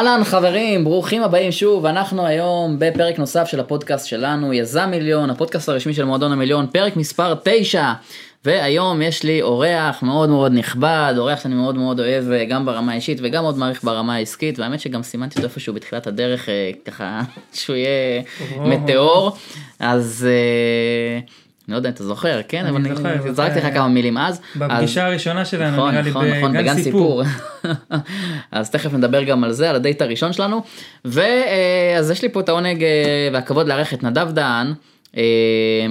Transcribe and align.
אהלן 0.00 0.24
חברים, 0.24 0.84
ברוכים 0.84 1.22
הבאים 1.22 1.52
שוב, 1.52 1.86
אנחנו 1.86 2.26
היום 2.26 2.76
בפרק 2.78 3.18
נוסף 3.18 3.48
של 3.48 3.60
הפודקאסט 3.60 4.06
שלנו, 4.06 4.52
יזם 4.52 4.88
מיליון, 4.90 5.30
הפודקאסט 5.30 5.68
הרשמי 5.68 5.94
של 5.94 6.04
מועדון 6.04 6.32
המיליון, 6.32 6.66
פרק 6.66 6.96
מספר 6.96 7.34
9. 7.44 7.92
והיום 8.44 9.02
יש 9.02 9.22
לי 9.22 9.42
אורח 9.42 10.02
מאוד 10.02 10.28
מאוד 10.28 10.52
נכבד, 10.52 11.14
אורח 11.18 11.40
שאני 11.42 11.54
מאוד 11.54 11.74
מאוד 11.74 12.00
אוהב 12.00 12.30
אה, 12.30 12.44
גם 12.44 12.66
ברמה 12.66 12.92
האישית 12.92 13.18
וגם 13.22 13.42
מאוד 13.42 13.58
מעריך 13.58 13.84
ברמה 13.84 14.14
העסקית, 14.14 14.58
והאמת 14.58 14.80
שגם 14.80 15.02
סימנתי 15.02 15.36
אותו 15.36 15.48
איפשהו 15.48 15.74
בתחילת 15.74 16.06
הדרך, 16.06 16.48
אה, 16.48 16.70
ככה 16.84 17.22
שהוא 17.52 17.76
יהיה 17.76 18.22
מטאור, 18.60 19.36
אז... 19.80 20.26
אה, 21.70 21.72
אני 21.72 21.72
לא 21.72 21.76
יודע 21.76 21.88
אם 21.88 21.94
אתה 21.94 22.04
זוכר, 22.04 22.40
כן? 22.48 22.66
אבל 22.66 22.76
אני. 22.76 23.32
זרקתי 23.32 23.58
לך 23.58 23.74
כמה 23.74 23.88
מילים 23.88 24.18
אז. 24.18 24.40
בפגישה 24.56 25.06
הראשונה 25.06 25.44
שלנו, 25.44 25.76
נכון, 25.76 25.90
נראה 25.90 26.02
לי, 26.02 26.10
נכון, 26.10 26.26
נכון, 26.26 26.52
בגן 26.52 26.82
סיפור. 26.82 27.22
אז 28.52 28.70
תכף 28.70 28.92
נדבר 28.92 29.22
גם 29.22 29.44
על 29.44 29.52
זה, 29.52 29.70
על 29.70 29.76
הדייט 29.76 30.02
הראשון 30.02 30.32
שלנו. 30.32 30.62
ואז 31.04 32.10
יש 32.10 32.22
לי 32.22 32.28
פה 32.28 32.40
את 32.40 32.48
העונג 32.48 32.84
אה, 32.84 33.28
והכבוד 33.32 33.68
לארח 33.68 33.94
את 33.94 34.02
נדב 34.02 34.30
דהן 34.32 34.72
אה, 35.16 35.22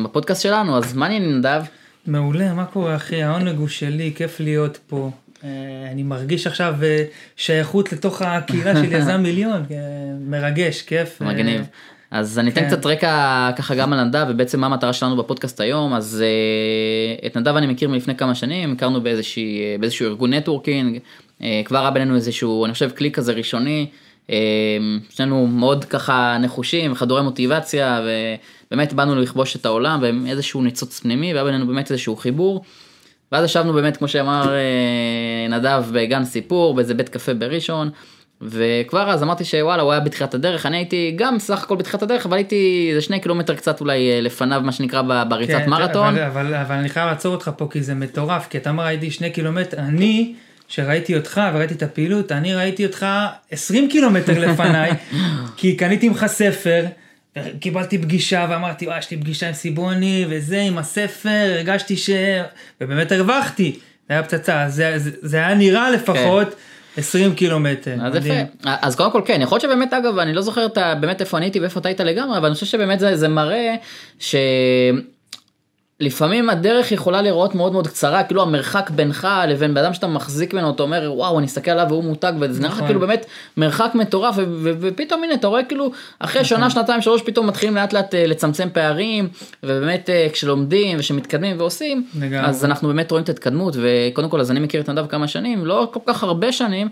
בפודקאסט 0.04 0.44
שלנו, 0.44 0.78
אז 0.78 0.94
מה 0.94 1.06
העניין 1.06 1.38
נדב? 1.38 1.62
מעולה, 2.08 2.54
מה 2.54 2.66
קורה 2.66 2.96
אחי? 2.96 3.24
העונג 3.24 3.58
הוא 3.58 3.68
שלי, 3.68 4.12
כיף 4.16 4.40
להיות 4.40 4.80
פה. 4.88 5.12
אה, 5.44 5.50
אני 5.92 6.04
מרגיש 6.04 6.48
עכשיו 6.48 6.76
אה, 6.84 7.04
שייכות 7.36 7.94
לתוך 7.94 8.22
הקהילה 8.22 8.76
של 8.76 8.94
יזם 8.94 9.22
מיליון, 9.24 9.66
אה, 9.72 9.78
מרגש, 10.28 10.82
כיף. 10.82 11.22
אה, 11.22 11.28
מגניב. 11.28 11.68
אז 12.12 12.40
אני 12.40 12.50
אתן 12.50 12.62
כן. 12.62 12.68
קצת 12.68 12.86
רקע 12.86 13.52
ככה 13.56 13.76
גם 13.76 13.94
על 13.94 14.04
נדב 14.04 14.26
ובעצם 14.30 14.60
מה 14.60 14.66
המטרה 14.66 14.94
שלנו 14.94 15.18
בפודקאסט 15.18 15.62
היום 15.62 15.94
אז 15.94 16.24
אה, 16.26 17.28
את 17.28 17.38
נדב 17.38 17.56
אני 17.56 17.68
מכיר 17.68 17.90
מלפני 17.90 18.16
כמה 18.16 18.36
שנים 18.36 18.74
הכרנו 18.74 19.02
באיזושהי, 19.02 19.62
אה, 19.62 19.76
באיזשהו 19.80 20.08
ארגון 20.08 20.34
נטוורקינג 20.34 21.00
אה, 21.42 21.62
כבר 21.66 21.80
היה 21.80 21.92
בינינו 21.92 22.16
איזשהו 22.16 22.66
אני 22.66 22.74
חושב 22.74 22.90
קליק 22.90 23.16
כזה 23.16 23.34
ראשוני 23.34 23.88
שנינו 25.10 25.48
מאוד 25.48 25.86
ככה 25.86 26.38
נחושים 26.40 26.92
וחדורי 26.92 27.22
מוטיבציה 27.22 28.02
ובאמת 28.04 28.94
באנו 28.94 29.16
לכבוש 29.16 29.56
את 29.56 29.66
העולם 29.66 30.00
ואיזשהו 30.02 30.62
ניצוץ 30.62 31.00
פנימי 31.00 31.34
והיה 31.34 31.46
בינינו 31.46 31.68
באמת 31.68 31.92
איזשהו 31.92 32.16
חיבור. 32.16 32.64
ואז 33.32 33.46
ישבנו 33.46 33.74
באמת 33.74 33.98
כמו 33.98 34.08
שאמר 34.08 34.54
נדב 35.50 35.84
בגן 35.94 36.26
סיפור 36.26 36.74
באיזה 36.74 36.94
בית 36.94 37.10
קפה 37.10 37.34
בראשון. 37.34 37.90
וכבר 38.42 39.10
אז 39.10 39.24
אמרתי 39.24 39.46
שוואלה 39.46 39.84
הוא 39.84 39.92
היה 39.92 40.00
בתחילת 40.00 40.34
הדרך 40.34 40.66
אני 40.66 40.78
הייתי 40.78 41.14
גם 41.16 41.40
סך 41.40 41.64
הכל 41.64 41.76
בתחילת 41.76 42.04
הדרך 42.04 42.26
אבל 42.26 42.38
הייתי 42.38 42.88
איזה 42.90 43.02
שני 43.02 43.20
קילומטר 43.20 43.56
קצת 43.56 43.82
אולי 43.82 44.12
אה, 44.12 44.22
לפניו 44.22 44.62
מה 44.64 44.72
שנקרא 44.72 45.02
בריצת 45.30 45.54
כן, 45.54 45.70
מרתון. 45.70 46.18
אבל, 46.18 46.24
אבל, 46.24 46.56
אבל 46.56 46.76
אני 46.76 46.90
חייב 46.90 47.10
לעצור 47.10 47.36
אותך 47.36 47.52
פה 47.58 47.68
כי 47.72 47.84
זה 47.84 47.96
מטורף, 47.96 48.48
כי 48.50 48.58
אתה 48.58 48.70
אומר 48.70 48.84
הייתי 48.84 49.12
שני 49.12 49.30
קילומטר, 49.30 49.78
אני, 49.78 50.34
שראיתי 50.68 51.18
אותך 51.18 51.42
וראיתי 51.54 51.74
את 51.74 51.84
הפעילות, 51.84 52.32
אני 52.32 52.56
ראיתי 52.56 52.86
אותך 52.86 53.06
20 53.52 53.90
קילומטר 53.90 54.40
לפניי, 54.40 54.92
כי 55.58 55.76
קניתי 55.76 56.10
ממך 56.10 56.26
ספר, 56.28 56.86
קיבלתי 57.60 57.98
פגישה 57.98 58.48
ואמרתי, 58.50 58.88
וואי, 58.88 59.00
יש 59.00 59.12
לי 59.12 59.18
פגישה 59.18 59.48
עם 59.48 59.54
סיבוני 59.54 60.26
וזה, 60.30 60.62
עם 60.62 60.78
הספר, 60.78 61.54
הרגשתי 61.56 61.98
ש... 61.98 62.10
ובאמת 62.82 63.12
הרווחתי, 63.12 63.80
זה 64.08 64.14
היה 64.14 64.24
פצצה, 64.24 64.70
זה, 64.70 64.94
זה, 65.00 65.12
זה 65.22 65.38
היה 65.38 65.54
נראה 65.54 65.90
לפחות 65.90 66.56
20 66.98 67.36
קילומטר. 67.36 67.94
אז 67.94 68.16
מדהים. 68.16 68.34
יפה. 68.34 68.72
אז 68.82 68.96
קודם 68.96 69.12
כל 69.12 69.22
כן, 69.26 69.42
יכול 69.42 69.56
להיות 69.56 69.62
שבאמת 69.62 69.94
אגב, 69.94 70.18
אני 70.18 70.34
לא 70.34 70.42
זוכר 70.42 70.68
באמת 71.00 71.22
איפה 71.22 71.38
אני 71.38 71.46
הייתי 71.46 71.60
ואיפה 71.60 71.80
אתה 71.80 71.90
היית 71.90 72.00
לגמרי, 72.00 72.38
אבל 72.38 72.46
אני 72.46 72.54
חושב 72.54 72.66
שבאמת 72.66 73.00
זה, 73.00 73.16
זה 73.16 73.28
מראה 73.28 73.76
שלפעמים 76.04 76.50
הדרך 76.50 76.92
יכולה 76.92 77.22
להיראות 77.22 77.56
מאוד 77.56 77.72
מאוד 77.72 77.88
קצרה, 77.88 78.24
כאילו 78.24 78.42
המרחק 78.42 78.90
בינך 78.90 79.28
לבין 79.48 79.74
בן 79.74 79.84
אדם 79.84 79.94
שאתה 79.94 80.08
מחזיק 80.08 80.54
ממנו, 80.54 80.70
אתה 80.70 80.84
אומר 80.84 81.12
וואו 81.16 81.40
אני 81.40 81.48
אסתכל 81.48 81.72
עליו 81.72 81.86
והוא 81.90 82.04
מותג, 82.04 82.34
וזה 82.40 82.60
נראה 82.60 82.72
לך 82.72 82.76
נכון. 82.76 82.88
כאילו 82.88 83.00
באמת 83.00 83.26
מרחק 83.58 83.92
מטורף, 83.96 84.36
ו- 84.38 84.44
ו- 84.64 84.74
ופתאום 84.80 85.24
הנה 85.24 85.34
אתה 85.34 85.48
רואה 85.48 85.64
כאילו 85.64 85.92
אחרי 86.20 86.46
שנה, 86.46 86.70
שנתיים, 86.70 87.02
שלוש 87.02 87.22
פתאום 87.22 87.48
מתחילים 87.48 87.76
לאט 87.76 87.94
לאט 87.94 88.16
אה, 88.16 88.28
לצמצם 88.28 88.68
פערים, 88.74 89.28
ובאמת 89.64 90.10
אה, 90.10 90.28
כשלומדים 90.34 91.00
ושמתקדמים 91.00 91.60
ועושים. 91.60 92.08
אז 92.42 92.66
אנחנו 92.66 92.88
באמת 92.88 93.12
רואים 93.12 93.24
את 93.24 93.30
ההתקדמות, 93.30 93.76
וקודם 93.82 94.30
כל 94.30 94.40
אז 94.40 94.52
אני 94.52 94.60
מכיר 94.60 94.82
את 94.82 94.90
נדב 94.90 95.08
כמה 95.08 95.28
שנים, 95.28 95.66
לא 95.66 95.90
כל 95.94 96.00
כך 96.06 96.24
הרבה 96.24 96.52
שנים, 96.52 96.90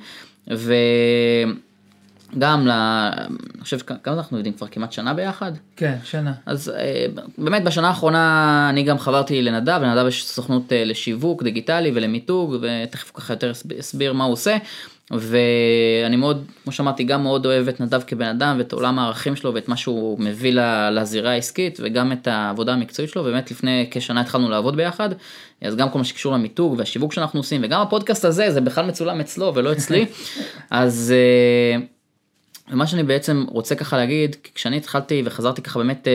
וגם, 2.36 2.68
ל... 2.68 2.72
אני 2.72 3.64
חושב, 3.64 3.78
כמה 4.04 4.16
אנחנו 4.16 4.38
יודעים 4.38 4.54
כבר 4.54 4.68
כמעט 4.68 4.92
שנה 4.92 5.14
ביחד? 5.14 5.52
כן, 5.76 5.96
שנה. 6.04 6.34
אז 6.46 6.70
אה, 6.70 7.06
באמת 7.38 7.64
בשנה 7.64 7.88
האחרונה 7.88 8.68
אני 8.70 8.84
גם 8.84 9.00
חברתי 9.00 9.42
לנדב, 9.42 9.80
לנדב 9.84 10.08
יש 10.08 10.28
סוכנות 10.28 10.74
אה, 10.74 10.84
לשיווק 10.86 11.44
דיגיטלי 11.44 11.92
ולמיתוג, 11.96 12.56
ותכף 12.62 13.12
ככה 13.14 13.34
יותר 13.34 13.52
אסב- 13.52 13.80
אסביר 13.80 14.14
מה 14.14 14.24
הוא 14.24 14.34
עושה. 14.34 14.58
ואני 15.12 16.16
מאוד, 16.16 16.46
כמו 16.64 16.72
שאמרתי, 16.72 17.04
גם 17.04 17.24
מאוד 17.24 17.46
אוהב 17.46 17.68
את 17.68 17.82
נדב 17.82 18.02
כבן 18.08 18.26
אדם 18.26 18.56
ואת 18.58 18.74
עולם 18.74 19.00
הערכים 19.00 19.36
שלו 19.36 19.54
ואת 19.54 19.70
מה 19.70 19.78
שהוא 19.78 20.20
מביא 20.20 20.54
לזירה 20.92 21.32
העסקית 21.32 21.80
וגם 21.84 22.12
את 22.12 22.28
העבודה 22.28 22.74
המקצועית 22.74 23.12
שלו, 23.12 23.24
באמת 23.24 23.52
לפני 23.52 23.88
כשנה 23.92 24.22
התחלנו 24.22 24.50
לעבוד 24.50 24.76
ביחד, 24.76 25.10
אז 25.62 25.76
גם 25.76 25.90
כל 25.90 25.98
מה 25.98 26.06
שקשור 26.06 26.34
למיתוג 26.34 26.76
והשיווק 26.78 27.14
שאנחנו 27.14 27.40
עושים 27.40 27.62
וגם 27.64 27.82
הפודקאסט 27.82 28.26
הזה 28.26 28.52
זה 28.52 28.62
בכלל 28.62 28.86
מצולם 28.86 29.20
אצלו 29.20 29.56
ולא 29.56 29.72
אצלי, 29.72 30.06
אז 30.72 31.14
אה, 31.16 31.80
ומה 32.72 32.88
שאני 32.88 33.04
בעצם 33.04 33.46
רוצה 33.50 33.76
ככה 33.76 33.98
להגיד, 33.98 34.36
כי 34.44 34.52
כשאני 34.56 34.78
התחלתי 34.78 35.22
וחזרתי 35.26 35.62
ככה 35.62 35.80
באמת 35.80 36.08
אה, 36.08 36.14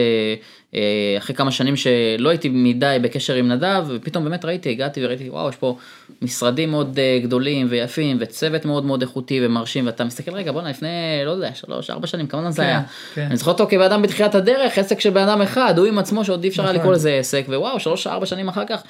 אה, 0.75 1.17
אחרי 1.17 1.35
כמה 1.35 1.51
שנים 1.51 1.75
שלא 1.75 2.29
הייתי 2.29 2.49
מדי 2.49 2.97
בקשר 3.01 3.33
עם 3.33 3.51
נדב, 3.51 3.85
ופתאום 3.87 4.23
באמת 4.23 4.45
ראיתי, 4.45 4.69
הגעתי 4.69 5.05
וראיתי, 5.05 5.29
וואו, 5.29 5.49
יש 5.49 5.55
פה 5.55 5.77
משרדים 6.21 6.71
מאוד 6.71 6.99
אה, 6.99 7.19
גדולים 7.23 7.67
ויפים, 7.69 8.17
וצוות 8.19 8.65
מאוד 8.65 8.85
מאוד 8.85 9.01
איכותי 9.01 9.39
ומרשים, 9.45 9.85
ואתה 9.85 10.03
מסתכל, 10.03 10.31
רגע, 10.31 10.51
בוא'נה, 10.51 10.69
לפני, 10.69 10.87
לא 11.25 11.31
יודע, 11.31 11.49
שלוש, 11.55 11.89
ארבע 11.89 12.07
שנים, 12.07 12.27
כמה 12.27 12.41
זמן 12.41 12.51
זה 12.51 12.61
כן, 12.61 12.67
היה? 12.67 12.81
כן. 13.13 13.25
אני 13.25 13.37
זוכר 13.37 13.51
אותו 13.51 13.67
כבן 13.69 13.81
אדם 13.81 14.01
בתחילת 14.01 14.35
הדרך, 14.35 14.77
עסק 14.77 14.99
של 14.99 15.09
בן 15.09 15.27
אדם 15.27 15.41
אחד, 15.41 15.77
הוא 15.77 15.85
עם 15.85 15.97
עצמו 15.97 16.25
שעוד 16.25 16.43
אי 16.43 16.49
אפשר 16.49 16.61
היה 16.63 16.71
נכון. 16.71 16.81
לקרוא 16.81 16.93
לזה 16.93 17.13
עסק, 17.13 17.45
ווואו, 17.47 17.79
שלוש, 17.79 18.07
ארבע 18.07 18.25
שנים 18.25 18.47
אחר 18.47 18.63
כך, 18.65 18.83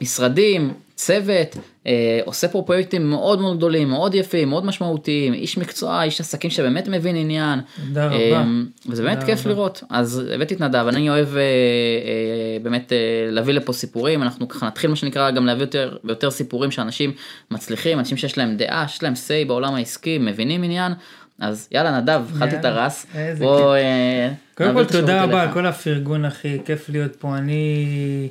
משרדים, 0.00 0.72
צוות, 0.98 1.56
אה, 1.86 2.20
עושה 2.24 2.48
פה 2.48 2.62
פרויקטים 2.66 3.10
מאוד 3.10 3.40
מאוד 3.40 3.56
גדולים, 3.56 3.88
מאוד 3.88 4.14
יפים, 4.14 4.48
מאוד 4.48 4.64
משמעותיים, 4.64 5.34
איש 5.34 5.58
מקצוע, 5.58 6.02
איש 6.02 6.20
עסקים 6.20 6.50
שבאמת 6.50 6.88
מבין 6.88 7.16
עניין. 7.16 7.60
תודה 7.86 8.06
רבה. 8.06 8.16
אה, 8.16 8.44
וזה 8.88 9.02
באמת 9.02 9.22
כיף 9.22 9.40
רבה. 9.40 9.50
לראות. 9.50 9.82
אז 9.90 10.22
הבאתי 10.34 10.54
את 10.54 10.60
נדב, 10.60 10.86
אני 10.88 11.10
אוהב 11.10 11.36
אה, 11.36 11.42
אה, 11.42 12.58
באמת 12.62 12.92
אה, 12.92 12.98
להביא 13.30 13.54
לפה 13.54 13.72
סיפורים, 13.72 14.22
אנחנו 14.22 14.48
ככה 14.48 14.66
נתחיל 14.66 14.90
מה 14.90 14.96
שנקרא 14.96 15.30
גם 15.30 15.46
להביא 15.46 15.62
יותר 15.62 15.96
ויותר 16.04 16.30
סיפורים 16.30 16.70
שאנשים 16.70 17.12
מצליחים, 17.50 17.98
אנשים 17.98 18.16
שיש 18.16 18.38
להם 18.38 18.56
דעה, 18.56 18.84
יש 18.88 19.02
להם 19.02 19.12
say 19.12 19.48
בעולם 19.48 19.74
העסקי, 19.74 20.18
מבינים 20.18 20.62
עניין. 20.62 20.92
אז 21.40 21.68
יאללה 21.72 22.00
נדב, 22.00 22.22
אכלתי 22.36 22.56
את 22.56 22.64
הרס. 22.64 23.06
בוא, 23.38 23.74
אה, 23.76 24.30
קודם 24.54 24.74
כל 24.74 24.84
תודה 24.84 25.22
רבה. 25.22 25.42
על 25.42 25.52
כל 25.52 25.66
הפרגון 25.66 26.24
אחי, 26.24 26.58
כיף 26.64 26.88
להיות 26.88 27.16
פה, 27.16 27.36
אני 27.36 28.28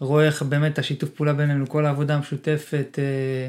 רואה 0.00 0.24
איך 0.24 0.42
באמת 0.42 0.78
השיתוף 0.78 1.10
פעולה 1.10 1.32
בינינו, 1.32 1.68
כל 1.68 1.86
העבודה 1.86 2.14
המשותפת, 2.14 2.98
אה, 2.98 3.48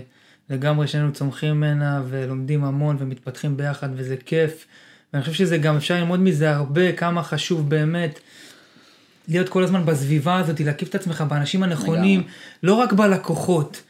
לגמרי 0.50 0.88
שנינו 0.88 1.14
צומחים 1.14 1.54
ממנה 1.54 2.02
ולומדים 2.10 2.64
המון 2.64 2.96
ומתפתחים 3.00 3.58
ביחד 3.58 3.90
וזה 3.96 4.16
כיף, 4.26 4.66
ואני 5.14 5.24
חושב 5.24 5.34
שזה 5.34 5.58
גם 5.58 5.76
אפשר 5.76 5.96
ללמוד 5.96 6.20
מזה 6.20 6.56
הרבה, 6.56 6.92
כמה 6.92 7.24
חשוב 7.24 7.70
באמת 7.70 8.20
להיות 9.28 9.50
כל 9.50 9.64
הזמן 9.64 9.86
בסביבה 9.86 10.38
הזאת, 10.38 10.60
להקיף 10.60 10.90
את 10.90 10.96
עצמך 10.96 11.24
באנשים 11.30 11.64
הנכונים, 11.64 12.20
לגמרי. 12.20 12.34
לא 12.64 12.74
רק 12.74 12.94
בלקוחות. 12.94 13.82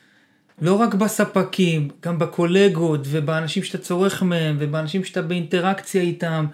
לא 0.62 0.74
רק 0.74 0.94
בספקים, 0.94 1.90
גם 2.06 2.20
בקולגות 2.20 3.02
ובאנשים 3.10 3.64
שאתה 3.64 3.78
צורך 3.78 4.24
מהם 4.24 4.58
ובאנשים 4.60 5.04
שאתה 5.04 5.22
באינטראקציה 5.22 6.02
איתם. 6.02 6.46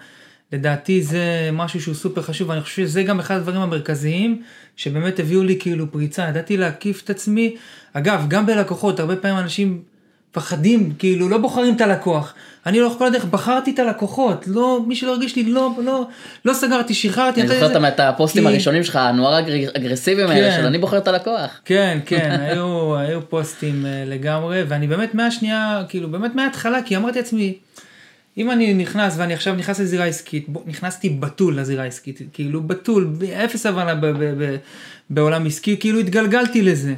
לדעתי 0.52 1.02
זה 1.02 1.22
משהו 1.52 1.80
שהוא 1.80 1.94
סופר 1.94 2.22
חשוב 2.22 2.48
ואני 2.48 2.60
חושב 2.60 2.74
שזה 2.82 3.02
גם 3.02 3.20
אחד 3.20 3.36
הדברים 3.36 3.60
המרכזיים 3.60 4.42
שבאמת 4.76 5.20
הביאו 5.20 5.42
לי 5.42 5.56
כאילו 5.60 5.92
פריצה, 5.92 6.26
ידעתי 6.28 6.56
להקיף 6.56 7.02
את 7.04 7.10
עצמי. 7.10 7.56
אגב, 7.92 8.24
גם 8.28 8.46
בלקוחות, 8.46 9.00
הרבה 9.00 9.16
פעמים 9.16 9.38
אנשים 9.38 9.82
מפחדים, 10.32 10.92
כאילו 10.98 11.28
לא 11.28 11.38
בוחרים 11.38 11.76
את 11.76 11.80
הלקוח. 11.80 12.34
אני 12.66 12.80
לאורך 12.80 12.98
כל 12.98 13.06
הדרך 13.06 13.24
בחרתי 13.24 13.70
את 13.70 13.78
הלקוחות, 13.78 14.44
לא, 14.46 14.80
מי 14.86 14.96
שלא 14.96 15.10
הרגיש 15.12 15.36
לי, 15.36 15.42
לא, 15.44 15.70
לא, 15.84 16.06
לא 16.44 16.52
סגרתי, 16.52 16.94
שחררתי. 16.94 17.40
אני 17.40 17.48
זוכר 17.48 17.88
את 17.88 18.00
הפוסטים 18.00 18.42
כי- 18.42 18.48
הראשונים 18.48 18.84
שלך, 18.84 18.96
הנורא 18.96 19.38
אגר- 19.38 19.70
אגרסיביים 19.76 20.28
האלה, 20.28 20.50
כן. 20.50 20.56
של 20.60 20.66
אני 20.66 20.78
בוחר 20.78 20.98
את 20.98 21.08
הלקוח. 21.08 21.60
כן, 21.64 21.98
כן, 22.06 22.36
היו, 22.48 22.96
היו 22.96 23.28
פוסטים 23.28 23.86
אה, 23.86 24.04
לגמרי, 24.06 24.62
ואני 24.68 24.86
באמת 24.86 25.14
מהשנייה, 25.14 25.82
כאילו 25.88 26.08
באמת 26.10 26.34
מההתחלה, 26.34 26.82
כי 26.82 26.96
אמרתי 26.96 27.18
לעצמי, 27.18 27.54
אם 28.38 28.50
אני 28.50 28.74
נכנס 28.74 29.14
ואני 29.16 29.34
עכשיו 29.34 29.54
נכנס 29.54 29.80
לזירה 29.80 30.04
עסקית, 30.04 30.46
נכנסתי 30.66 31.08
בתול 31.08 31.60
לזירה 31.60 31.82
העסקית, 31.82 32.20
כאילו 32.32 32.62
בתול, 32.62 33.12
אפס 33.44 33.66
הבנה 33.66 34.00
בעולם 35.10 35.46
עסקי, 35.46 35.76
כאילו 35.80 35.98
התגלגלתי 35.98 36.62
לזה. 36.62 36.94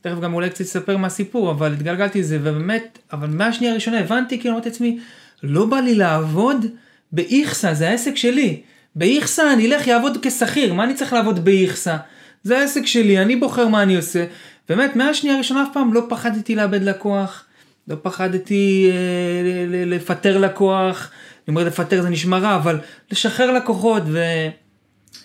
תכף 0.00 0.20
גם 0.20 0.34
אולי 0.34 0.50
קצת 0.50 0.60
אספר 0.60 0.96
מהסיפור, 0.96 1.50
אבל 1.50 1.72
התגלגלתי 1.72 2.20
לזה, 2.20 2.38
ובאמת, 2.40 2.98
אבל 3.12 3.28
מהשנייה 3.28 3.72
הראשונה 3.72 4.00
הבנתי, 4.00 4.40
כאילו 4.40 4.54
אמרתי 4.54 4.68
לעצמי, 4.68 4.98
לא 5.42 5.66
בא 5.66 5.76
לי 5.76 5.94
לעבוד 5.94 6.66
באיכסה, 7.12 7.74
זה 7.74 7.88
העסק 7.88 8.16
שלי. 8.16 8.60
באיכסה 8.94 9.52
אני 9.52 9.66
אלך 9.66 9.86
יעבוד 9.86 10.18
כשכיר, 10.22 10.74
מה 10.74 10.84
אני 10.84 10.94
צריך 10.94 11.12
לעבוד 11.12 11.44
באיכסה? 11.44 11.96
זה 12.42 12.58
העסק 12.58 12.86
שלי, 12.86 13.18
אני 13.22 13.36
בוחר 13.36 13.68
מה 13.68 13.82
אני 13.82 13.96
עושה. 13.96 14.24
באמת, 14.68 14.96
מהשנייה 14.96 15.36
הראשונה 15.36 15.62
אף 15.62 15.68
פעם 15.72 15.94
לא 15.94 16.02
פחדתי 16.08 16.54
לאבד 16.54 16.82
לקוח, 16.82 17.44
לא 17.88 17.96
פחדתי 18.02 18.90
אה, 18.92 19.84
לפטר 19.86 20.38
לקוח, 20.38 21.10
אני 21.48 21.54
אומר 21.54 21.64
לפטר 21.64 22.02
זה 22.02 22.10
נשמע 22.10 22.38
רע, 22.38 22.56
אבל 22.56 22.78
לשחרר 23.10 23.52
לקוחות, 23.52 24.02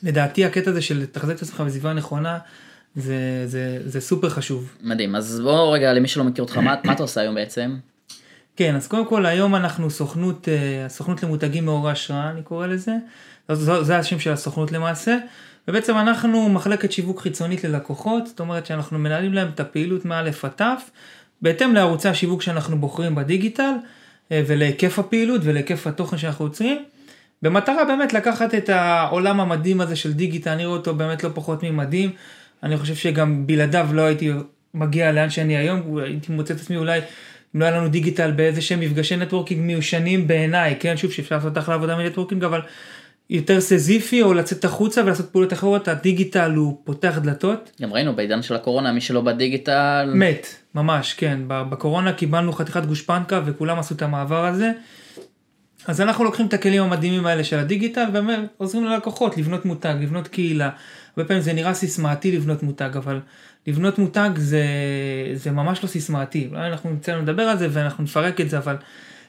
ולדעתי 0.04 0.46
הקטע 0.46 0.72
הזה 0.72 0.82
של 0.82 0.98
לתחזק 0.98 1.36
את 1.36 1.42
עצמך 1.42 1.62
בסביבה 1.62 1.94
נכונה, 1.94 2.38
זה, 2.96 3.44
זה, 3.46 3.78
זה 3.86 4.02
סופר 4.02 4.30
חשוב. 4.30 4.76
מדהים, 4.82 5.16
אז 5.16 5.42
בוא 5.44 5.76
רגע 5.76 5.94
למי 5.94 6.08
שלא 6.08 6.24
מכיר 6.24 6.44
אותך, 6.44 6.58
מה, 6.58 6.76
מה 6.84 6.94
אתה 6.94 7.04
עושה 7.04 7.22
היום 7.22 7.36
בעצם? 7.36 7.78
כן, 8.56 8.76
אז 8.76 8.88
קודם 8.88 9.06
כל 9.08 9.26
היום 9.26 9.56
אנחנו 9.56 9.90
סוכנות, 9.90 10.50
אה, 10.50 10.86
הסוכנות 10.86 11.24
למותגים 11.24 11.66
מאור 11.66 11.90
השראה, 11.90 12.30
אני 12.30 12.44
קורא 12.44 12.68
לזה. 12.68 12.96
זה, 13.52 13.84
זה 13.84 13.98
השם 13.98 14.20
של 14.20 14.32
הסוכנות 14.32 14.72
למעשה. 14.72 15.18
ובעצם 15.68 15.98
אנחנו 15.98 16.50
מחלקת 16.50 16.92
שיווק 16.92 17.22
חיצונית 17.22 17.64
ללקוחות, 17.64 18.28
זאת 18.28 18.40
אומרת 18.40 18.66
שאנחנו 18.66 19.00
מנהלים 19.00 19.34
להם 19.34 19.50
את 19.54 19.60
הפעילות 19.60 20.06
מא' 20.06 20.20
עד 20.20 20.62
ת', 20.62 20.62
בהתאם 21.44 21.74
לערוצי 21.74 22.10
השיווק 22.10 22.42
שאנחנו 22.42 22.78
בוחרים 22.78 23.16
בדיגיטל, 23.16 23.74
אה, 24.32 24.42
ולהיקף 24.48 25.00
הפעילות 25.00 25.42
ולהיקף 25.44 25.88
התוכן 25.88 26.18
שאנחנו 26.18 26.46
יוצרים. 26.46 26.84
במטרה 27.42 27.86
באמת 27.86 28.14
לקחת 28.14 28.56
את 28.56 28.70
העולם 28.70 29.40
המדהים 29.40 29.82
הזה 29.82 29.96
של 29.96 30.14
דיגיטל, 30.14 30.50
אני 30.50 30.66
רואה 30.66 30.78
אותו 30.78 30.96
באמת 30.96 31.24
לא 31.24 31.30
פחות 31.34 31.64
ממדהים. 31.64 32.10
אני 32.64 32.78
חושב 32.78 32.96
שגם 32.96 33.48
בלעדיו 33.48 33.88
לא 33.94 34.02
הייתי 34.02 34.32
מגיע 34.74 35.12
לאן 35.12 35.30
שאני 35.30 35.58
היום, 35.58 35.98
הייתי 35.98 36.32
מוצא 36.32 36.54
את 36.54 36.60
עצמי 36.60 36.78
אולי 36.78 37.00
אם 37.56 37.62
לא 37.62 37.66
היה 37.66 37.78
לנו 37.78 37.88
דיגיטל 37.88 38.32
באיזה 38.32 38.62
שהם 38.62 38.80
מפגשי 38.80 39.16
נטוורקינג 39.16 39.62
מיושנים 39.62 40.28
בעיניי, 40.28 40.76
כן, 40.80 40.98
שוב 40.98 41.12
שאפשר 41.12 41.36
לעשות 41.36 41.58
אחלה 41.58 41.76
עבודה 41.76 41.98
מנטוורקינג, 41.98 42.44
אבל 42.44 42.62
יותר 43.30 43.62
סיזיפי 43.62 44.22
או 44.22 44.34
לצאת 44.34 44.66
החוצה 44.66 45.04
ולעשות 45.04 45.32
פעולות 45.32 45.54
אחרות, 45.54 45.88
הדיגיטל 45.88 46.52
הוא 46.52 46.82
פותח 46.84 47.18
דלתות. 47.24 47.72
גם 47.82 47.94
ראינו 47.94 48.16
בעידן 48.16 48.42
של 48.42 48.56
הקורונה, 48.56 48.92
מי 48.92 49.02
שלא 49.02 49.22
בדיגיטל, 49.22 50.12
מת, 50.16 50.63
ממש, 50.76 51.14
כן. 51.14 51.40
בקורונה 51.48 52.14
קיבלנו 52.14 52.54
חתיכת 52.54 52.86
גושפנקה 52.86 53.42
וכולם 53.46 53.80
עשו 53.80 53.96
את 53.96 54.02
המעבר 54.02 54.46
הזה. 54.46 54.72
אז 55.88 56.02
אנחנו 56.02 56.24
לוקחים 56.24 56.46
את 56.46 56.54
הכלים 56.54 56.84
המדהימים 56.84 57.26
האלה 57.26 57.44
של 57.44 57.60
הדיגיטל 57.60 58.06
ועוזרים 58.14 58.86
ללקוחות 58.86 59.38
לבנות 59.38 59.66
מותג, 59.66 59.96
לבנות 60.02 60.28
קהילה. 60.28 60.70
הרבה 61.18 61.28
פעמים 61.28 61.44
זה 61.44 61.54
נראה 61.54 61.74
סיסמאתי 61.74 62.32
לבנות 62.32 62.64
מותג, 62.64 62.90
אבל 62.98 63.20
לבנות 63.68 64.00
מותג 64.00 64.30
זה, 64.36 64.66
זה 65.34 65.52
ממש 65.52 65.84
לא 65.84 65.88
סיסמאתי. 65.88 66.48
אולי 66.52 66.68
אנחנו 66.68 66.94
נצא 66.94 67.16
לדבר 67.16 67.44
על 67.44 67.58
זה 67.58 67.68
ואנחנו 67.72 68.04
נפרק 68.04 68.42
את 68.42 68.50
זה, 68.50 68.58
אבל 68.58 68.76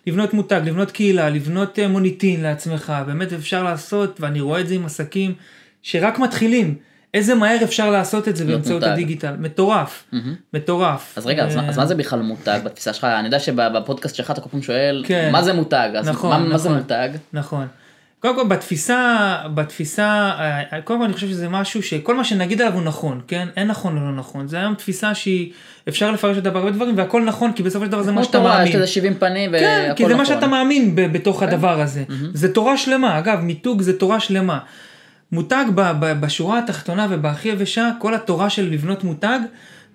לבנות 0.07 0.35
מותג, 0.35 0.61
לבנות 0.65 0.91
קהילה, 0.91 1.31
לבנות 1.31 1.79
אה, 1.79 1.89
מוניטין 1.89 2.43
לעצמך, 2.43 2.93
באמת 3.07 3.33
אפשר 3.33 3.63
לעשות, 3.63 4.21
ואני 4.21 4.41
רואה 4.41 4.61
את 4.61 4.69
זה 4.69 4.75
עם 4.75 4.87
עסקים 4.87 5.35
שרק 5.83 6.19
מתחילים. 6.19 6.75
איזה 7.15 7.35
מהר 7.35 7.57
אפשר 7.65 7.91
לעשות 7.91 8.29
את 8.29 8.37
זה 8.37 8.45
באמצעות 8.45 8.81
מותג. 8.83 8.93
הדיגיטל, 8.93 9.35
מטורף, 9.39 10.05
מטורף. 10.55 11.15
אז 11.19 11.27
רגע, 11.27 11.45
אז, 11.45 11.57
מה- 11.57 11.69
אז 11.69 11.79
מה 11.79 11.87
זה 11.87 11.95
בכלל 11.95 12.23
מותג 12.23 12.59
בתפיסה 12.65 12.93
שלך? 12.93 13.05
אני 13.05 13.25
יודע 13.27 13.39
שבפודקאסט 13.41 14.15
שלך 14.15 14.31
אתה 14.31 14.41
כל 14.41 14.49
פעם 14.49 14.63
שואל, 14.63 15.05
כן. 15.07 15.29
מה 15.33 15.43
זה 15.43 15.53
מותג? 15.53 15.89
אז 15.99 16.09
נכון, 16.09 16.31
מה, 16.31 16.39
מה 16.49 16.59
זה 16.59 16.69
נכון. 16.69 16.79
מותג? 16.81 17.09
נכון. 17.33 17.67
קודם 18.21 18.37
כל 18.37 18.49
בתפיסה, 18.49 19.17
בתפיסה, 19.55 20.31
אה, 20.39 20.81
קודם 20.85 20.99
כל 20.99 21.05
אני 21.05 21.13
חושב 21.15 21.29
שזה 21.29 21.49
משהו 21.49 21.83
שכל 21.83 22.15
מה 22.15 22.25
שנגיד 22.25 22.61
עליו 22.61 22.75
הוא 22.75 22.83
נכון, 22.83 23.21
כן? 23.29 23.49
אין 23.57 23.69
נכון 23.69 23.97
או 23.99 24.03
לא 24.05 24.13
נכון. 24.13 24.49
זה 24.49 24.59
היום 24.59 24.75
תפיסה 24.75 25.15
שהיא, 25.15 25.53
אפשר 25.89 26.11
לפרש 26.11 26.37
אותה 26.37 26.51
בהרבה 26.51 26.71
דברים 26.71 26.99
והכל 26.99 27.25
נכון, 27.25 27.53
כי 27.53 27.63
בסופו 27.63 27.85
של 27.85 27.91
דבר 27.91 28.03
זה 28.03 28.13
מה 28.13 28.17
כמו 28.17 28.25
שאתה 28.25 28.39
תורה, 28.39 28.53
יש 28.55 28.59
מאמין. 28.69 28.77
לזה 28.77 28.87
70 28.87 29.15
פנים 29.15 29.53
והכל 29.53 29.65
כן, 29.65 29.83
נכון. 29.85 29.97
כי 29.97 30.07
זה 30.07 30.15
מה 30.15 30.27
שאתה 30.27 30.47
מאמין 30.47 30.93
בתוך 31.13 31.43
הדבר 31.43 31.81
הזה. 31.81 32.05
זה 32.35 32.53
תורה 32.55 32.77
שלמה, 32.77 33.19
אגב, 33.19 33.41
מיתוג 33.41 33.83
זה 33.83 33.99
תורה 33.99 34.21
שלמה. 34.21 34.59
מותג 35.35 35.65
ב- 35.75 35.93
ב- 36.01 36.21
בשורה 36.21 36.59
התחתונה 36.59 37.07
ובהכי 37.11 37.49
יבשה, 37.49 37.91
כל 37.99 38.15
התורה 38.15 38.51
של 38.51 38.71
לבנות 38.71 39.05
מותג, 39.05 39.39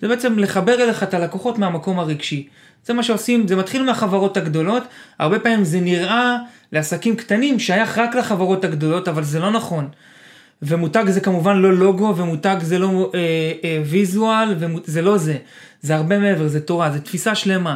זה 0.01 0.07
בעצם 0.07 0.39
לחבר 0.39 0.83
אליך 0.83 1.03
את 1.03 1.13
הלקוחות 1.13 1.57
מהמקום 1.57 1.99
הרגשי. 1.99 2.47
זה 2.85 2.93
מה 2.93 3.03
שעושים, 3.03 3.47
זה 3.47 3.55
מתחיל 3.55 3.83
מהחברות 3.83 4.37
הגדולות, 4.37 4.83
הרבה 5.19 5.39
פעמים 5.39 5.63
זה 5.63 5.79
נראה 5.79 6.37
לעסקים 6.71 7.15
קטנים 7.15 7.59
שייך 7.59 7.97
רק 7.97 8.15
לחברות 8.15 8.65
הגדולות, 8.65 9.07
אבל 9.07 9.23
זה 9.23 9.39
לא 9.39 9.51
נכון. 9.51 9.87
ומותג 10.61 11.05
זה 11.09 11.21
כמובן 11.21 11.57
לא 11.57 11.73
לוגו, 11.73 12.13
ומותג 12.17 12.57
זה 12.61 12.79
לא 12.79 13.11
אה, 13.15 13.19
אה, 13.63 13.81
ויזואל, 13.85 14.55
וזה 14.59 15.01
לא 15.01 15.17
זה. 15.17 15.37
זה 15.81 15.95
הרבה 15.95 16.19
מעבר, 16.19 16.47
זה 16.47 16.59
תורה, 16.59 16.91
זה 16.91 17.01
תפיסה 17.01 17.35
שלמה. 17.35 17.75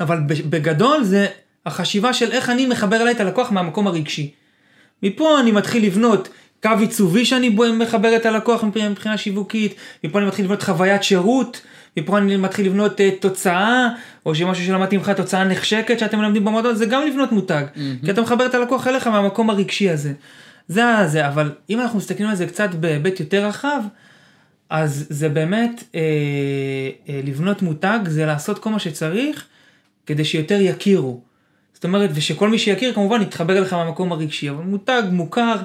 אבל 0.00 0.20
בגדול 0.26 1.04
זה 1.04 1.26
החשיבה 1.66 2.12
של 2.12 2.32
איך 2.32 2.50
אני 2.50 2.66
מחבר 2.66 3.02
אליי 3.02 3.14
את 3.14 3.20
הלקוח 3.20 3.52
מהמקום 3.52 3.86
הרגשי. 3.86 4.30
מפה 5.02 5.40
אני 5.40 5.52
מתחיל 5.52 5.86
לבנות 5.86 6.28
קו 6.62 6.70
עיצובי 6.80 7.24
שאני 7.24 7.56
מחבר 7.78 8.16
את 8.16 8.26
הלקוח 8.26 8.64
מבחינה, 8.64 9.18
שיווקית, 9.18 9.74
מפה 10.04 10.18
אני 10.18 10.26
מתחיל 10.26 10.44
לבנות 10.44 10.62
חוויית 10.62 11.02
שירות, 11.02 11.62
מפה 11.96 12.18
אני 12.18 12.36
מתחיל 12.36 12.66
לבנות 12.66 13.00
uh, 13.00 13.02
תוצאה, 13.20 13.88
או 14.26 14.34
שמשהו 14.34 14.64
שלמדתי 14.64 14.96
ממך 14.96 15.10
תוצאה 15.10 15.44
נחשקת 15.44 15.98
שאתם 15.98 16.18
מלמדים 16.18 16.44
במועדון, 16.44 16.74
זה 16.74 16.86
גם 16.86 17.02
לבנות 17.06 17.32
מותג. 17.32 17.64
כי 18.04 18.10
אתה 18.10 18.20
מחבר 18.20 18.46
את 18.46 18.54
הלקוח 18.54 18.86
אליך 18.86 19.06
מהמקום 19.06 19.50
הרגשי 19.50 19.90
הזה. 19.90 20.12
זה 20.68 20.82
זה, 21.06 21.28
אבל 21.28 21.52
אם 21.70 21.80
אנחנו 21.80 21.98
מסתכלים 21.98 22.28
על 22.28 22.36
זה 22.36 22.46
קצת 22.46 22.74
בהיבט 22.74 23.20
יותר 23.20 23.46
רחב, 23.46 23.82
אז 24.70 25.06
זה 25.10 25.28
באמת 25.28 25.84
אה, 25.94 26.00
אה, 27.08 27.20
לבנות 27.24 27.62
מותג, 27.62 27.98
זה 28.06 28.26
לעשות 28.26 28.58
כל 28.58 28.70
מה 28.70 28.78
שצריך 28.78 29.46
כדי 30.06 30.24
שיותר 30.24 30.58
יכירו. 30.60 31.20
זאת 31.74 31.84
אומרת, 31.84 32.10
ושכל 32.14 32.48
מי 32.48 32.58
שיכיר 32.58 32.94
כמובן 32.94 33.22
יתחבר 33.22 33.58
אליך 33.58 33.72
מהמקום 33.72 34.12
הרגשי, 34.12 34.50
אבל 34.50 34.64
מותג 34.64 35.02
מוכר, 35.10 35.56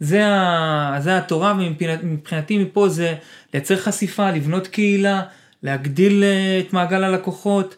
זה, 0.00 0.26
ה, 0.26 0.96
זה 0.98 1.16
התורה, 1.16 1.54
ומבחינתי 1.58 2.58
מפה 2.58 2.88
זה 2.88 3.14
לייצר 3.54 3.76
חשיפה, 3.76 4.30
לבנות 4.30 4.66
קהילה, 4.66 5.22
להגדיל 5.62 6.24
אה, 6.24 6.60
את 6.60 6.72
מעגל 6.72 7.04
הלקוחות, 7.04 7.76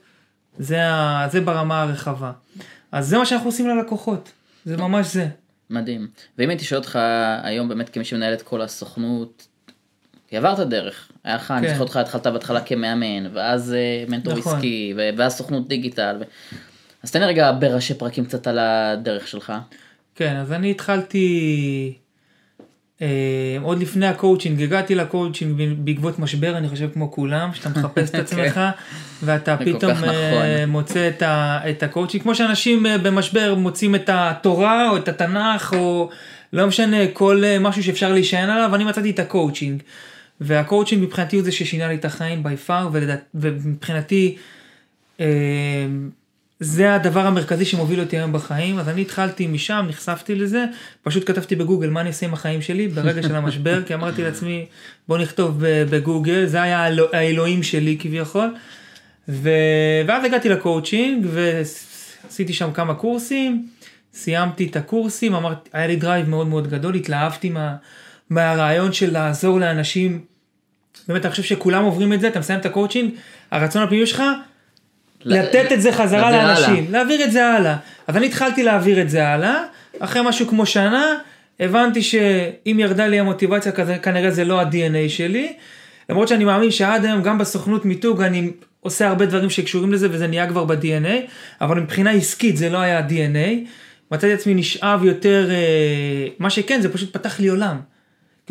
זה, 0.59 0.89
ה, 0.89 1.29
זה 1.31 1.41
ברמה 1.41 1.83
הרחבה. 1.83 2.33
אז 2.93 3.09
זה 3.09 3.19
מה 3.19 3.27
שאנחנו 3.27 3.49
עושים 3.49 3.69
ללקוחות, 3.69 4.33
זה 4.65 4.77
ממש 4.77 5.07
זה. 5.07 5.29
מדהים. 5.71 6.07
ואם 6.39 6.49
הייתי 6.49 6.65
שואל 6.65 6.81
אותך 6.81 6.99
היום 7.43 7.69
באמת 7.69 7.89
כמי 7.89 8.05
שמנהל 8.05 8.35
את 8.35 8.43
כל 8.43 8.63
הסוכנות, 8.63 9.47
כי 10.29 10.37
עברת 10.37 10.69
דרך, 10.69 11.11
היה 11.25 11.37
לך, 11.37 11.51
אני 11.51 11.67
כן. 11.67 11.73
זוכר 11.73 11.85
אותך 11.85 11.97
התחלת 11.97 12.27
בהתחלה 12.27 12.61
כמאמן, 12.61 13.37
ואז 13.37 13.75
אה, 13.75 14.05
מנטור 14.09 14.35
נכון. 14.35 14.55
עסקי, 14.55 14.95
ואז 15.17 15.37
סוכנות 15.37 15.69
דיגיטל. 15.69 16.17
ו... 16.21 16.25
אז 17.03 17.11
תן 17.11 17.21
לי 17.21 17.27
רגע 17.27 17.53
בראשי 17.53 17.95
פרקים 17.95 18.25
קצת 18.25 18.47
על 18.47 18.59
הדרך 18.59 19.29
שלך. 19.29 19.53
כן, 20.15 20.37
אז 20.37 20.53
אני 20.53 20.71
התחלתי 20.71 21.95
עוד 23.63 23.79
לפני 23.79 24.07
הקואוצ'ינג, 24.07 24.63
הגעתי 24.63 24.95
לקואוצ'ינג 24.95 25.63
בעקבות 25.79 26.19
משבר, 26.19 26.57
אני 26.57 26.69
חושב 26.69 26.89
כמו 26.95 27.13
כולם, 27.13 27.51
שאתה 27.55 27.69
מחפש 27.69 28.11
את 28.11 28.15
עצמך, 28.25 28.61
ואתה 29.23 29.57
פתאום 29.57 29.93
אה, 29.93 29.97
נכון. 29.97 30.71
מוצא 30.71 31.09
את, 31.09 31.23
את 31.71 31.83
הקואוצ'ינג, 31.83 32.23
כמו 32.23 32.35
שאנשים 32.35 32.87
אה, 32.87 32.99
במשבר 32.99 33.55
מוצאים 33.55 33.95
את 33.95 34.11
התורה 34.13 34.91
או 34.91 34.97
את 34.97 35.09
התנ"ך, 35.09 35.75
או 35.77 36.11
לא 36.53 36.67
משנה, 36.67 36.97
כל 37.13 37.43
משהו 37.61 37.83
שאפשר 37.85 38.13
להישען 38.13 38.51
עליו, 38.51 38.75
אני 38.75 38.85
מצאתי 38.85 39.11
את 39.11 39.19
הקואוצ'ינג. 39.19 39.83
והקואוצ'ינג 40.41 41.03
מבחינתי 41.05 41.37
הוא 41.37 41.45
זה 41.45 41.53
ששינה 41.53 41.89
לי 41.89 41.95
את 41.95 42.05
החיים 42.05 42.43
by 42.43 42.57
far, 42.57 42.89
ומבחינתי 43.35 44.37
אה, 45.21 45.27
זה 46.63 46.95
הדבר 46.95 47.27
המרכזי 47.27 47.65
שמוביל 47.65 48.01
אותי 48.01 48.17
היום 48.17 48.33
בחיים, 48.33 48.79
אז 48.79 48.89
אני 48.89 49.01
התחלתי 49.01 49.47
משם, 49.47 49.87
נחשפתי 49.89 50.35
לזה, 50.35 50.65
פשוט 51.03 51.27
כתבתי 51.31 51.57
בגוגל 51.57 51.91
מה 51.91 52.01
אני 52.01 52.09
עושה 52.09 52.27
עם 52.27 52.33
החיים 52.33 52.63
שלי? 52.63 52.89
ברגע 52.89 53.23
של 53.23 53.35
המשבר, 53.37 53.83
כי 53.87 53.95
אמרתי 53.95 54.23
לעצמי 54.23 54.67
בוא 55.09 55.19
נכתוב 55.19 55.57
בגוגל, 55.91 56.47
זה 56.47 56.63
היה 56.63 56.79
האלו- 56.79 57.13
האלוהים 57.13 57.63
שלי 57.63 57.97
כביכול, 58.01 58.55
ו... 59.29 59.51
ואז 60.07 60.25
הגעתי 60.25 60.49
לקואוצ'ינג 60.49 61.27
ועשיתי 61.31 62.53
שם 62.53 62.73
כמה 62.73 62.95
קורסים, 62.95 63.69
סיימתי 64.15 64.67
את 64.67 64.77
הקורסים, 64.77 65.35
אמרתי, 65.35 65.71
היה 65.73 65.87
לי 65.87 65.97
drive 65.97 66.29
מאוד 66.29 66.47
מאוד 66.47 66.71
גדול, 66.71 66.95
התלהבתי 66.95 67.51
מה... 67.51 67.77
מהרעיון 68.31 68.93
של 68.93 69.13
לעזור 69.13 69.61
לאנשים, 69.61 70.21
באמת 71.09 71.25
אני 71.25 71.31
חושב 71.31 71.43
שכולם 71.43 71.85
עוברים 71.85 72.13
את 72.13 72.21
זה, 72.21 72.29
אתה 72.29 72.39
מסיים 72.39 72.61
את 72.61 72.67
הקואוצ'ינג, 72.67 73.11
הרצון 73.51 73.83
הפנימי 73.83 74.07
שלך 74.07 74.23
לתת 75.25 75.73
את 75.73 75.83
זה 75.83 75.93
חזרה 75.93 76.31
לאנשים, 76.31 76.75
הלאה. 76.75 76.91
להעביר 76.91 77.25
את 77.25 77.33
זה 77.33 77.47
הלאה. 77.47 77.77
אז 78.07 78.17
אני 78.17 78.27
התחלתי 78.27 78.63
להעביר 78.63 79.01
את 79.01 79.11
זה 79.11 79.29
הלאה, 79.29 79.63
אחרי 79.99 80.23
משהו 80.25 80.47
כמו 80.47 80.67
שנה, 80.67 81.15
הבנתי 81.61 82.03
שאם 82.03 82.77
ירדה 82.81 83.07
לי 83.07 83.21
המוטיבציה, 83.21 83.73
כנראה 84.03 84.31
זה 84.31 84.45
לא 84.45 84.61
ה-DNA 84.61 85.09
שלי, 85.09 85.53
למרות 86.09 86.29
שאני 86.29 86.45
מאמין 86.45 86.71
שעד 86.71 87.05
היום, 87.05 87.23
גם 87.23 87.39
בסוכנות 87.39 87.85
מיתוג, 87.85 88.23
אני 88.23 88.51
עושה 88.81 89.09
הרבה 89.09 89.27
דברים 89.27 89.51
שקשורים 89.51 89.93
לזה, 89.93 90.09
וזה 90.11 90.27
נהיה 90.27 90.47
כבר 90.47 90.65
ב-DNA, 90.65 91.31
אבל 91.61 91.81
מבחינה 91.81 92.11
עסקית 92.11 92.57
זה 92.57 92.69
לא 92.69 92.79
היה 92.79 92.99
ה-DNA. 92.99 93.69
מצאתי 94.11 94.33
עצמי 94.33 94.55
נשאב 94.55 95.05
יותר, 95.05 95.51
אה, 95.51 96.27
מה 96.39 96.51
שכן, 96.51 96.81
זה 96.81 96.93
פשוט 96.93 97.13
פתח 97.13 97.41
לי 97.41 97.49
עולם. 97.49 97.77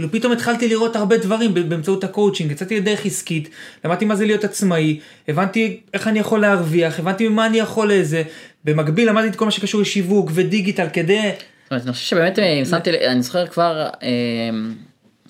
כאילו 0.01 0.11
פתאום 0.11 0.33
התחלתי 0.33 0.67
לראות 0.67 0.95
הרבה 0.95 1.17
דברים 1.17 1.53
באמצעות 1.53 2.03
הקואוצ'ינג, 2.03 2.51
יצאתי 2.51 2.79
לדרך 2.79 3.05
עסקית, 3.05 3.49
למדתי 3.85 4.05
מה 4.05 4.15
זה 4.15 4.25
להיות 4.25 4.43
עצמאי, 4.43 4.99
הבנתי 5.27 5.79
איך 5.93 6.07
אני 6.07 6.19
יכול 6.19 6.41
להרוויח, 6.41 6.99
הבנתי 6.99 7.27
ממה 7.27 7.45
אני 7.45 7.57
יכול 7.57 7.91
איזה, 7.91 8.23
במקביל 8.63 9.09
למדתי 9.09 9.27
את 9.27 9.35
כל 9.35 9.45
מה 9.45 9.51
שקשור 9.51 9.81
לשיווק 9.81 10.31
ודיגיטל 10.33 10.87
כדי, 10.93 11.31
אני 11.71 11.91
חושב 11.91 12.05
שבאמת 12.05 12.39
אה, 12.39 12.45
אם 12.45 12.65
שמתי, 12.65 12.91
לב- 12.91 13.01
אני 13.01 13.21
זוכר 13.21 13.47
כבר, 13.47 13.87
אה, 14.03 14.09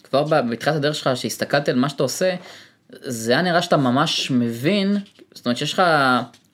כבר 0.03 0.23
בתחילת 0.23 0.75
הדרך 0.75 0.95
שלך, 0.95 1.09
שהסתכלתי 1.15 1.71
על 1.71 1.77
מה 1.77 1.89
שאתה 1.89 2.03
עושה, 2.03 2.35
זה 3.01 3.31
היה 3.31 3.41
נראה 3.41 3.61
שאתה 3.61 3.77
ממש 3.77 4.31
מבין, 4.31 4.97
זאת 5.33 5.45
אומרת 5.45 5.57
שיש 5.57 5.73
לך 5.73 5.81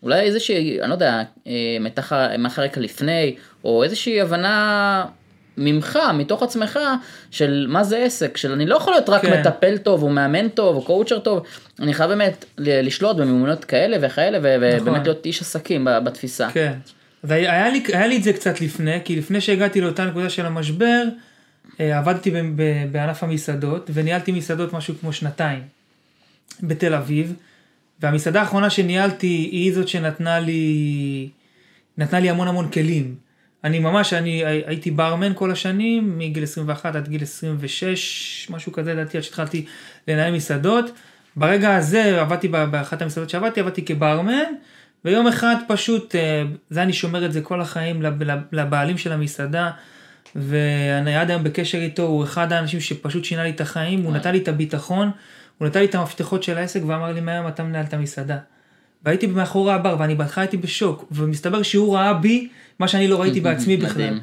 אולי 0.03 0.19
איזושהי, 0.19 0.81
אני 0.81 0.89
לא 0.89 0.93
יודע, 0.93 1.23
אה, 1.47 1.77
מתח 1.79 2.11
הרקע 2.57 2.81
לפני, 2.81 3.35
או 3.63 3.83
איזושהי 3.83 4.21
הבנה 4.21 5.05
ממך, 5.57 5.99
מתוך 6.13 6.43
עצמך, 6.43 6.79
של 7.31 7.65
מה 7.69 7.83
זה 7.83 7.97
עסק, 7.97 8.37
של 8.37 8.51
אני 8.51 8.65
לא 8.65 8.75
יכול 8.75 8.93
להיות 8.93 9.09
רק 9.09 9.21
כן. 9.21 9.39
מטפל 9.39 9.77
טוב, 9.77 10.03
או 10.03 10.09
מאמן 10.09 10.49
טוב, 10.49 10.75
או 10.75 10.81
קואוצ'ר 10.81 11.19
טוב, 11.19 11.43
אני 11.79 11.93
חייב 11.93 12.09
באמת 12.09 12.45
לשלוט 12.57 13.17
במיומנויות 13.17 13.65
כאלה 13.65 13.97
וכאלה, 14.01 14.39
ו- 14.43 14.57
נכון. 14.57 14.81
ובאמת 14.81 15.03
להיות 15.03 15.25
איש 15.25 15.41
עסקים 15.41 15.87
בתפיסה. 16.05 16.49
כן. 16.53 16.73
והיה 17.23 17.51
היה 17.51 17.69
לי, 17.69 17.83
היה 17.93 18.07
לי 18.07 18.17
את 18.17 18.23
זה 18.23 18.33
קצת 18.33 18.61
לפני, 18.61 18.99
כי 19.05 19.15
לפני 19.15 19.41
שהגעתי 19.41 19.81
לאותה 19.81 20.05
נקודה 20.05 20.29
של 20.29 20.45
המשבר, 20.45 21.03
אה, 21.79 21.97
עבדתי 21.97 22.31
בענף 22.91 23.23
המסעדות, 23.23 23.89
וניהלתי 23.93 24.31
מסעדות 24.31 24.73
משהו 24.73 24.93
כמו 25.01 25.13
שנתיים 25.13 25.63
בתל 26.63 26.93
אביב, 26.93 27.33
והמסעדה 27.99 28.39
האחרונה 28.39 28.69
שניהלתי 28.69 29.49
היא 29.51 29.73
זאת 29.73 29.87
שנתנה 29.87 30.39
לי, 30.39 31.29
נתנה 31.97 32.19
לי 32.19 32.29
המון 32.29 32.47
המון 32.47 32.69
כלים. 32.71 33.26
אני 33.63 33.79
ממש, 33.79 34.13
אני 34.13 34.45
הי- 34.45 34.63
הייתי 34.65 34.91
ברמן 34.91 35.31
כל 35.35 35.51
השנים, 35.51 36.17
מגיל 36.17 36.43
21 36.43 36.95
עד 36.95 37.07
גיל 37.07 37.23
26, 37.23 38.47
משהו 38.49 38.71
כזה, 38.71 38.93
לדעתי, 38.93 39.17
עד 39.17 39.23
שהתחלתי 39.23 39.65
לנהל 40.07 40.33
מסעדות. 40.33 40.85
ברגע 41.35 41.75
הזה 41.75 42.21
עבדתי 42.21 42.47
באחת 42.47 43.01
המסעדות 43.01 43.29
שעבדתי, 43.29 43.59
עבדתי 43.59 43.85
כברמן, 43.85 44.43
ויום 45.05 45.27
אחד 45.27 45.55
פשוט, 45.67 46.15
אה, 46.15 46.43
זה 46.69 46.83
אני 46.83 46.93
שומר 46.93 47.25
את 47.25 47.33
זה 47.33 47.41
כל 47.41 47.61
החיים 47.61 48.01
לב- 48.01 48.23
לב- 48.23 48.39
לבעלים 48.51 48.97
של 48.97 49.11
המסעדה, 49.11 49.71
ואני 50.35 51.15
עד 51.15 51.29
היום 51.29 51.43
בקשר 51.43 51.77
איתו, 51.77 52.03
הוא 52.03 52.23
אחד 52.23 52.51
האנשים 52.53 52.79
שפשוט 52.79 53.25
שינה 53.25 53.43
לי 53.43 53.49
את 53.49 53.61
החיים, 53.61 54.03
הוא 54.03 54.13
נתן 54.13 54.31
לי 54.31 54.37
את 54.37 54.47
הביטחון, 54.47 55.11
הוא 55.57 55.67
נתן 55.67 55.79
לי 55.79 55.85
את 55.85 55.95
המפתחות 55.95 56.43
של 56.43 56.57
העסק 56.57 56.81
ואמר 56.87 57.11
לי 57.11 57.21
מהיום 57.21 57.47
אתה 57.47 57.63
מנהל 57.63 57.85
את 57.85 57.93
המסעדה. 57.93 58.37
והייתי 59.07 59.27
מאחורי 59.27 59.73
הבר 59.73 59.95
ואני 59.99 60.15
בהתחלה 60.15 60.43
הייתי 60.43 60.57
בשוק, 60.57 61.05
ומסתבר 61.11 61.63
שהוא 61.63 61.95
ראה 61.95 62.13
בי 62.13 62.47
מה 62.79 62.87
שאני 62.87 63.07
לא 63.07 63.21
ראיתי 63.21 63.41
בעצמי 63.45 63.77
בכלל. 63.77 64.03
מדהים. 64.03 64.19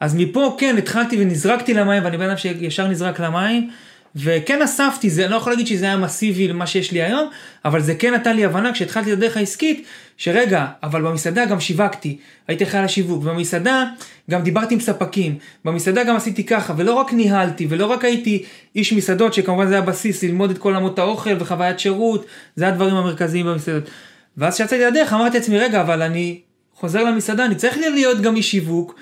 אז 0.00 0.14
מפה 0.16 0.56
כן 0.60 0.76
התחלתי 0.78 1.22
ונזרקתי 1.22 1.74
למים 1.74 2.04
ואני 2.04 2.18
בן 2.18 2.28
אדם 2.28 2.36
שישר 2.36 2.88
נזרק 2.88 3.20
למים 3.20 3.70
וכן 4.16 4.62
אספתי 4.62 5.10
זה 5.10 5.24
אני 5.24 5.30
לא 5.30 5.36
יכול 5.36 5.52
להגיד 5.52 5.66
שזה 5.66 5.84
היה 5.84 5.96
מסיבי 5.96 6.48
למה 6.48 6.66
שיש 6.66 6.92
לי 6.92 7.02
היום 7.02 7.30
אבל 7.64 7.80
זה 7.80 7.94
כן 7.94 8.14
נתן 8.14 8.36
לי 8.36 8.44
הבנה 8.44 8.72
כשהתחלתי 8.72 9.12
את 9.12 9.16
הדרך 9.16 9.36
העסקית 9.36 9.86
שרגע 10.16 10.66
אבל 10.82 11.02
במסעדה 11.02 11.46
גם 11.46 11.60
שיווקתי 11.60 12.18
הייתי 12.48 12.64
על 12.72 12.84
השיווק 12.84 13.24
במסעדה 13.24 13.84
גם 14.30 14.42
דיברתי 14.42 14.74
עם 14.74 14.80
ספקים 14.80 15.38
במסעדה 15.64 16.04
גם 16.04 16.16
עשיתי 16.16 16.44
ככה 16.44 16.74
ולא 16.76 16.92
רק 16.92 17.12
ניהלתי 17.12 17.66
ולא 17.70 17.86
רק 17.86 18.04
הייתי 18.04 18.44
איש 18.76 18.92
מסעדות 18.92 19.34
שכמובן 19.34 19.68
זה 19.68 19.78
הבסיס 19.78 20.22
ללמוד 20.22 20.50
את 20.50 20.58
כל 20.58 20.74
עמות 20.74 20.98
האוכל 20.98 21.36
וחוויית 21.40 21.78
שירות 21.78 22.26
זה 22.56 22.68
הדברים 22.68 22.94
המרכזיים 22.94 23.46
במסעדות. 23.46 23.90
ואז 24.38 24.54
כשיצאתי 24.54 24.84
לדרך 24.84 25.12
אמרתי 25.12 25.38
לעצמי 25.38 25.58
רגע 25.58 25.80
אבל 25.80 26.02
אני 26.02 26.40
חוזר 26.74 27.04
למסעדה 27.04 27.44
אני 27.44 27.54
צריך 27.54 27.78
להיות 27.78 28.20
גם 28.20 28.36
איש 28.36 28.50
שיווק 28.50 28.94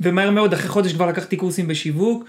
ומהר 0.00 0.30
מאוד 0.30 0.52
אחרי 0.52 0.68
חודש 0.68 0.92
כבר 0.92 1.06
לקחתי 1.06 1.36
קורסים 1.36 1.68
בשיווק 1.68 2.24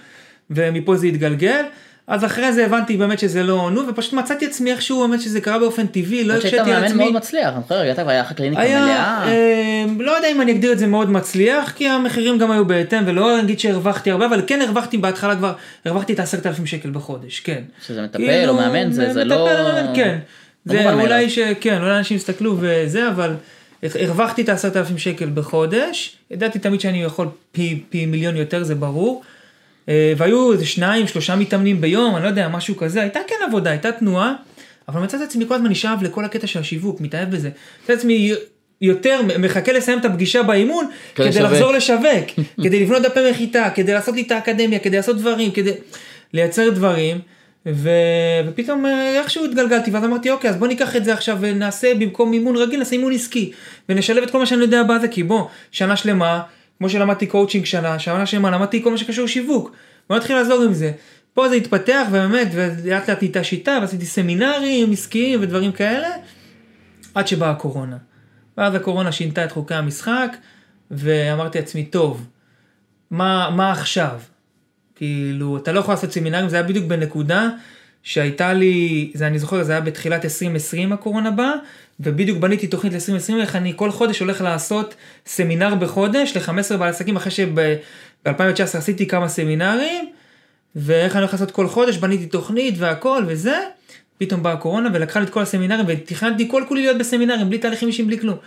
ומפה 0.50 0.98
זה 0.98 1.08
התגלגל. 1.08 1.64
אז 2.08 2.26
אחרי 2.26 2.54
זה 2.54 2.66
הבנתי 2.66 2.98
באמת 2.98 3.20
שזה 3.20 3.44
לא 3.44 3.70
נו 3.72 3.88
ופשוט 3.88 4.14
מצאתי 4.14 4.46
עצמי 4.46 4.72
איכשהו 4.72 5.08
באמת 5.08 5.22
שזה 5.22 5.42
קרה 5.42 5.60
באופן 5.60 5.88
טבעי 5.88 6.24
לא 6.24 6.34
הקשיתי 6.34 6.60
על 6.60 6.66
מאמן 6.66 6.84
עצמי. 6.84 7.04
מאוד 7.04 7.14
מצליח, 7.14 7.54
אני 7.54 7.62
זוכר, 7.62 7.80
הגעת 7.80 8.00
והיה 8.08 8.22
לך 8.22 8.34
קליניקה 8.34 8.62
מלאה. 8.62 9.28
אה, 9.28 9.86
לא 10.00 10.12
יודע 10.12 10.32
אם 10.32 10.42
אני 10.42 10.52
אגדיר 10.52 10.72
את 10.72 10.80
זה 10.80 10.88
מאוד 10.88 11.10
מצליח 11.10 11.72
כי 11.72 11.88
המחירים 11.88 12.38
גם 12.38 12.52
היו 12.52 12.66
בהתאם 12.66 13.04
ולא 13.06 13.40
אגיד 13.40 13.60
שהרווחתי 13.60 14.12
הרבה 14.12 14.26
אבל 14.26 14.42
כן 14.48 14.62
הרווחתי 14.62 14.98
בהתחלה 14.98 15.36
כבר 15.36 15.54
הרווחתי 15.86 16.14
את 16.14 16.20
העשרת 16.20 16.46
אלפים 16.46 16.66
שקל 16.66 16.90
בחודש 16.90 17.40
כן. 17.40 17.62
שזה 17.86 18.02
מטפל 18.02 18.18
כאילו, 18.18 18.52
או 18.52 18.58
מאמן, 18.58 18.92
זה 18.92 19.14
זה 19.14 19.24
לא... 19.24 19.46
מטפל, 19.46 19.64
מאמן, 19.64 19.96
כן. 19.96 20.18
זה. 20.66 20.94
אולי 20.94 21.30
ש... 21.30 21.40
כן, 21.60 21.82
אולי 21.82 21.98
אנשים 21.98 22.18
יסתכלו 22.18 22.58
וזה, 22.60 23.10
אבל 23.10 23.36
הרווחתי 23.84 24.42
את 24.42 24.50
העשרת 24.50 24.78
אלפים 24.78 24.98
שקל 24.98 25.30
בחודש. 25.34 26.18
ידעתי 26.32 26.60
תמיד 26.60 26.82
שאני 26.82 27.04
יכול 27.04 27.28
פי, 27.52 27.84
פי 27.90 28.06
מיליון 28.06 28.38
יותר, 28.38 28.64
זה 28.64 28.76
ברור. 28.76 29.24
אה, 29.90 30.14
והיו 30.18 30.54
איזה 30.54 30.66
שניים, 30.66 31.08
שלושה 31.08 31.36
מתאמנים 31.36 31.82
ביום, 31.82 32.16
אני 32.16 32.24
לא 32.24 32.30
יודע, 32.30 32.48
משהו 32.48 32.78
כזה. 32.78 33.02
הייתה 33.02 33.20
כן 33.28 33.36
עבודה, 33.48 33.70
הייתה 33.70 33.92
תנועה, 33.92 34.34
אבל 34.88 35.02
מצאתי 35.02 35.24
את 35.24 35.30
עצמי 35.30 35.46
כל 35.48 35.54
הזמן 35.54 35.70
נשאב 35.70 36.04
לכל 36.04 36.26
הקטע 36.26 36.48
של 36.48 36.60
השיווק, 36.60 37.02
מתאהב 37.02 37.32
בזה. 37.32 37.50
מצאתי 37.84 37.94
את 37.94 37.98
עצמי 37.98 38.34
יותר, 38.82 39.22
מחכה 39.40 39.72
לסיים 39.72 40.00
את 40.00 40.06
הפגישה 40.06 40.44
באימון, 40.44 40.88
כדי 41.16 41.30
לשווק. 41.30 41.44
לחזור 41.44 41.72
לשווק, 41.72 42.26
כדי 42.64 42.80
לבנות 42.80 43.02
דפי 43.02 43.32
נחיתה, 43.32 43.70
כדי 43.76 43.94
לעשות 43.94 44.16
לי 44.16 44.22
את 44.22 44.32
האקדמיה, 44.32 44.80
כדי 44.80 44.98
לעשות 44.98 45.18
דברים, 45.18 45.52
כדי 45.52 45.72
לייצר 46.34 46.70
דברים. 46.70 47.20
ו... 47.66 47.90
ופתאום 48.48 48.86
אה, 48.86 49.20
איכשהו 49.20 49.46
התגלגלתי 49.46 49.92
ואז 49.92 50.04
אמרתי 50.04 50.32
אוקיי 50.32 50.50
אז 50.50 50.56
בוא 50.56 50.68
ניקח 50.68 50.96
את 50.96 51.06
זה 51.06 51.14
עכשיו 51.14 51.38
ונעשה 51.42 51.96
במקום 51.96 52.32
אימון 52.32 52.56
רגיל 52.56 52.80
נעשה 52.80 52.96
אימון 52.96 53.14
עסקי 53.14 53.52
ונשלב 53.90 54.24
את 54.24 54.32
כל 54.32 54.40
מה 54.40 54.46
שאני 54.46 54.62
יודע 54.62 54.84
בזה 54.84 55.08
כי 55.08 55.24
בוא 55.24 55.48
שנה 55.72 55.96
שלמה 55.96 56.42
כמו 56.78 56.90
שלמדתי 56.90 57.28
קואוצ'ינג 57.28 57.66
שנה 57.66 58.00
שנה 58.00 58.26
שלמה 58.26 58.52
למדתי 58.52 58.84
כל 58.84 58.92
מה 58.92 58.98
שקשור 58.98 59.28
שיווק 59.28 59.76
בוא 60.10 60.18
נתחיל 60.18 60.36
לעזור 60.36 60.64
עם 60.64 60.74
זה. 60.74 60.92
פה 61.34 61.50
זה 61.50 61.56
התפתח 61.56 62.06
ובאמת 62.10 62.48
ולאט 62.52 63.10
לאט 63.10 63.22
נהייתה 63.22 63.44
שיטה 63.44 63.78
ועשיתי 63.82 64.06
סמינרים 64.06 64.92
עסקיים 64.92 65.42
ודברים 65.42 65.72
כאלה 65.72 66.10
עד 67.16 67.28
שבאה 67.28 67.50
הקורונה. 67.50 67.98
ואז 68.58 68.76
הקורונה 68.76 69.12
שינתה 69.12 69.46
את 69.46 69.52
חוקי 69.52 69.74
המשחק 69.74 70.36
ואמרתי 70.92 71.60
לעצמי 71.60 71.86
טוב 71.86 72.28
מה, 73.12 73.50
מה 73.50 73.72
עכשיו? 73.72 74.20
כאילו, 74.96 75.58
אתה 75.58 75.72
לא 75.72 75.80
יכול 75.80 75.94
לעשות 75.94 76.12
סמינרים, 76.12 76.50
זה 76.50 76.56
היה 76.56 76.64
בדיוק 76.64 76.86
בנקודה 76.86 77.50
שהייתה 78.04 78.54
לי, 78.54 79.12
זה 79.14 79.28
אני 79.28 79.40
זוכר, 79.40 79.64
זה 79.64 79.72
היה 79.72 79.82
בתחילת 79.82 80.26
2020 80.26 80.94
הקורונה 80.94 81.32
באה, 81.32 81.54
ובדיוק 82.00 82.38
בניתי 82.38 82.68
תוכנית 82.68 82.94
ל-2020, 82.94 83.42
איך 83.42 83.56
אני 83.56 83.74
כל 83.76 83.92
חודש 83.92 84.20
הולך 84.20 84.42
לעשות 84.42 84.96
סמינר 85.26 85.76
בחודש 85.76 86.38
ל-15 86.38 86.78
בעלי 86.78 86.90
עסקים, 86.90 87.16
אחרי 87.16 87.32
שב-2019 87.32 88.78
עשיתי 88.78 89.08
כמה 89.08 89.28
סמינרים, 89.28 90.10
ואיך 90.76 91.14
אני 91.14 91.20
הולך 91.20 91.34
לעשות 91.34 91.52
כל 91.52 91.68
חודש, 91.68 91.98
בניתי 91.98 92.26
תוכנית 92.26 92.76
והכל 92.78 93.24
וזה, 93.28 93.58
פתאום 94.18 94.44
באה 94.44 94.54
הקורונה 94.54 94.90
ולקחה 94.94 95.20
לי 95.20 95.26
את 95.26 95.32
כל 95.32 95.42
הסמינרים, 95.42 95.86
ותכננתי 95.88 96.50
כל 96.50 96.64
כולי 96.68 96.82
להיות 96.82 96.98
בסמינרים, 96.98 97.50
בלי 97.50 97.58
תהליכים 97.58 97.88
אישיים, 97.88 98.08
בלי 98.08 98.20
כלום. 98.20 98.38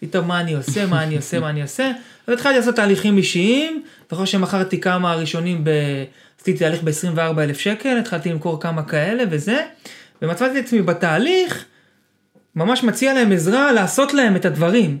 פתאום 0.00 0.28
מה 0.28 0.40
אני 0.40 0.54
עושה, 0.54 0.86
מה 0.86 1.02
אני 1.02 1.16
עושה, 1.16 1.40
מה 1.40 1.50
אני 1.50 1.62
עושה. 1.62 1.90
אז 2.26 2.34
התחלתי 2.34 2.56
לעשות 2.56 2.76
תהליכים 2.76 3.16
אישיים, 3.16 3.82
ואחרי 4.10 4.26
שמכרתי 4.26 4.80
כמה 4.80 5.14
ראשונים. 5.14 5.64
עשיתי 6.40 6.58
תהליך 6.58 6.82
ב-24 6.82 7.40
אלף 7.40 7.58
שקל, 7.58 7.98
התחלתי 7.98 8.30
למכור 8.30 8.60
כמה 8.60 8.82
כאלה 8.82 9.24
וזה, 9.30 9.64
ומצאתי 10.22 10.58
את 10.58 10.64
עצמי 10.64 10.82
בתהליך, 10.82 11.64
ממש 12.54 12.84
מציע 12.84 13.14
להם 13.14 13.32
עזרה 13.32 13.72
לעשות 13.72 14.14
להם 14.14 14.36
את 14.36 14.44
הדברים. 14.44 14.98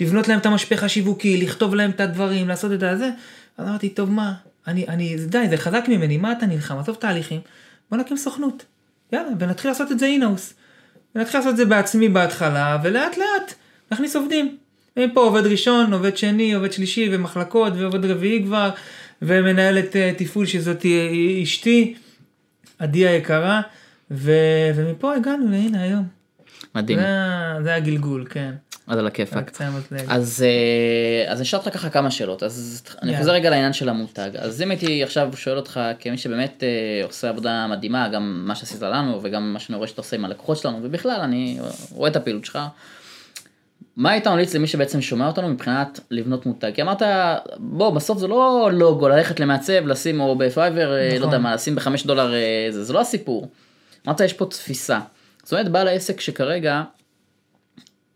לבנות 0.00 0.28
להם 0.28 0.38
את 0.38 0.46
המשפך 0.46 0.82
השיווקי, 0.82 1.36
לכתוב 1.36 1.74
להם 1.74 1.90
את 1.90 2.00
הדברים, 2.00 2.48
לעשות 2.48 2.72
את 2.72 2.82
הזה. 2.82 3.10
אז 3.58 3.68
אמרתי, 3.68 3.88
טוב 3.88 4.10
מה, 4.10 4.32
אני, 4.66 4.88
אני, 4.88 5.16
די, 5.26 5.46
זה 5.50 5.56
חזק 5.56 5.84
ממני, 5.88 6.16
מה 6.16 6.32
אתה 6.32 6.46
נלחם? 6.46 6.78
עזוב 6.78 6.96
תהליכים, 6.96 7.40
בוא 7.90 7.98
נקים 7.98 8.16
סוכנות. 8.16 8.64
יאללה, 9.12 9.28
ונתחיל 9.38 9.70
לעשות 9.70 9.92
את 9.92 9.98
זה 9.98 10.06
אינאוס. 10.06 10.54
ונתחיל 11.14 11.40
לעשות 11.40 11.52
את 11.52 11.56
זה 11.56 11.64
בעצמי 11.64 12.08
בהתחלה, 12.08 12.78
ולאט 12.82 13.16
לאט 13.16 13.54
נכניס 13.92 14.16
עובדים. 14.16 14.56
מפה 14.96 15.20
עובד 15.20 15.46
ראשון, 15.46 15.92
עובד 15.92 16.16
שני, 16.16 16.52
עובד 16.52 16.72
שלישי, 16.72 17.08
ומחלקות, 17.12 17.72
ועובד 17.76 18.04
רביעי 18.04 18.42
כבר, 18.44 18.70
ומנהלת 19.22 19.96
אה, 19.96 20.12
תפעול 20.16 20.46
שזאת 20.46 20.86
אשתי, 21.42 21.94
עדי 22.78 23.06
היקרה, 23.06 23.60
ו... 24.10 24.32
ומפה 24.74 25.14
הגענו 25.14 25.50
להנה 25.50 25.82
היום. 25.82 26.04
מדהים, 26.74 26.98
זה, 26.98 27.62
זה 27.62 27.74
הגלגול, 27.74 28.26
כן. 28.30 28.54
אז 28.86 28.98
על 28.98 29.06
הכיפאק. 29.06 29.60
אז 30.08 30.44
אה, 30.46 31.32
אז 31.32 31.40
נשאל 31.40 31.58
אותך 31.58 31.74
ככה 31.74 31.90
כמה 31.90 32.10
שאלות 32.10 32.42
אז 32.42 32.82
אני 33.02 33.10
יאללה. 33.10 33.18
חוזר 33.18 33.32
רגע 33.32 33.50
לעניין 33.50 33.72
של 33.72 33.88
המותג 33.88 34.30
אז 34.38 34.62
אם 34.62 34.70
הייתי 34.70 35.02
עכשיו 35.02 35.30
שואל 35.36 35.56
אותך 35.56 35.80
כמי 36.00 36.18
שבאמת 36.18 36.62
אה, 36.62 37.04
עושה 37.06 37.28
עבודה 37.28 37.66
מדהימה 37.66 38.08
גם 38.08 38.42
מה 38.46 38.54
שעשית 38.54 38.82
לנו 38.82 39.20
וגם 39.22 39.52
מה 39.52 39.58
שאני 39.58 39.76
רואה 39.76 39.88
שאתה 39.88 40.00
עושה 40.00 40.16
עם 40.16 40.24
הלקוחות 40.24 40.56
שלנו 40.56 40.78
ובכלל 40.82 41.20
אני 41.20 41.58
רואה 41.90 42.10
את 42.10 42.16
הפעילות 42.16 42.44
שלך. 42.44 42.58
מה 43.96 44.10
היית 44.10 44.26
ממליץ 44.26 44.54
למי 44.54 44.66
שבעצם 44.66 45.00
שומע 45.00 45.26
אותנו 45.26 45.48
מבחינת 45.48 46.00
לבנות 46.10 46.46
מותג 46.46 46.70
כי 46.74 46.82
אמרת 46.82 47.02
בוא 47.56 47.90
בסוף 47.90 48.18
זה 48.18 48.28
לא 48.28 48.70
לוגו 48.72 49.08
ללכת 49.08 49.40
למעצב 49.40 49.86
לשים 49.86 50.20
או 50.20 50.38
בפייבר 50.38 50.96
אה, 50.96 51.08
לא 51.08 51.14
נכון. 51.14 51.22
יודע 51.22 51.38
מה 51.38 51.54
לשים 51.54 51.74
בחמש 51.74 52.06
דולר 52.06 52.34
אה, 52.34 52.66
זה 52.70 52.84
זה 52.84 52.92
לא 52.92 53.00
הסיפור. 53.00 53.48
אמרת 54.06 54.20
יש 54.20 54.32
פה 54.32 54.46
תפיסה. 54.46 55.00
זאת 55.42 55.52
אומרת 55.52 55.68
בעל 55.68 55.88
העסק 55.88 56.20
שכרגע 56.20 56.82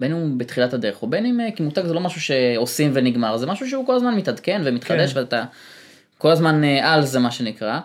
בין 0.01 0.13
אם 0.13 0.39
בתחילת 0.39 0.75
הדרך 0.75 1.03
או 1.03 1.07
בין 1.07 1.27
אם 1.27 1.41
אה, 1.41 1.51
כי 1.57 1.63
מותג 1.63 1.87
זה 1.87 1.95
לא 1.95 2.01
משהו 2.01 2.21
שעושים 2.21 2.91
ונגמר 2.95 3.37
זה 3.37 3.47
משהו 3.47 3.69
שהוא 3.69 3.87
כל 3.87 3.95
הזמן 3.95 4.15
מתעדכן 4.15 4.63
ומתחדש 4.65 5.13
כן. 5.13 5.19
ואתה 5.19 5.45
כל 6.19 6.31
הזמן 6.31 6.65
על 6.65 7.05
זה 7.05 7.19
מה 7.19 7.31
שנקרא. 7.31 7.81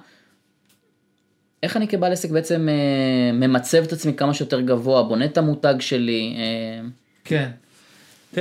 איך 1.63 1.77
אני 1.77 1.87
כבעל 1.87 2.11
עסק 2.11 2.29
בעצם 2.29 2.67
ממצב 3.33 3.83
את 3.83 3.93
עצמי 3.93 4.13
כמה 4.13 4.33
שיותר 4.33 4.61
גבוה 4.61 5.03
בונה 5.03 5.25
את 5.25 5.37
המותג 5.37 5.75
שלי 5.79 6.35
כן. 7.23 7.49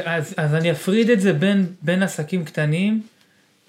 אז, 0.04 0.34
אז 0.36 0.54
אני 0.54 0.70
אפריד 0.72 1.10
את 1.10 1.20
זה 1.20 1.32
בין, 1.32 1.66
בין 1.82 2.02
עסקים 2.02 2.44
קטנים, 2.44 3.02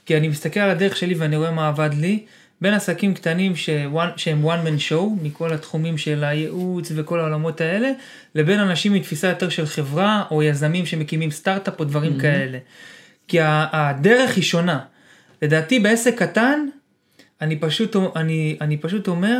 כי 0.06 0.18
אני 0.18 0.28
מסתכל 0.28 0.60
על 0.60 0.70
הדרך 0.70 0.98
שלי 0.98 1.14
ואני 1.14 1.38
רואה 1.38 1.52
מה 1.52 1.68
עבד 1.68 1.90
לי, 1.94 2.24
בין 2.62 2.74
עסקים 2.74 3.14
קטנים 3.14 3.56
ש- 3.56 3.70
שהם 4.16 4.46
one 4.46 4.68
man 4.68 4.92
show, 4.92 5.04
מכל 5.22 5.54
התחומים 5.54 5.98
של 5.98 6.24
הייעוץ 6.24 6.92
וכל 6.96 7.20
העולמות 7.20 7.62
האלה, 7.62 7.92
לבין 8.36 8.60
אנשים 8.60 8.94
מתפיסה 8.94 9.28
יותר 9.28 9.50
של 9.50 9.66
חברה, 9.66 10.24
או 10.32 10.44
יזמים 10.44 10.86
שמקימים 10.86 11.32
סטארט-אפ 11.32 11.80
או 11.80 11.86
דברים 11.86 12.20
כאלה. 12.20 12.58
כי 13.28 13.38
הדרך 13.42 14.36
היא 14.36 14.44
שונה. 14.44 14.80
לדעתי 15.42 15.80
בעסק 15.80 16.20
קטן, 16.20 16.68
אני 17.42 17.56
פשוט, 17.60 17.96
אני, 18.16 18.58
אני 18.62 18.78
פשוט 18.78 19.08
אומר, 19.08 19.40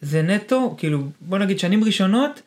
זה 0.00 0.22
נטו, 0.22 0.74
כאילו, 0.78 1.08
בוא 1.20 1.38
נגיד 1.38 1.58
שנים 1.58 1.84
ראשונות, 1.84 2.42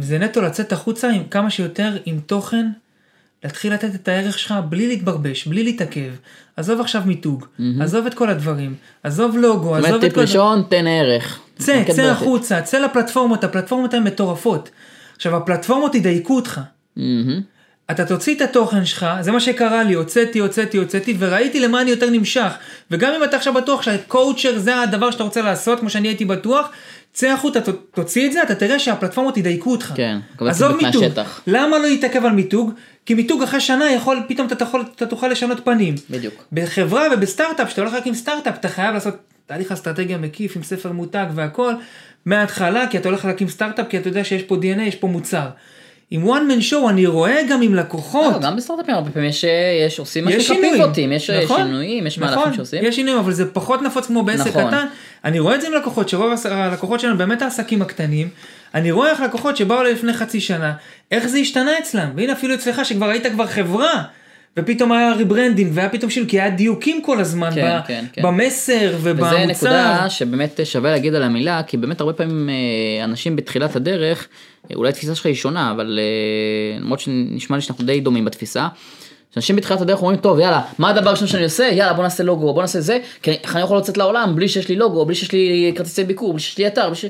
זה 0.00 0.18
נטו 0.18 0.42
לצאת 0.42 0.72
החוצה 0.72 1.10
עם 1.10 1.22
כמה 1.30 1.50
שיותר 1.50 1.96
עם 2.04 2.20
תוכן, 2.26 2.66
להתחיל 3.44 3.72
לתת 3.72 3.94
את 3.94 4.08
הערך 4.08 4.38
שלך 4.38 4.54
בלי 4.68 4.88
להתברבש, 4.88 5.46
בלי 5.46 5.64
להתעכב. 5.64 6.10
עזוב 6.56 6.80
עכשיו 6.80 7.02
מיתוג, 7.06 7.46
עזוב 7.80 8.06
את 8.06 8.14
כל 8.14 8.30
הדברים, 8.30 8.74
עזוב 9.02 9.36
לוגו, 9.36 9.64
זאת 9.64 9.68
אומרת, 9.68 9.84
עזוב 9.84 9.94
את 9.94 10.00
טיפ 10.00 10.14
כל... 10.14 10.20
ראשון, 10.20 10.62
תן 10.68 10.86
ערך. 10.86 11.40
צא, 11.58 11.84
צא. 11.92 12.02
החוצה, 12.02 12.62
צא 12.62 12.78
לפלטפורמות, 12.78 13.44
הפלטפורמות 13.44 13.94
הן 13.94 14.02
מטורפות. 14.02 14.70
עכשיו, 15.16 15.36
הפלטפורמות 15.36 15.94
ידייקו 15.94 16.36
אותך. 16.36 16.60
מהמם. 16.96 17.40
אתה 17.90 18.04
תוציא 18.04 18.36
את 18.36 18.40
התוכן 18.40 18.84
שלך, 18.84 19.06
זה 19.20 19.32
מה 19.32 19.40
שקרה 19.40 19.84
לי, 19.84 19.94
הוצאתי, 19.94 20.38
הוצאתי, 20.38 20.76
הוצאתי, 20.76 21.16
וראיתי 21.18 21.60
למה 21.60 21.80
אני 21.80 21.90
יותר 21.90 22.10
נמשך. 22.10 22.52
וגם 22.90 23.12
אם 23.16 23.24
אתה 23.24 23.36
עכשיו 23.36 23.54
בטוח 23.54 23.82
שהקואוצ'ר 23.82 24.58
זה 24.58 24.80
הדבר 24.80 25.10
שאתה 25.10 25.22
רוצה 25.22 25.42
לעשות, 25.42 25.80
כמו 25.80 25.90
שאני 25.90 26.08
הייתי 26.08 26.24
בטוח, 26.24 26.68
צא 27.14 27.26
החוצה, 27.30 27.60
ת- 27.60 27.68
תוציא 27.94 28.26
את 28.26 28.32
זה, 28.32 28.42
אתה 28.42 28.54
תראה 28.54 28.78
שהפלטפורמות 28.78 29.36
ידייקו 29.36 29.70
אותך. 29.70 29.92
כן, 29.96 30.18
עזוב 30.40 30.76
מיתוג. 30.76 31.04
מהשטח. 31.04 31.40
למה 31.46 31.78
לא 31.78 31.84
להתעכב 31.88 32.24
על 32.24 32.32
מיתוג? 32.32 32.70
כי 33.06 33.14
מיתוג 33.14 33.42
אחרי 33.42 33.60
שנה 33.60 33.90
יכול, 33.92 34.20
פתאום 34.28 34.46
אתה, 34.46 34.54
תוכל, 34.54 34.80
אתה 34.96 35.06
תוכל 35.06 35.28
לשנות 35.28 35.64
פנים. 35.64 35.94
בדיוק. 36.10 36.34
בחברה 36.52 37.02
ובסטארט-אפ, 37.12 37.66
כשאתה 37.66 37.80
הולך 37.82 37.94
להקים 37.94 38.14
סטארט-אפ, 38.14 38.54
אתה 38.60 38.68
חייב 38.68 38.94
לעשות 38.94 39.14
תהליך 39.46 39.72
אסטרטגיה 39.72 40.18
מקיף 40.18 40.56
עם 40.56 40.62
ספר 40.62 40.92
מותג 40.92 41.26
והכל, 41.34 41.74
מההתחלה, 42.26 42.86
כי 42.90 42.98
אתה 42.98 43.08
הולך 43.08 43.24
להקים 43.24 43.48
סטארט-אפ, 43.48 43.86
כי 43.88 43.98
אתה 43.98 44.08
יודע 44.08 44.24
שיש 44.24 44.42
פה 44.42 44.54
DNA, 44.56 44.80
יש 44.82 44.94
פה 44.96 45.06
מוצר. 45.06 45.46
עם 46.14 46.28
one 46.30 46.50
man 46.50 46.72
show 46.72 46.90
אני 46.90 47.06
רואה 47.06 47.40
גם 47.50 47.62
עם 47.62 47.74
לקוחות. 47.74 48.32
לא, 48.32 48.38
גם 48.38 48.56
בסטארט-אפים 48.56 48.94
הרבה 48.94 49.10
פעמים 49.10 49.28
יש, 49.28 49.44
יש 49.86 49.98
עושים 49.98 50.24
מה 50.24 50.30
שנקרא. 50.40 50.70
פיבוטים, 50.70 51.12
יש 51.12 51.30
אה, 51.30 51.44
נכון, 51.44 51.62
שינויים, 51.62 52.06
יש 52.06 52.18
נכון, 52.18 52.34
מהלכים 52.34 52.54
שעושים. 52.54 52.84
יש 52.84 52.96
שינויים, 52.96 53.18
אבל 53.18 53.32
זה 53.32 53.52
פחות 53.52 53.82
נפוץ 53.82 54.06
כמו 54.06 54.22
בעסק 54.22 54.46
נכון. 54.46 54.66
קטן. 54.66 54.86
אני 55.24 55.38
רואה 55.38 55.54
את 55.54 55.60
זה 55.60 55.66
עם 55.66 55.72
לקוחות, 55.72 56.08
שרוב 56.08 56.32
הלקוחות 56.50 57.00
שלנו 57.00 57.18
באמת 57.18 57.42
העסקים 57.42 57.82
הקטנים. 57.82 58.28
אני 58.74 58.92
רואה 58.92 59.10
איך 59.10 59.20
לקוחות 59.20 59.56
שבאו 59.56 59.82
לפני 59.82 60.12
חצי 60.12 60.40
שנה, 60.40 60.72
איך 61.10 61.26
זה 61.26 61.38
השתנה 61.38 61.78
אצלם. 61.78 62.10
והנה 62.16 62.32
אפילו 62.32 62.54
אצלך 62.54 62.84
שכבר 62.84 63.08
היית 63.08 63.26
כבר 63.26 63.46
חברה. 63.46 64.02
ופתאום 64.58 64.92
היה 64.92 65.12
rebranding 65.12 65.70
והיה 65.74 65.88
פתאום 65.88 66.10
שינוי, 66.10 66.28
כי 66.28 66.40
היה 66.40 66.50
דיוקים 66.50 67.02
כל 67.02 67.20
הזמן 67.20 67.50
כן, 67.54 67.78
ב- 67.84 67.86
כן, 67.86 68.04
כן. 68.12 68.22
במסר 68.22 68.96
ובמוצר. 69.00 69.26
וזה 69.26 69.46
נקודה 69.46 70.10
שבאמת 70.10 70.60
שווה 70.64 70.90
להגיד 70.90 71.14
על 71.14 71.22
המילה, 71.22 71.62
כי 71.62 71.76
באמת 71.76 72.00
הרבה 72.00 72.12
פעמים 72.12 72.48
אה, 72.48 73.04
אנשים 73.04 73.36
בתחילת 73.36 73.76
הדרך, 73.76 74.28
אה, 74.70 74.76
אולי 74.76 74.88
התפיסה 74.88 75.14
שלך 75.14 75.26
היא 75.26 75.34
שונה, 75.34 75.70
אבל 75.70 75.98
אה, 75.98 76.78
למרות 76.80 77.00
שנשמע 77.00 77.56
לי 77.56 77.62
שאנחנו 77.62 77.84
די 77.84 78.00
דומים 78.00 78.24
בתפיסה. 78.24 78.68
אנשים 79.36 79.56
בתחילת 79.56 79.80
הדרך 79.80 80.00
אומרים, 80.00 80.16
טוב 80.16 80.38
יאללה, 80.38 80.60
מה 80.78 80.90
הדבר 80.90 81.08
הראשון 81.08 81.28
שאני 81.28 81.44
עושה? 81.44 81.64
יאללה 81.72 81.92
בוא 81.92 82.02
נעשה 82.02 82.22
לוגו, 82.22 82.54
בוא 82.54 82.62
נעשה 82.62 82.80
זה, 82.80 82.98
כי 83.22 83.30
איך 83.30 83.56
אני 83.56 83.64
יכול 83.64 83.78
לצאת 83.78 83.96
לעולם 83.96 84.36
בלי 84.36 84.48
שיש 84.48 84.68
לי 84.68 84.76
לוגו, 84.76 85.06
בלי 85.06 85.14
שיש 85.14 85.32
לי 85.32 85.72
כרטיסי 85.76 86.04
ביקור, 86.04 86.32
בלי 86.32 86.42
שיש 86.42 86.58
לי 86.58 86.66
אתר, 86.66 86.86
בלי 86.86 86.96
ש... 86.96 87.04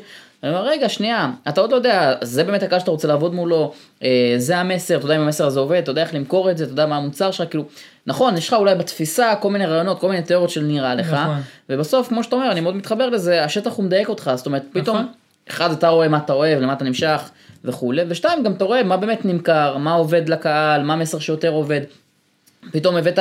אני 0.45 0.53
אומר, 0.53 0.67
רגע, 0.67 0.89
שנייה, 0.89 1.31
אתה 1.49 1.61
עוד 1.61 1.71
לא 1.71 1.77
יודע, 1.77 2.15
זה 2.23 2.45
באמת 2.45 2.63
הקהל 2.63 2.81
שאתה 2.81 2.91
רוצה 2.91 3.09
לעבוד 3.09 3.35
מולו, 3.35 3.73
אה, 4.03 4.35
זה 4.39 4.59
המסר, 4.59 4.97
אתה 4.97 5.05
יודע 5.05 5.17
אם 5.17 5.21
המסר 5.21 5.47
הזה 5.47 5.61
עובד, 5.61 5.77
אתה 5.77 5.91
יודע 5.91 6.03
איך 6.03 6.15
למכור 6.15 6.51
את 6.51 6.59
זה, 6.59 6.65
אתה 6.65 6.73
יודע 6.73 6.87
מה 6.87 6.97
המוצר 6.97 7.31
שלך, 7.31 7.49
כאילו, 7.51 7.65
נכון, 8.07 8.37
יש 8.37 8.49
לך 8.49 8.55
אולי 8.55 8.75
בתפיסה 8.75 9.35
כל 9.41 9.51
מיני 9.51 9.67
רעיונות, 9.67 10.01
כל 10.01 10.09
מיני 10.09 10.23
תיאוריות 10.23 10.51
של 10.51 10.63
נראה 10.63 10.95
לך, 10.95 11.13
נכון. 11.13 11.41
ובסוף, 11.69 12.09
כמו 12.09 12.25
שאתה 12.25 12.37
אומר, 12.37 12.51
אני 12.51 12.61
מאוד 12.61 12.77
מתחבר 12.77 13.09
לזה, 13.09 13.45
השטח 13.45 13.73
הוא 13.77 13.85
מדייק 13.85 14.09
אותך, 14.09 14.31
זאת 14.37 14.47
אומרת, 14.47 14.63
פתאום, 14.73 14.97
נכון. 14.97 15.09
אחד, 15.51 15.71
אתה 15.73 15.89
רואה 15.89 16.09
מה 16.09 16.19
אתה 16.19 16.33
אוהב, 16.33 16.61
למה 16.61 16.73
אתה 16.73 16.85
נמשך 16.85 17.31
וכולי, 17.65 18.03
ושתיים, 18.09 18.43
גם 18.43 18.53
אתה 18.53 18.65
רואה 18.65 18.83
מה 18.83 18.97
באמת 18.97 19.25
נמכר, 19.25 19.77
מה 19.77 19.93
עובד 19.93 20.29
לקהל, 20.29 20.83
מה 20.83 20.93
המסר 20.93 21.19
שיותר 21.19 21.51
עובד. 21.51 21.81
פתאום 22.73 22.97
הבאת, 22.97 23.19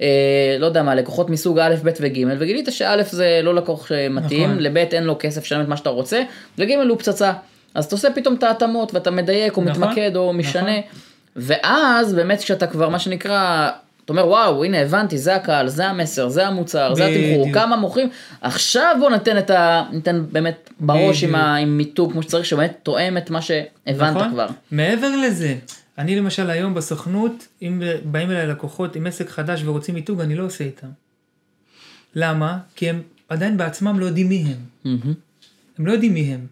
אה, 0.00 0.56
לא 0.58 0.66
יודע 0.66 0.82
מה, 0.82 0.94
לקוחות 0.94 1.30
מסוג 1.30 1.58
א', 1.58 1.74
ב' 1.84 1.90
וג', 2.00 2.26
וגילית 2.38 2.68
שא' 2.70 3.02
זה 3.02 3.40
לא 3.42 3.54
לקוח 3.54 3.86
שמתאים, 3.86 4.50
נכון. 4.50 4.62
לב' 4.62 4.76
אין 4.76 5.04
לו 5.04 5.16
כסף 5.18 5.42
לשלם 5.42 5.60
את 5.60 5.68
מה 5.68 5.76
שאתה 5.76 5.90
רוצה, 5.90 6.22
וג' 6.58 6.72
הוא 6.88 6.98
פצצה. 6.98 7.32
אז 7.74 7.84
אתה 7.84 7.94
עושה 7.94 8.08
פתאום 8.14 8.34
את 8.34 8.42
ההתאמות, 8.42 8.94
ואתה 8.94 9.10
מדייק, 9.10 9.56
או 9.56 9.62
נכון, 9.62 9.82
מתמקד, 9.82 10.16
או 10.16 10.32
משנה, 10.32 10.76
ואז 11.36 12.14
באמת 12.14 12.38
כשאתה 12.38 12.66
כבר, 12.66 12.88
מה 12.88 12.98
שנקרא, 12.98 13.70
אתה 14.04 14.12
אומר 14.12 14.28
וואו 14.28 14.64
הנה 14.64 14.80
הבנתי 14.80 15.18
זה 15.18 15.34
הקהל 15.34 15.68
זה 15.68 15.86
המסר 15.86 16.28
זה 16.28 16.46
המוצר 16.46 16.94
זה 16.94 17.06
התמחור. 17.06 17.52
כמה 17.52 17.76
מוכרים 17.76 18.08
עכשיו 18.40 18.96
בוא 19.00 19.10
ניתן 19.10 19.38
את 19.38 19.50
ה... 19.50 19.84
ניתן 19.92 20.24
באמת 20.32 20.70
בראש 20.80 21.24
עם. 21.24 21.34
ה... 21.34 21.56
עם 21.56 21.76
מיתוג 21.76 22.12
כמו 22.12 22.22
שצריך 22.22 22.46
שבאמת 22.46 22.78
תואם 22.82 23.16
את 23.16 23.30
מה 23.30 23.42
שהבנת 23.42 24.16
נכון? 24.16 24.30
כבר. 24.30 24.46
מעבר 24.70 25.16
לזה, 25.16 25.54
אני 25.98 26.16
למשל 26.16 26.50
היום 26.50 26.74
בסוכנות, 26.74 27.48
אם 27.62 27.82
באים 28.04 28.30
אליי 28.30 28.46
לקוחות 28.46 28.96
עם 28.96 29.06
עסק 29.06 29.28
חדש 29.28 29.62
ורוצים 29.64 29.94
מיתוג, 29.94 30.20
אני 30.20 30.34
לא 30.34 30.44
עושה 30.44 30.64
איתם. 30.64 30.86
למה? 32.14 32.58
כי 32.76 32.90
הם 32.90 33.02
עדיין 33.28 33.56
בעצמם 33.56 33.98
לא 33.98 34.06
יודעים 34.06 34.28
מי 34.28 34.44
הם. 34.46 34.56
מהמם. 34.84 35.14
הם 35.78 35.86
לא 35.86 35.92
יודעים 35.92 36.14
מי 36.14 36.34
הם. 36.34 36.46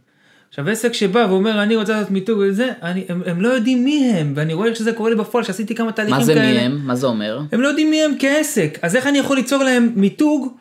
עכשיו 0.49 0.69
עסק 0.69 0.93
שבא 0.93 1.27
ואומר 1.31 1.63
אני 1.63 1.77
רוצה 1.77 1.93
לעשות 1.93 2.11
מיתוג 2.11 2.39
וזה, 2.39 2.73
אני, 2.83 3.05
הם, 3.09 3.23
הם 3.27 3.41
לא 3.41 3.49
יודעים 3.49 3.85
מי 3.85 4.13
הם, 4.15 4.33
ואני 4.37 4.55
רואה 4.55 4.75
שזה 4.75 4.93
קורה 4.93 5.11
לי 5.11 5.17
בפועל, 5.17 5.45
שעשיתי 5.45 5.75
כמה 5.75 5.93
תהליכים 5.93 6.19
מה 6.19 6.25
זה 6.25 6.35
כאלה. 6.35 6.53
מי 6.53 6.59
הם? 6.59 6.81
מה 6.87 6.95
זה 6.95 7.07
אומר? 7.07 7.41
הם 7.53 7.61
לא 7.61 7.69
יודעים 7.69 7.91
מי 7.91 8.03
הם 8.03 8.13
כעסק, 8.19 8.79
אז 8.83 8.97
איך 8.97 9.07
אני 9.07 9.19
יכול 9.19 9.37
ליצור 9.37 9.65
להם 9.65 9.93
מיתוג 9.97 10.57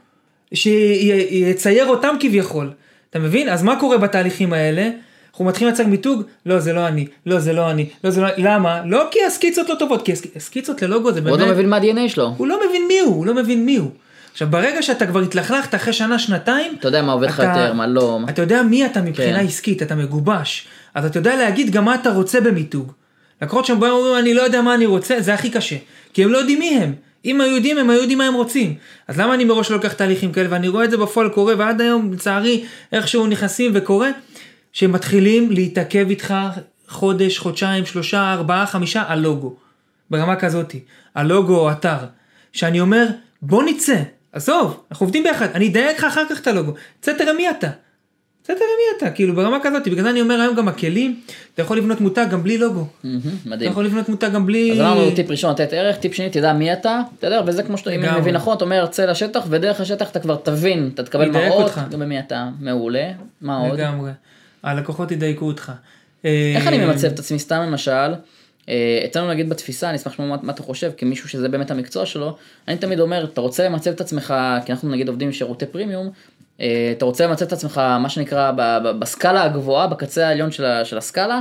שיצייר 0.54 1.88
אותם 1.88 2.16
כביכול? 2.20 2.72
אתה 3.10 3.20
מבין? 3.20 3.50
אז 3.50 3.64
מה 3.64 3.80
קורה 3.80 3.98
בתהליכים 3.98 4.54
האלה? 4.54 4.90
אנחנו 5.32 5.46
מתחילים 5.46 5.74
לייצר 5.74 5.88
מיתוג, 5.90 6.24
לא 6.46 6.60
זה 6.60 6.74
לא 6.74 6.88
אני, 6.88 7.08
לא 7.26 7.40
זה 7.40 7.54
לא 7.54 7.72
אני, 7.72 7.86
לא 8.04 8.10
זה 8.10 8.22
לא 8.22 8.28
למה? 8.38 8.82
לא 8.86 9.04
כי 9.12 9.20
הסקיצות 9.28 9.70
לא 9.70 9.76
טובות, 9.80 10.06
כי 10.06 10.14
הסק- 10.14 10.36
הסקיצות 10.36 10.82
ללוגו 10.82 11.12
זה 11.14 11.20
הוא 11.20 11.30
עוד 11.30 11.40
באמת, 11.40 11.50
לא 11.50 11.56
מבין 11.56 11.70
מה 11.70 11.78
ה-DNA 11.78 12.10
שלו. 12.10 12.34
הוא 12.38 12.48
לא 12.48 12.60
מבין 12.70 12.88
מי 12.88 13.00
הוא, 13.00 13.16
הוא 13.16 13.26
לא 13.26 13.34
מבין 13.34 13.66
מי 13.66 13.78
הוא. 13.78 13.92
עכשיו 14.32 14.48
ברגע 14.52 14.82
שאתה 14.82 15.06
כבר 15.08 15.20
התלכלכת 15.20 15.76
אחרי 15.76 15.94
שנה, 15.94 16.20
שנתיים, 16.20 16.74
אתה 16.80 16.88
יודע 16.88 17.02
מה 17.02 17.12
עובד 17.12 17.28
לך 17.28 17.40
יותר 17.40 17.74
מה 17.74 17.88
לא. 17.88 18.20
אתה 18.30 18.42
יודע 18.42 18.64
מי 18.64 18.86
אתה 18.86 19.02
מבחינה 19.02 19.40
כן. 19.40 19.46
עסקית, 19.46 19.82
אתה 19.82 19.96
מגובש. 19.96 20.68
אז 20.96 21.06
אתה 21.06 21.20
יודע 21.20 21.36
להגיד 21.36 21.70
גם 21.72 21.86
מה 21.86 21.96
אתה 21.96 22.10
רוצה 22.14 22.42
במיתוג. 22.42 22.92
לקוחות 23.42 23.66
שם 23.66 23.80
באים 23.80 23.94
ואומרים 23.94 24.16
אני 24.18 24.34
לא 24.34 24.42
יודע 24.42 24.62
מה 24.62 24.76
אני 24.76 24.86
רוצה, 24.86 25.16
זה 25.22 25.34
הכי 25.34 25.50
קשה. 25.50 25.76
כי 26.14 26.24
הם 26.24 26.30
לא 26.32 26.38
יודעים 26.38 26.60
מי 26.60 26.70
הם. 26.82 26.94
אם 27.26 27.42
היו 27.42 27.56
יודעים 27.56 27.78
הם 27.78 27.90
היו 27.90 28.00
יודעים 28.00 28.18
מה 28.18 28.26
הם 28.28 28.34
רוצים. 28.34 28.74
אז 29.08 29.20
למה 29.20 29.34
אני 29.34 29.46
מראש 29.46 29.70
לא 29.72 29.76
לוקח 29.78 29.94
תהליכים 29.94 30.32
כאלה 30.32 30.48
ואני 30.50 30.68
רואה 30.68 30.86
את 30.86 30.92
זה 30.92 30.98
בפועל 30.98 31.30
קורה 31.30 31.54
ועד 31.58 31.82
היום 31.82 32.14
לצערי 32.14 32.64
איכשהו 32.94 33.28
נכנסים 33.28 33.72
וקורה. 33.76 34.10
שהם 34.74 34.92
מתחילים 34.92 35.52
להתעכב 35.52 36.10
איתך 36.10 36.34
חודש, 36.88 37.38
חודשיים, 37.38 37.86
שלושה, 37.86 38.34
ארבעה, 38.34 38.66
חמישה 38.66 39.04
על 39.08 39.20
לוגו. 39.20 39.56
ברמה 40.10 40.36
כזאתי. 40.36 40.80
הלוגו 41.16 41.58
או 41.58 41.72
אתר. 41.72 41.98
שאני 42.54 42.80
אומר 42.80 43.08
בוא 43.42 43.64
נצא. 43.64 44.02
עזוב, 44.32 44.84
אנחנו 44.92 45.06
עובדים 45.06 45.24
ביחד, 45.24 45.48
אני 45.54 45.68
אדייק 45.68 45.98
לך 45.98 46.04
אחר 46.04 46.24
כך 46.30 46.40
את 46.42 46.48
הלוגו. 46.48 46.74
צא 47.02 47.14
תראה 47.14 47.34
מי 47.34 47.50
אתה. 47.50 47.68
צא 48.44 48.54
תראה 48.54 48.68
מי 48.78 48.98
אתה, 48.98 49.16
כאילו 49.16 49.36
ברמה 49.36 49.58
כזאת, 49.64 49.88
בגלל 49.88 50.04
זה 50.04 50.10
אני 50.10 50.22
אומר 50.22 50.42
היום 50.42 50.56
גם 50.56 50.68
הכלים, 50.68 51.20
אתה 51.54 51.62
יכול 51.62 51.78
לבנות 51.78 52.02
מותג 52.02 52.26
גם 52.32 52.44
בלי 52.44 52.58
לוגו. 52.58 52.88
מהמם, 53.04 53.20
אתה 53.20 53.50
מדהים. 53.50 53.72
יכול 53.72 53.86
לבנות 53.86 54.10
מותג 54.10 54.30
גם 54.34 54.46
בלי... 54.46 54.72
אז 54.72 54.80
אמרנו 54.80 55.16
טיפ 55.16 55.32
ראשון 55.32 55.52
לתת 55.52 55.74
ערך, 55.74 55.98
טיפ 55.98 56.14
שני 56.14 56.30
תדע 56.30 56.54
מי 56.54 56.74
אתה, 56.74 57.00
יודע, 57.24 57.42
וזה 57.46 57.64
כמו 57.64 57.78
שאתה, 57.78 57.90
אם 57.90 58.04
אני. 58.04 58.20
מבין 58.20 58.36
נכון, 58.36 58.58
אתה 58.58 58.64
אומר 58.64 58.86
צא 58.88 59.06
לשטח 59.06 59.46
ודרך 59.50 59.82
השטח 59.82 60.10
אתה 60.10 60.20
כבר 60.20 60.36
תבין, 60.36 60.92
אתה 60.94 61.04
תקבל 61.04 61.32
מראות. 61.32 61.72
גם 61.92 62.00
במי 62.00 62.20
אתה, 62.20 62.50
מעולה, 62.60 63.12
מה 63.42 63.58
עוד? 63.58 63.80
לגמרי. 63.80 64.12
הלקוחות 64.64 65.12
ידייקו 65.12 65.46
אותך. 65.46 65.72
אה, 66.26 66.54
איך 66.56 66.68
אני 66.68 66.78
ממצב 66.78 67.08
את 67.08 67.20
עצמי 67.20 67.40
סתם 67.40 67.62
למשל, 67.62 68.14
אה, 68.70 69.02
אצלנו 69.06 69.30
נגיד 69.30 69.50
בתפיסה, 69.50 69.90
אני 69.90 69.98
אשמח 69.98 70.14
לשמוע 70.14 70.28
מה, 70.28 70.38
מה 70.42 70.54
אתה 70.54 70.64
חושב, 70.64 70.92
כמישהו 70.98 71.30
שזה 71.30 71.50
באמת 71.50 71.72
המקצוע 71.72 72.06
שלו, 72.06 72.38
אני 72.68 72.78
תמיד 72.78 73.00
אומר, 73.00 73.24
אתה 73.24 73.42
רוצה 73.42 73.66
למצב 73.66 73.92
את 73.92 74.02
עצמך, 74.02 74.34
כי 74.66 74.72
אנחנו 74.72 74.90
נגיד 74.90 75.08
עובדים 75.08 75.28
עם 75.28 75.34
שירותי 75.34 75.66
פרימיום, 75.66 76.10
אה, 76.62 76.94
אתה 76.98 77.06
רוצה 77.06 77.28
למצב 77.28 77.46
את 77.46 77.54
עצמך, 77.54 77.78
מה 78.00 78.10
שנקרא, 78.10 78.52
בסקאלה 79.00 79.44
הגבוהה, 79.44 79.88
בקצה 79.88 80.28
העליון 80.28 80.52
של, 80.52 80.84
של 80.84 80.98
הסקאלה, 80.98 81.40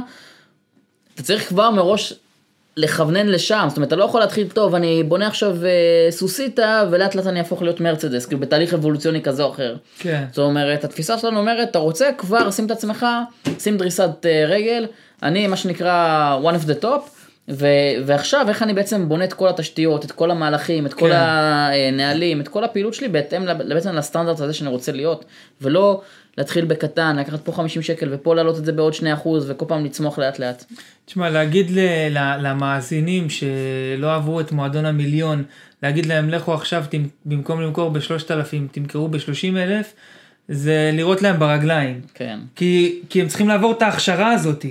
אתה 1.14 1.22
צריך 1.22 1.48
כבר 1.48 1.70
מראש 1.70 2.14
לכוונן 2.78 3.26
לשם, 3.26 3.66
זאת 3.68 3.76
אומרת, 3.76 3.88
אתה 3.88 3.96
לא 3.96 4.04
יכול 4.04 4.20
להתחיל, 4.20 4.48
טוב, 4.48 4.74
אני 4.74 5.02
בונה 5.02 5.26
עכשיו 5.26 5.56
אה, 5.64 6.10
סוסיתא, 6.10 6.84
ולאט 6.90 7.14
לאט 7.14 7.26
אני 7.26 7.38
אהפוך 7.38 7.62
להיות 7.62 7.80
מרצדס, 7.80 8.26
כאילו 8.26 8.40
בתהליך 8.40 8.74
אבולוציוני 8.74 9.22
כזה 9.22 9.42
או 9.42 9.50
אחר. 9.50 9.76
כן. 9.98 10.24
זאת 10.30 10.38
אומרת, 10.38 10.84
התפיסה 10.84 11.18
שלנו 11.18 11.38
אומרת, 11.38 11.70
אתה 11.70 11.78
רוצה 11.78 12.10
כבר 12.18 12.50
שים 12.50 12.66
את 12.66 12.70
עצמך, 12.70 13.06
שים 13.58 13.78
דריסת 13.78 14.10
אה, 14.24 14.44
רגל, 14.48 14.86
אני 15.22 15.46
מה 15.46 15.56
שנקרא 15.56 16.38
one 16.42 16.64
of 16.64 16.68
the 16.68 16.84
top, 16.84 17.17
ו- 17.50 17.66
ועכשיו 18.06 18.46
איך 18.48 18.62
אני 18.62 18.74
בעצם 18.74 19.08
בונה 19.08 19.24
את 19.24 19.32
כל 19.32 19.48
התשתיות, 19.48 20.04
את 20.04 20.12
כל 20.12 20.30
המהלכים, 20.30 20.86
את 20.86 20.94
כל 20.94 21.08
כן. 21.08 21.16
הנהלים, 21.16 22.40
את 22.40 22.48
כל 22.48 22.64
הפעילות 22.64 22.94
שלי 22.94 23.08
בהתאם 23.08 23.42
בעצם 23.68 23.94
לסטנדרט 23.94 24.40
הזה 24.40 24.52
שאני 24.52 24.70
רוצה 24.70 24.92
להיות, 24.92 25.24
ולא 25.62 26.00
להתחיל 26.38 26.64
בקטן, 26.64 27.16
לקחת 27.16 27.40
פה 27.44 27.52
50 27.52 27.82
שקל 27.82 28.08
ופה 28.12 28.34
להעלות 28.34 28.58
את 28.58 28.64
זה 28.64 28.72
בעוד 28.72 28.92
2% 28.94 28.98
וכל 29.46 29.64
פעם 29.68 29.84
לצמוח 29.84 30.18
לאט 30.18 30.38
לאט. 30.38 30.64
תשמע, 31.06 31.30
להגיד 31.30 31.70
ל- 31.70 31.78
ל- 32.18 32.36
למאזינים 32.48 33.26
שלא 33.30 34.14
עברו 34.14 34.40
את 34.40 34.52
מועדון 34.52 34.86
המיליון, 34.86 35.44
להגיד 35.82 36.06
להם 36.06 36.30
לכו 36.30 36.54
עכשיו 36.54 36.84
תמ- 36.90 36.96
במקום 37.26 37.60
למכור 37.60 37.90
ב-3,000 37.90 38.32
תמכרו 38.72 39.08
ב-30,000, 39.08 39.84
זה 40.48 40.90
לירות 40.92 41.22
להם 41.22 41.38
ברגליים. 41.38 42.00
כן. 42.14 42.38
כי, 42.56 42.98
כי 43.08 43.20
הם 43.20 43.28
צריכים 43.28 43.48
לעבור 43.48 43.72
את 43.72 43.82
ההכשרה 43.82 44.32
הזאת. 44.32 44.64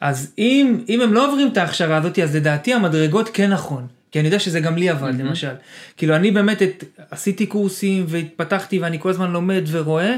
אז 0.00 0.32
אם, 0.38 0.84
אם 0.88 1.00
הם 1.00 1.12
לא 1.12 1.28
עוברים 1.28 1.48
את 1.48 1.56
ההכשרה 1.56 1.96
הזאת, 1.96 2.18
אז 2.18 2.36
לדעתי 2.36 2.74
המדרגות 2.74 3.30
כן 3.32 3.50
נכון. 3.50 3.86
כי 4.10 4.20
אני 4.20 4.28
יודע 4.28 4.38
שזה 4.38 4.60
גם 4.60 4.76
לי 4.76 4.88
עבד, 4.88 5.12
mm-hmm. 5.12 5.22
למשל. 5.22 5.54
כאילו 5.96 6.16
אני 6.16 6.30
באמת 6.30 6.62
את, 6.62 6.84
עשיתי 7.10 7.46
קורסים 7.46 8.04
והתפתחתי 8.08 8.78
ואני 8.78 9.00
כל 9.00 9.10
הזמן 9.10 9.30
לומד 9.30 9.62
ורואה, 9.66 10.16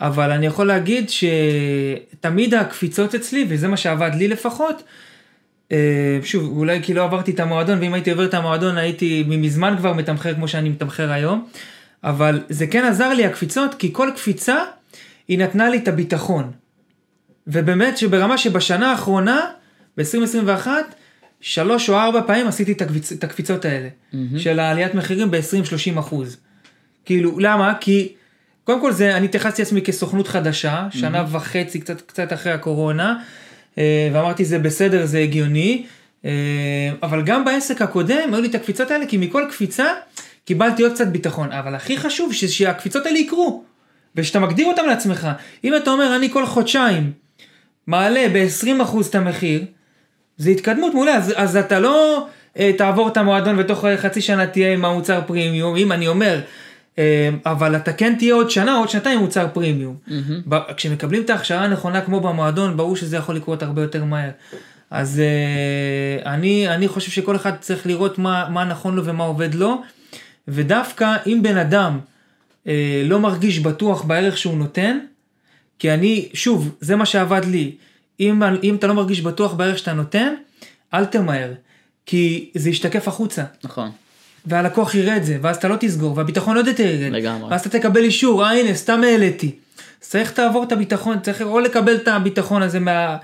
אבל 0.00 0.30
אני 0.30 0.46
יכול 0.46 0.66
להגיד 0.66 1.10
שתמיד 1.10 2.54
הקפיצות 2.54 3.14
אצלי, 3.14 3.46
וזה 3.48 3.68
מה 3.68 3.76
שעבד 3.76 4.10
לי 4.14 4.28
לפחות, 4.28 4.82
אה, 5.72 6.18
שוב, 6.22 6.56
אולי 6.56 6.82
כי 6.82 6.94
לא 6.94 7.04
עברתי 7.04 7.30
את 7.30 7.40
המועדון, 7.40 7.78
ואם 7.78 7.94
הייתי 7.94 8.10
עובר 8.10 8.24
את 8.24 8.34
המועדון 8.34 8.78
הייתי 8.78 9.24
מזמן 9.28 9.74
כבר 9.78 9.92
מתמחר 9.92 10.34
כמו 10.34 10.48
שאני 10.48 10.68
מתמחר 10.68 11.12
היום, 11.12 11.48
אבל 12.04 12.40
זה 12.48 12.66
כן 12.66 12.84
עזר 12.84 13.14
לי 13.14 13.24
הקפיצות, 13.24 13.74
כי 13.74 13.92
כל 13.92 14.10
קפיצה 14.16 14.56
היא 15.28 15.38
נתנה 15.38 15.68
לי 15.68 15.76
את 15.76 15.88
הביטחון. 15.88 16.50
ובאמת 17.46 17.98
שברמה 17.98 18.38
שבשנה 18.38 18.90
האחרונה, 18.90 19.46
ב-2021, 19.96 20.68
שלוש 21.40 21.90
או 21.90 21.94
ארבע 21.94 22.20
פעמים 22.26 22.46
עשיתי 22.46 22.72
את, 22.72 22.82
הקפיצ... 22.82 23.12
את 23.12 23.24
הקפיצות 23.24 23.64
האלה, 23.64 23.88
mm-hmm. 23.88 24.38
של 24.38 24.60
העליית 24.60 24.94
מחירים 24.94 25.30
ב-20-30 25.30 25.98
אחוז. 25.98 26.36
כאילו, 27.04 27.38
למה? 27.38 27.74
כי 27.80 28.12
קודם 28.64 28.80
כל 28.80 28.92
זה, 28.92 29.16
אני 29.16 29.24
התייחסתי 29.24 29.62
לעצמי 29.62 29.82
כסוכנות 29.82 30.28
חדשה, 30.28 30.86
שנה 30.90 31.22
mm-hmm. 31.22 31.36
וחצי, 31.36 31.80
קצת, 31.80 32.00
קצת 32.00 32.32
אחרי 32.32 32.52
הקורונה, 32.52 33.18
אה, 33.78 34.10
ואמרתי 34.12 34.44
זה 34.44 34.58
בסדר, 34.58 35.06
זה 35.06 35.18
הגיוני, 35.18 35.86
אה, 36.24 36.30
אבל 37.02 37.22
גם 37.22 37.44
בעסק 37.44 37.82
הקודם 37.82 38.34
היו 38.34 38.42
לי 38.42 38.48
את 38.48 38.54
הקפיצות 38.54 38.90
האלה, 38.90 39.06
כי 39.06 39.16
מכל 39.16 39.44
קפיצה 39.50 39.86
קיבלתי 40.44 40.82
עוד 40.82 40.92
קצת 40.92 41.06
ביטחון, 41.06 41.52
אבל 41.52 41.74
הכי 41.74 41.98
חשוב 41.98 42.32
שהקפיצות 42.32 43.06
האלה 43.06 43.18
יקרו, 43.18 43.64
ושאתה 44.16 44.40
מגדיר 44.40 44.66
אותם 44.66 44.82
לעצמך. 44.86 45.28
אם 45.64 45.76
אתה 45.76 45.90
אומר, 45.90 46.16
אני 46.16 46.30
כל 46.30 46.46
חודשיים 46.46 47.12
מעלה 47.86 48.26
ב-20% 48.32 48.96
את 49.10 49.14
המחיר, 49.14 49.64
זה 50.36 50.50
התקדמות 50.50 50.94
מעולה, 50.94 51.16
אז, 51.16 51.32
אז 51.36 51.56
אתה 51.56 51.80
לא 51.80 52.26
אה, 52.58 52.70
תעבור 52.78 53.08
את 53.08 53.16
המועדון 53.16 53.58
ותוך 53.58 53.84
חצי 53.96 54.20
שנה 54.20 54.46
תהיה 54.46 54.72
עם 54.72 54.84
המוצר 54.84 55.20
פרימיום, 55.26 55.76
אם 55.76 55.92
אני 55.92 56.08
אומר, 56.08 56.40
אה, 56.98 57.30
אבל 57.46 57.76
אתה 57.76 57.92
כן 57.92 58.14
תהיה 58.18 58.34
עוד 58.34 58.50
שנה, 58.50 58.74
עוד 58.76 58.88
שנתיים 58.88 59.18
מוצר 59.18 59.46
פרימיום. 59.52 59.96
Mm-hmm. 60.08 60.12
ב- 60.48 60.72
כשמקבלים 60.76 61.22
את 61.22 61.30
ההכשרה 61.30 61.64
הנכונה 61.64 62.00
כמו 62.00 62.20
במועדון, 62.20 62.76
ברור 62.76 62.96
שזה 62.96 63.16
יכול 63.16 63.36
לקרות 63.36 63.62
הרבה 63.62 63.82
יותר 63.82 64.04
מהר. 64.04 64.30
אז 64.90 65.20
אה, 65.20 66.32
אני, 66.32 66.68
אני 66.68 66.88
חושב 66.88 67.10
שכל 67.10 67.36
אחד 67.36 67.52
צריך 67.60 67.86
לראות 67.86 68.18
מה, 68.18 68.48
מה 68.50 68.64
נכון 68.64 68.96
לו 68.96 69.04
ומה 69.04 69.24
עובד 69.24 69.54
לו, 69.54 69.82
ודווקא 70.48 71.16
אם 71.26 71.40
בן 71.42 71.56
אדם 71.56 71.98
אה, 72.66 73.02
לא 73.04 73.20
מרגיש 73.20 73.58
בטוח 73.58 74.02
בערך 74.02 74.38
שהוא 74.38 74.58
נותן, 74.58 74.98
כי 75.78 75.90
אני, 75.90 76.28
שוב, 76.34 76.74
זה 76.80 76.96
מה 76.96 77.06
שעבד 77.06 77.44
לי. 77.44 77.72
אם, 78.20 78.42
אם 78.62 78.74
אתה 78.74 78.86
לא 78.86 78.94
מרגיש 78.94 79.20
בטוח 79.20 79.52
בערך 79.54 79.78
שאתה 79.78 79.92
נותן, 79.92 80.34
אל 80.94 81.04
תמהר, 81.04 81.52
כי 82.06 82.50
זה 82.54 82.70
ישתקף 82.70 83.08
החוצה, 83.08 83.44
נכון. 83.64 83.90
והלקוח 84.46 84.94
יראה 84.94 85.16
את 85.16 85.24
זה, 85.24 85.38
ואז 85.42 85.56
אתה 85.56 85.68
לא 85.68 85.76
תסגור, 85.80 86.16
והביטחון 86.16 86.56
עוד 86.56 86.66
יותר 86.66 86.82
ירד. 86.82 87.12
לגמרי. 87.12 87.50
ואז 87.50 87.60
אתה 87.60 87.78
תקבל 87.78 88.04
אישור, 88.04 88.44
אה 88.44 88.50
הנה, 88.50 88.74
סתם 88.74 89.00
העליתי. 89.04 89.54
צריך 90.00 90.38
לעבור 90.38 90.64
את 90.64 90.72
הביטחון, 90.72 91.20
צריך 91.20 91.42
או 91.42 91.60
לקבל 91.60 91.94
את 91.94 92.08
הביטחון 92.08 92.62
הזה 92.62 92.80
מה, 92.80 93.16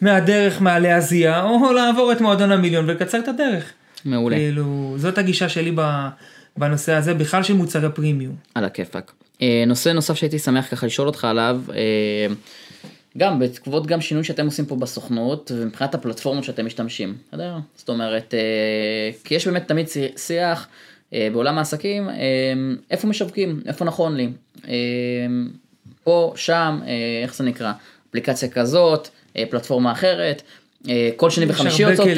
מהדרך, 0.00 0.62
מהלהזיע, 0.62 1.42
או 1.42 1.72
לעבור 1.72 2.12
את 2.12 2.20
מועדון 2.20 2.52
המיליון 2.52 2.84
ולקצר 2.88 3.18
את 3.18 3.28
הדרך. 3.28 3.72
מעולה. 4.04 4.36
כאילו, 4.36 4.94
זאת 4.98 5.18
הגישה 5.18 5.48
שלי 5.48 5.72
בנושא 6.56 6.92
הזה, 6.92 7.14
בכלל 7.14 7.42
של 7.42 7.54
מוצרי 7.54 7.88
פרימיום. 7.94 8.34
על 8.54 8.64
הכיפאק. 8.64 9.12
אה, 9.42 9.64
נושא 9.66 9.88
נוסף 9.88 10.14
שהייתי 10.14 10.38
שמח 10.38 10.66
ככה 10.70 10.86
לשאול 10.86 11.06
אותך 11.06 11.24
עליו, 11.24 11.60
אה, 11.74 12.26
גם 13.18 13.38
בעקבות 13.38 13.86
גם 13.86 14.00
שינוי 14.00 14.24
שאתם 14.24 14.46
עושים 14.46 14.66
פה 14.66 14.76
בסוכנות 14.76 15.52
ומבחינת 15.54 15.94
הפלטפורמות 15.94 16.44
שאתם 16.44 16.66
משתמשים, 16.66 17.16
בסדר? 17.28 17.56
זאת 17.76 17.88
אומרת, 17.88 18.34
אה, 18.34 19.10
כי 19.24 19.34
יש 19.34 19.46
באמת 19.46 19.68
תמיד 19.68 19.88
שי- 19.88 20.12
שיח 20.16 20.68
בעולם 21.32 21.58
העסקים, 21.58 22.08
איפה 22.90 23.06
משווקים, 23.06 23.60
איפה 23.66 23.84
נכון 23.84 24.16
לי, 24.16 24.28
פה, 26.04 26.32
שם, 26.36 26.80
איך 27.22 27.34
זה 27.34 27.44
נקרא, 27.44 27.72
אפליקציה 28.10 28.48
כזאת, 28.48 29.08
פלטפורמה 29.50 29.92
אחרת. 29.92 30.42
כל 31.16 31.30
שני 31.30 31.44
יש 31.44 31.50
וחמישי 31.50 31.82
יוצאות 31.82 32.08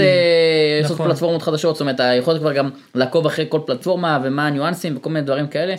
נכון. 0.85 1.09
פלטפורמות 1.09 1.42
חדשות, 1.42 1.74
זאת 1.74 1.80
אומרת, 1.80 1.94
אתה 1.94 2.14
יכול 2.14 2.38
כבר 2.38 2.52
גם 2.52 2.70
לעקוב 2.94 3.26
אחרי 3.26 3.46
כל 3.48 3.61
פלטפורמה 3.66 4.18
ומה 4.24 4.46
הניואנסים 4.46 4.96
וכל 4.96 5.11
מיני 5.11 5.26
דברים 5.26 5.46
כאלה. 5.46 5.74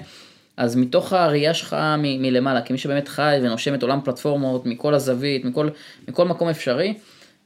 אז 0.62 0.76
מתוך 0.76 1.14
הראייה 1.14 1.54
שלך 1.54 1.76
מ- 1.98 2.22
מלמעלה, 2.22 2.62
כמי 2.62 2.78
שבאמת 2.78 3.08
חי 3.08 3.40
ונושם 3.42 3.74
את 3.74 3.84
עולם 3.84 4.00
פלטפורמות 4.04 4.66
מכל 4.66 4.94
הזווית, 4.94 5.46
מכל, 5.46 5.70
מכל 6.08 6.26
מקום 6.26 6.50
אפשרי, 6.50 6.94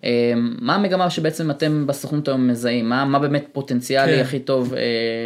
אה, 0.04 0.34
מה 0.38 0.76
המגמה 0.76 1.10
שבעצם 1.10 1.52
אתם 1.52 1.88
בסוכנות 1.88 2.28
היום 2.28 2.48
מזהים? 2.48 2.90
מה, 2.90 3.06
מה 3.06 3.20
באמת 3.20 3.46
פוטנציאלי 3.52 4.16
כן. 4.16 4.22
הכי 4.22 4.40
טוב 4.40 4.74
אה, 4.74 4.80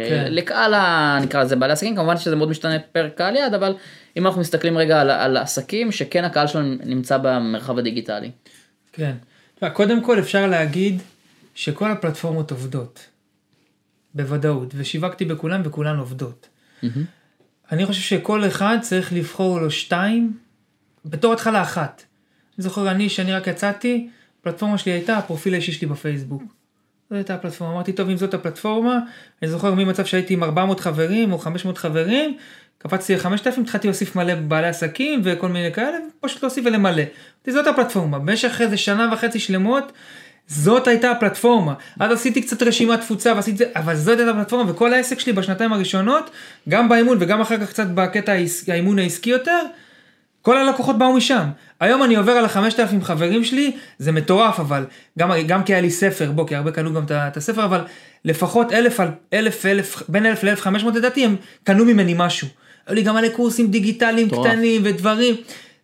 כן. 0.08 0.32
לקהל, 0.32 0.74
נקרא 1.22 1.42
לזה 1.42 1.56
בעלי 1.56 1.72
עסקים, 1.72 1.96
כמובן 1.96 2.16
שזה 2.16 2.36
מאוד 2.36 2.48
משתנה 2.48 2.78
פר 2.92 3.08
קהל 3.08 3.36
יעד, 3.36 3.54
אבל 3.54 3.74
אם 4.16 4.26
אנחנו 4.26 4.40
מסתכלים 4.40 4.78
רגע 4.78 5.00
על, 5.00 5.10
על 5.10 5.36
עסקים 5.36 5.92
שכן 5.92 6.24
הקהל 6.24 6.46
שלנו 6.46 6.76
נמצא 6.84 7.18
במרחב 7.18 7.78
הדיגיטלי. 7.78 8.30
כן. 8.92 9.12
קודם 9.72 10.02
כל 10.04 10.18
אפשר 10.18 10.46
להגיד 10.46 11.02
שכל 11.54 11.90
הפלטפורמות 11.90 12.50
עובדות. 12.50 13.06
בוודאות. 14.14 14.72
ושיווקתי 14.76 15.24
בכולן 15.24 15.62
וכולן 15.64 15.98
עובדות. 15.98 16.48
אני 17.72 17.86
חושב 17.86 18.00
שכל 18.00 18.46
אחד 18.46 18.78
צריך 18.80 19.12
לבחור 19.12 19.60
לו 19.60 19.70
שתיים, 19.70 20.32
בתור 21.04 21.32
התחלה 21.32 21.62
אחת. 21.62 22.02
אני 22.58 22.62
זוכר 22.62 22.90
אני, 22.90 23.08
שאני 23.08 23.32
רק 23.32 23.46
יצאתי, 23.46 24.08
הפלטפורמה 24.40 24.78
שלי 24.78 24.92
הייתה 24.92 25.16
הפרופיל 25.16 25.54
האישי 25.54 25.72
שלי 25.72 25.86
בפייסבוק. 25.86 26.42
זו 27.10 27.16
הייתה 27.16 27.34
הפלטפורמה, 27.34 27.74
אמרתי 27.74 27.92
טוב 27.92 28.08
אם 28.08 28.16
זאת 28.16 28.34
הפלטפורמה, 28.34 28.98
אני 29.42 29.50
זוכר 29.50 29.74
ממצב 29.74 30.04
שהייתי 30.04 30.34
עם 30.34 30.42
400 30.42 30.80
חברים 30.80 31.32
או 31.32 31.38
500 31.38 31.78
חברים, 31.78 32.36
קפצתי 32.78 33.16
ל-5,000, 33.16 33.60
התחלתי 33.60 33.86
להוסיף 33.86 34.16
מלא 34.16 34.34
בעלי 34.34 34.68
עסקים 34.68 35.20
וכל 35.24 35.48
מיני 35.48 35.72
כאלה, 35.72 35.96
פשוט 36.20 36.42
להוסיף 36.42 36.64
ולמלא. 36.66 37.02
זאת 37.46 37.66
הפלטפורמה, 37.66 38.18
במשך 38.18 38.60
איזה 38.60 38.76
שנה 38.76 39.10
וחצי 39.12 39.38
שלמות, 39.38 39.92
זאת 40.50 40.86
הייתה 40.86 41.10
הפלטפורמה. 41.10 41.74
אז 42.00 42.12
עשיתי 42.12 42.42
קצת 42.42 42.62
רשימת 42.62 43.00
תפוצה 43.00 43.32
ועשיתי 43.36 43.56
זה, 43.56 43.64
אבל 43.76 43.96
זאת 43.96 44.18
הייתה 44.18 44.32
הפלטפורמה 44.32 44.70
וכל 44.70 44.92
העסק 44.92 45.20
שלי 45.20 45.32
בשנתיים 45.32 45.72
הראשונות, 45.72 46.30
גם 46.68 46.88
באימון 46.88 47.16
וגם 47.20 47.40
אחר 47.40 47.58
כך 47.58 47.68
קצת 47.68 47.86
בקטע 47.86 48.32
האימון 48.68 48.98
העסקי 48.98 49.30
יותר, 49.30 49.60
כל 50.42 50.58
הלקוחות 50.58 50.98
באו 50.98 51.12
משם. 51.12 51.44
היום 51.80 52.02
אני 52.02 52.16
עובר 52.16 52.32
על 52.32 52.44
החמשת 52.44 52.80
אלפים 52.80 53.04
חברים 53.04 53.44
שלי, 53.44 53.72
זה 53.98 54.12
מטורף, 54.12 54.60
אבל 54.60 54.84
גם, 55.18 55.30
גם 55.46 55.62
כי 55.62 55.72
היה 55.72 55.82
לי 55.82 55.90
ספר, 55.90 56.30
בוא, 56.30 56.46
כי 56.46 56.54
הרבה 56.54 56.70
קנו 56.70 56.94
גם 56.94 57.04
את 57.10 57.36
הספר, 57.36 57.64
אבל 57.64 57.80
לפחות 58.24 58.72
אלף, 58.72 59.00
אלף, 59.32 59.66
אלף, 59.66 60.02
בין 60.08 60.26
אלף 60.26 60.42
לאלף 60.42 60.60
חמש 60.60 60.82
מאות 60.82 60.94
לדעתי, 60.94 61.24
הם 61.24 61.36
קנו 61.64 61.84
ממני 61.84 62.14
משהו. 62.16 62.48
היו 62.86 62.94
לי 62.94 63.02
גם 63.02 63.14
מלא 63.14 63.28
קורסים 63.28 63.70
דיגיטליים 63.70 64.26
מטורף. 64.26 64.50
קטנים 64.50 64.82
ודברים. 64.84 65.34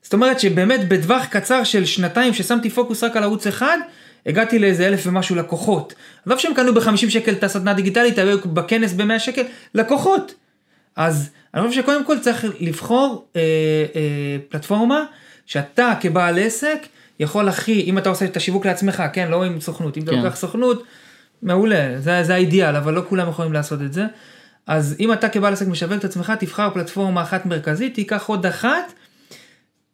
זאת 0.02 0.12
אומרת 0.12 0.40
שבאמת 0.40 0.88
בטווח 0.88 1.24
קצר 1.24 1.64
של 1.64 1.85
שנתיים 1.85 2.35
ששמתי 2.35 2.70
פוקוס 2.70 3.05
רק 3.05 3.16
על 3.16 3.22
ערוץ 3.22 3.46
אחד, 3.46 3.79
הגעתי 4.27 4.59
לאיזה 4.59 4.87
אלף 4.87 5.07
ומשהו 5.07 5.37
לקוחות. 5.37 5.95
עזוב 6.27 6.39
שהם 6.39 6.55
קנו 6.55 6.75
ב-50 6.75 7.11
שקל 7.11 7.33
את 7.33 7.45
הסדנה 7.45 7.71
הדיגיטלית, 7.71 8.19
היו 8.19 8.39
בכנס 8.39 8.93
ב-100 8.93 9.19
שקל, 9.19 9.43
לקוחות. 9.75 10.35
אז 10.97 11.31
אני 11.55 11.69
חושב 11.69 11.83
שקודם 11.83 12.05
כל 12.05 12.19
צריך 12.19 12.45
לבחור 12.61 13.27
אה, 13.37 13.41
אה, 13.95 14.37
פלטפורמה 14.49 15.05
שאתה 15.47 15.93
כבעל 16.01 16.39
עסק 16.39 16.79
יכול 17.21 17.49
הכי, 17.49 17.81
אם 17.81 17.99
אתה 17.99 18.09
עושה 18.09 18.25
את 18.25 18.37
השיווק 18.37 18.67
לעצמך, 18.67 19.03
כן, 19.12 19.29
לא 19.31 19.45
עם 19.45 19.61
סוכנות, 19.61 19.97
אם 19.97 20.03
אתה 20.03 20.11
כן. 20.11 20.19
לוקח 20.19 20.37
סוכנות, 20.37 20.83
מעולה, 21.43 22.01
זה, 22.01 22.23
זה 22.23 22.35
האידיאל, 22.35 22.77
אבל 22.77 22.95
לא 22.95 23.03
כולם 23.09 23.29
יכולים 23.29 23.53
לעשות 23.53 23.83
את 23.83 23.93
זה. 23.93 24.05
אז 24.67 24.97
אם 25.01 25.12
אתה 25.12 25.29
כבעל 25.29 25.53
עסק 25.53 25.67
משווק 25.67 25.99
את 25.99 26.05
עצמך, 26.05 26.33
תבחר 26.39 26.71
פלטפורמה 26.71 27.23
אחת 27.23 27.47
מרכזית, 27.47 27.95
תיקח 27.95 28.27
עוד 28.27 28.47
אחת, 28.47 28.93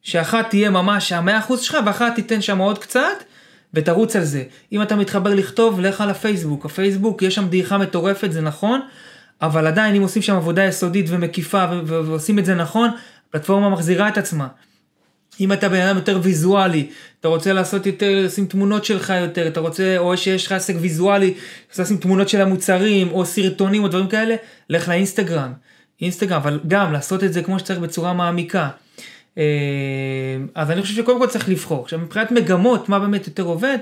שאחת 0.02 0.50
תהיה 0.50 0.70
ממש 0.70 1.12
המאה 1.12 1.38
אחוז 1.38 1.60
שלך, 1.60 1.76
ואחת 1.86 2.14
תיתן 2.14 2.42
שם 2.42 2.58
עוד 2.58 2.78
קצת, 2.78 3.24
ותרוץ 3.74 4.16
על 4.16 4.24
זה. 4.24 4.42
אם 4.72 4.82
אתה 4.82 4.96
מתחבר 4.96 5.34
לכתוב, 5.34 5.80
לך 5.80 6.00
על 6.00 6.10
הפייסבוק. 6.10 6.64
הפייסבוק, 6.64 7.22
יש 7.22 7.34
שם 7.34 7.48
דעיכה 7.48 7.78
מטורפת, 7.78 8.32
זה 8.32 8.40
נכון, 8.40 8.80
אבל 9.42 9.66
עדיין 9.66 9.94
אם 9.94 10.02
עושים 10.02 10.22
שם 10.22 10.36
עבודה 10.36 10.64
יסודית 10.64 11.06
ומקיפה 11.08 11.64
ועושים 11.86 12.38
את 12.38 12.44
זה 12.44 12.54
נכון, 12.54 12.90
הפלטפורמה 13.28 13.70
מחזירה 13.70 14.08
את 14.08 14.18
עצמה. 14.18 14.48
אם 15.40 15.52
אתה 15.52 15.68
בן 15.68 15.80
אדם 15.80 15.96
יותר 15.96 16.20
ויזואלי, 16.22 16.86
אתה 17.20 17.28
רוצה 17.28 17.52
לעשות 17.52 17.86
יותר, 17.86 18.24
לשים 18.24 18.46
תמונות 18.46 18.84
שלך 18.84 19.12
יותר, 19.20 19.46
אתה 19.46 19.60
רוצה, 19.60 19.98
או 19.98 20.16
שיש 20.16 20.46
לך 20.46 20.52
עסק 20.52 20.74
ויזואלי, 20.80 21.34
רוצה 21.68 21.82
לשים 21.82 21.96
תמונות 21.96 22.28
של 22.28 22.40
המוצרים, 22.40 23.08
או 23.12 23.26
סרטונים 23.26 23.82
או 23.82 23.88
דברים 23.88 24.08
כאלה, 24.08 24.34
לך 24.70 24.88
לאינסטגרם. 24.88 25.52
אינסטגרם, 26.00 26.40
אבל 26.40 26.60
גם 26.68 26.92
לעשות 26.92 27.24
את 27.24 27.32
זה 27.32 27.42
כמו 27.42 27.58
שצריך 27.58 27.78
בצורה 27.78 28.12
מעמיקה. 28.12 28.68
אה, 29.38 30.36
אז 30.54 30.70
אני 30.70 30.82
חושב 30.82 30.94
שקודם 30.94 31.18
כל 31.18 31.26
צריך 31.26 31.48
לבחור. 31.48 31.82
עכשיו 31.82 31.98
מבחינת 31.98 32.30
מגמות, 32.30 32.88
מה 32.88 32.98
באמת 32.98 33.26
יותר 33.26 33.42
עובד, 33.42 33.78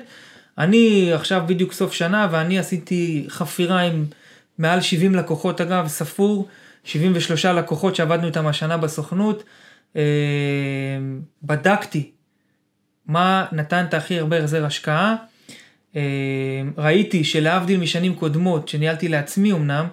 אני 0.59 1.13
עכשיו 1.13 1.43
בדיוק 1.47 1.73
סוף 1.73 1.93
שנה 1.93 2.29
ואני 2.31 2.59
עשיתי 2.59 3.27
חפירה 3.29 3.81
עם 3.81 4.05
מעל 4.59 4.81
70 4.81 5.15
לקוחות 5.15 5.61
אגב, 5.61 5.87
ספור, 5.89 6.49
73 6.85 7.45
לקוחות 7.45 7.97
שעבדנו 7.97 8.27
איתם 8.27 8.47
השנה 8.47 8.77
בסוכנות. 8.77 9.45
אה, 9.97 10.03
בדקתי 11.43 12.11
מה 13.07 13.47
נתן 13.53 13.85
את 13.89 13.95
הכי 13.95 14.19
הרבה 14.19 14.39
החזר 14.39 14.65
השקעה. 14.65 15.17
אה, 15.97 16.03
ראיתי 16.79 17.25
שלהבדיל 17.25 17.81
משנים 17.81 18.15
קודמות 18.15 18.69
שניהלתי 18.69 19.09
לעצמי 19.09 19.53
אמנם, 19.53 19.87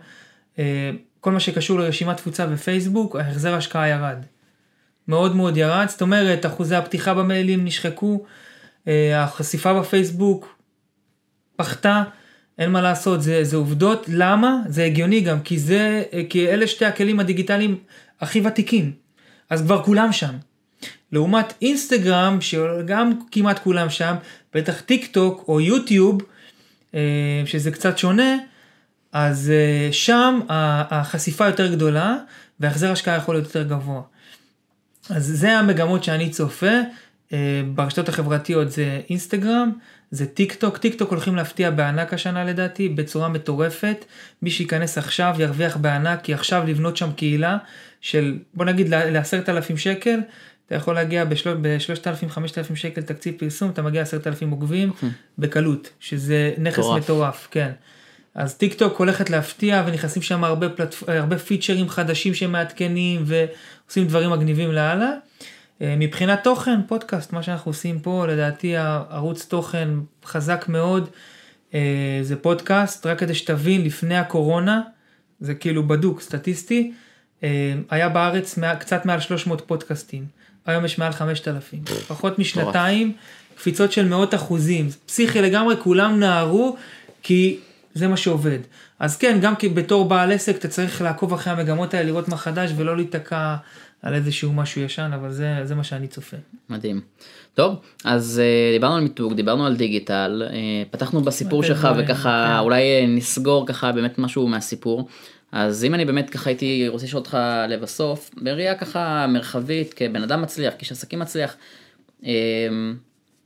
כל 1.20 1.32
מה 1.32 1.39
שקשור 1.39 1.80
לרשימת 1.80 2.17
תפוצה 2.17 2.48
בפייסבוק, 2.48 3.15
ההחזר 3.15 3.54
השקעה 3.56 3.88
ירד. 3.88 4.17
מאוד 5.08 5.36
מאוד 5.36 5.58
ירד, 5.58 5.86
זאת 5.89 6.02
אומרת, 6.02 6.46
אחוזי 6.46 6.76
הפתיחה 6.76 7.13
במיילים 7.13 7.65
נשחקו, 7.65 8.24
אה, 8.88 9.24
החשיפה 9.24 9.80
בפייסבוק 9.80 10.58
פחתה, 11.56 12.04
אין 12.60 12.72
מה 12.72 12.82
לעשות, 12.82 13.22
זה, 13.22 13.43
זה 13.43 13.58
עובדות. 13.58 14.06
למה? 14.08 14.62
זה 14.67 14.84
הגיוני 14.84 15.22
גם, 15.22 15.41
כי 15.41 15.60
זה, 15.60 16.04
אה, 16.13 16.22
כי 16.30 16.48
אלה 16.50 16.67
שתי 16.67 16.86
הכלים 16.86 17.20
הדיגיטליים 17.20 17.78
הכי 18.22 18.41
ותיקים. 18.46 18.91
אז 19.50 19.62
כבר 19.62 19.84
כולם 19.84 20.12
שם. 20.12 20.36
לעומת 21.12 21.54
אינסטגרם, 21.62 22.41
שגם 22.41 23.12
כמעט 23.32 23.60
כולם 23.60 23.89
שם, 23.89 24.15
בטח 24.54 24.82
טיק 24.82 25.08
טוק 25.12 25.46
או 25.48 25.62
יוטיוב, 25.62 26.22
אה, 26.96 27.41
שזה 27.46 27.72
קצת 27.72 27.98
שונה, 27.98 28.38
אז 29.13 29.52
שם 29.91 30.39
החשיפה 30.50 31.46
יותר 31.46 31.74
גדולה 31.74 32.17
והחזר 32.60 32.91
השקעה 32.91 33.17
יכול 33.17 33.36
להיות 33.36 33.46
יותר 33.46 33.63
גבוה. 33.63 34.02
אז 35.10 35.26
זה 35.26 35.58
המגמות 35.58 36.04
שאני 36.04 36.30
צופה, 36.30 36.72
אה, 37.34 37.62
ברשתות 37.76 38.10
החברתיות 38.10 38.72
זה 38.72 39.02
אינסטגרם, 39.10 39.72
זה 40.12 40.26
טיק 40.26 40.54
טוק, 40.54 40.78
טיק 40.78 40.96
טוק 40.96 41.12
הולכים 41.12 41.36
להפתיע 41.36 41.72
בענק 41.72 42.13
השנה 42.13 42.43
לדעתי, 42.43 42.89
בצורה 42.89 43.30
מטורפת, 43.30 44.06
מי 44.41 44.50
שייכנס 44.50 44.98
עכשיו 44.98 45.36
ירוויח 45.39 45.78
בענק, 45.78 46.22
כי 46.24 46.34
עכשיו 46.34 46.63
לבנות 46.67 46.98
שם 46.98 47.12
קהילה 47.12 47.58
של 48.02 48.39
בוא 48.54 48.65
נגיד 48.65 48.89
לעשרת 48.89 49.50
אלפים 49.50 49.78
שקל, 49.78 50.20
אתה 50.67 50.76
יכול 50.76 50.96
להגיע 50.96 51.26
בשלושת 51.62 52.08
אלפים, 52.08 52.30
חמשת 52.30 52.58
אלפים 52.58 52.76
שקל 52.76 53.02
תקציב 53.02 53.36
פרסום, 53.38 53.70
אתה 53.70 53.82
מגיע 53.82 54.02
לעשרת 54.02 54.28
אלפים 54.28 54.50
עוקבים 54.50 54.89
המממ. 54.89 55.06
בקלות, 55.38 55.89
שזה 56.00 56.54
נכס 56.58 56.78
מטורף, 56.78 57.04
מטורף 57.04 57.48
כן. 57.52 57.72
אז 58.38 58.56
טיק 58.56 58.73
טוק 58.73 58.97
הולכת 59.00 59.30
להפתיע 59.30 59.84
ונכנסים 59.88 60.21
שם 60.21 60.43
הרבה, 60.43 60.69
פלטפ... 60.69 61.10
הרבה 61.10 61.38
פיצ'רים 61.38 61.89
חדשים 61.89 62.34
שמעדכנים 62.34 63.23
ועושים 63.26 64.08
דברים 64.08 64.30
מגניבים 64.30 64.71
לאללה. 64.71 65.12
אה, 65.82 65.95
מבחינת 65.97 66.43
תוכן, 66.43 66.80
פודקאסט, 66.88 67.34
מה 67.34 67.43
שאנחנו 67.43 67.69
עושים 67.69 68.00
פה, 68.00 68.26
לדעתי 68.28 68.76
ערוץ 69.10 69.45
תוכן 69.45 69.89
חזק 70.26 70.65
מאוד, 70.69 71.10
אה, 71.73 72.19
זה 72.21 72.36
פודקאסט, 72.36 73.06
רק 73.06 73.19
כדי 73.19 73.36
שתבין, 73.36 73.84
לפני 73.84 74.17
הקורונה, 74.17 74.82
זה 75.39 75.56
כאילו 75.56 75.88
בדוק, 75.88 76.21
סטטיסטי, 76.21 76.91
אה, 77.43 77.73
היה 77.89 78.10
בארץ 78.10 78.60
קצת 78.80 79.06
מעל 79.06 79.19
300 79.19 79.62
פודקאסטים, 79.67 80.26
היום 80.65 80.86
יש 80.86 81.00
מעל 81.00 81.12
5,000, 81.12 81.84
פחות 82.08 82.39
משנתיים, 82.39 83.13
קפיצות 83.56 83.91
של 83.91 84.08
מאות 84.08 84.36
אחוזים, 84.36 84.89
פסיכי 85.06 85.41
לגמרי, 85.41 85.76
כולם 85.78 86.19
נערו, 86.19 86.78
כי 87.23 87.60
זה 87.97 88.07
מה 88.07 88.17
שעובד. 88.17 88.60
אז 88.99 89.17
כן, 89.17 89.39
גם 89.41 89.55
כי 89.55 89.69
בתור 89.69 90.10
בעל 90.10 90.31
עסק 90.31 90.55
אתה 90.55 90.67
צריך 90.67 91.01
לעקוב 91.01 91.33
אחרי 91.33 91.53
המגמות 91.53 91.93
האלה, 91.93 92.05
לראות 92.05 92.27
מה 92.27 92.38
חדש 92.38 92.71
ולא 92.75 92.95
להיתקע 92.95 93.55
על 94.01 94.13
איזשהו 94.13 94.53
משהו 94.53 94.81
ישן, 94.81 95.12
אבל 95.15 95.31
זה, 95.31 95.55
זה 95.63 95.75
מה 95.75 95.83
שאני 95.83 96.07
צופה. 96.07 96.38
מדהים. 96.69 97.01
טוב, 97.53 97.75
אז 98.03 98.41
uh, 98.41 98.75
דיברנו 98.75 98.95
על 98.95 99.01
מיתוג, 99.01 99.33
דיברנו 99.33 99.65
על 99.65 99.75
דיגיטל, 99.75 100.43
uh, 100.47 100.53
פתחנו 100.91 101.21
בסיפור 101.21 101.63
שלך 101.63 101.86
דברים, 101.86 102.05
וככה 102.05 102.47
כן. 102.53 102.60
אולי 102.60 102.81
uh, 103.03 103.07
נסגור 103.07 103.67
ככה 103.67 103.91
באמת 103.91 104.19
משהו 104.19 104.47
מהסיפור. 104.47 105.07
אז 105.51 105.83
אם 105.83 105.93
אני 105.93 106.05
באמת 106.05 106.29
ככה 106.29 106.49
הייתי 106.49 106.88
רוצה 106.88 107.05
לשאול 107.05 107.19
אותך 107.19 107.38
לבסוף, 107.69 108.31
בראייה 108.38 108.75
ככה 108.75 109.25
מרחבית, 109.29 109.93
כבן 109.93 110.23
אדם 110.23 110.41
מצליח, 110.41 110.73
כאיש 110.77 110.91
עסקים 110.91 111.19
מצליח, 111.19 111.55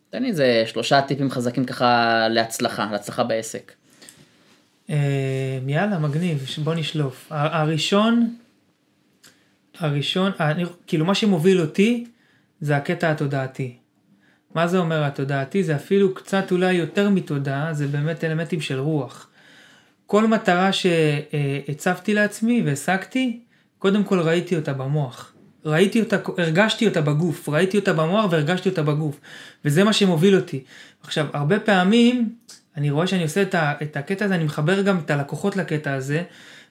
תן 0.10 0.22
לי 0.24 0.28
איזה 0.28 0.64
שלושה 0.66 1.02
טיפים 1.02 1.32
חזקים 1.32 1.66
ככה 1.66 2.28
להצלחה, 2.30 2.88
להצלחה 2.92 3.24
בעסק. 3.24 3.72
אה, 4.92 4.98
יאללה, 5.68 6.00
מגניב, 6.00 6.46
בוא 6.64 6.74
נשלוף. 6.74 7.28
הראשון, 7.30 8.36
הראשון, 9.78 10.32
אני, 10.40 10.64
כאילו 10.88 11.06
מה 11.06 11.16
שמוביל 11.16 11.62
אותי 11.62 12.06
זה 12.62 12.78
הקטע 12.78 13.12
התודעתי. 13.12 13.76
מה 14.56 14.68
זה 14.68 14.78
אומר 14.78 15.04
התודעתי? 15.04 15.64
זה 15.64 15.76
אפילו 15.76 16.14
קצת 16.14 16.52
אולי 16.52 16.74
יותר 16.74 17.10
מתודעה, 17.10 17.74
זה 17.74 17.88
באמת 17.88 18.24
אלמנטים 18.24 18.62
של 18.62 18.80
רוח. 18.80 19.28
כל 20.06 20.28
מטרה 20.28 20.70
שהצבתי 20.74 22.14
לעצמי 22.14 22.62
והשגתי, 22.66 23.40
קודם 23.80 24.04
כל 24.04 24.20
ראיתי 24.20 24.56
אותה 24.56 24.74
במוח. 24.74 25.34
ראיתי 25.66 26.00
אותה, 26.00 26.18
הרגשתי 26.38 26.88
אותה 26.88 27.02
בגוף, 27.02 27.50
ראיתי 27.50 27.78
אותה 27.78 27.94
במוח 27.94 28.32
והרגשתי 28.32 28.70
אותה 28.70 28.84
בגוף. 28.84 29.20
וזה 29.66 29.84
מה 29.84 29.94
שמוביל 29.94 30.36
אותי. 30.36 30.64
עכשיו, 31.04 31.28
הרבה 31.34 31.60
פעמים 31.60 32.36
אני 32.78 32.90
רואה 32.90 33.08
שאני 33.08 33.24
עושה 33.24 33.42
את, 33.42 33.56
ה, 33.56 33.74
את 33.82 33.98
הקטע 33.98 34.26
הזה, 34.26 34.36
אני 34.36 34.44
מחבר 34.44 34.82
גם 34.82 35.00
את 35.00 35.12
הלקוחות 35.12 35.56
לקטע 35.56 35.94
הזה, 35.94 36.24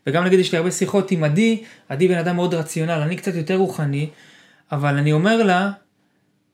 וגם 0.06 0.24
נגיד 0.24 0.38
יש 0.38 0.52
לי 0.52 0.58
הרבה 0.58 0.70
שיחות 0.70 1.10
עם 1.10 1.24
עדי, 1.24 1.62
עדי 1.88 2.08
בן 2.08 2.18
אדם 2.18 2.36
מאוד 2.36 2.54
רציונל, 2.54 2.90
אני 2.92 3.16
קצת 3.16 3.34
יותר 3.34 3.56
רוחני, 3.56 4.10
אבל 4.72 4.96
אני 4.96 5.12
אומר 5.12 5.42
לה, 5.42 5.70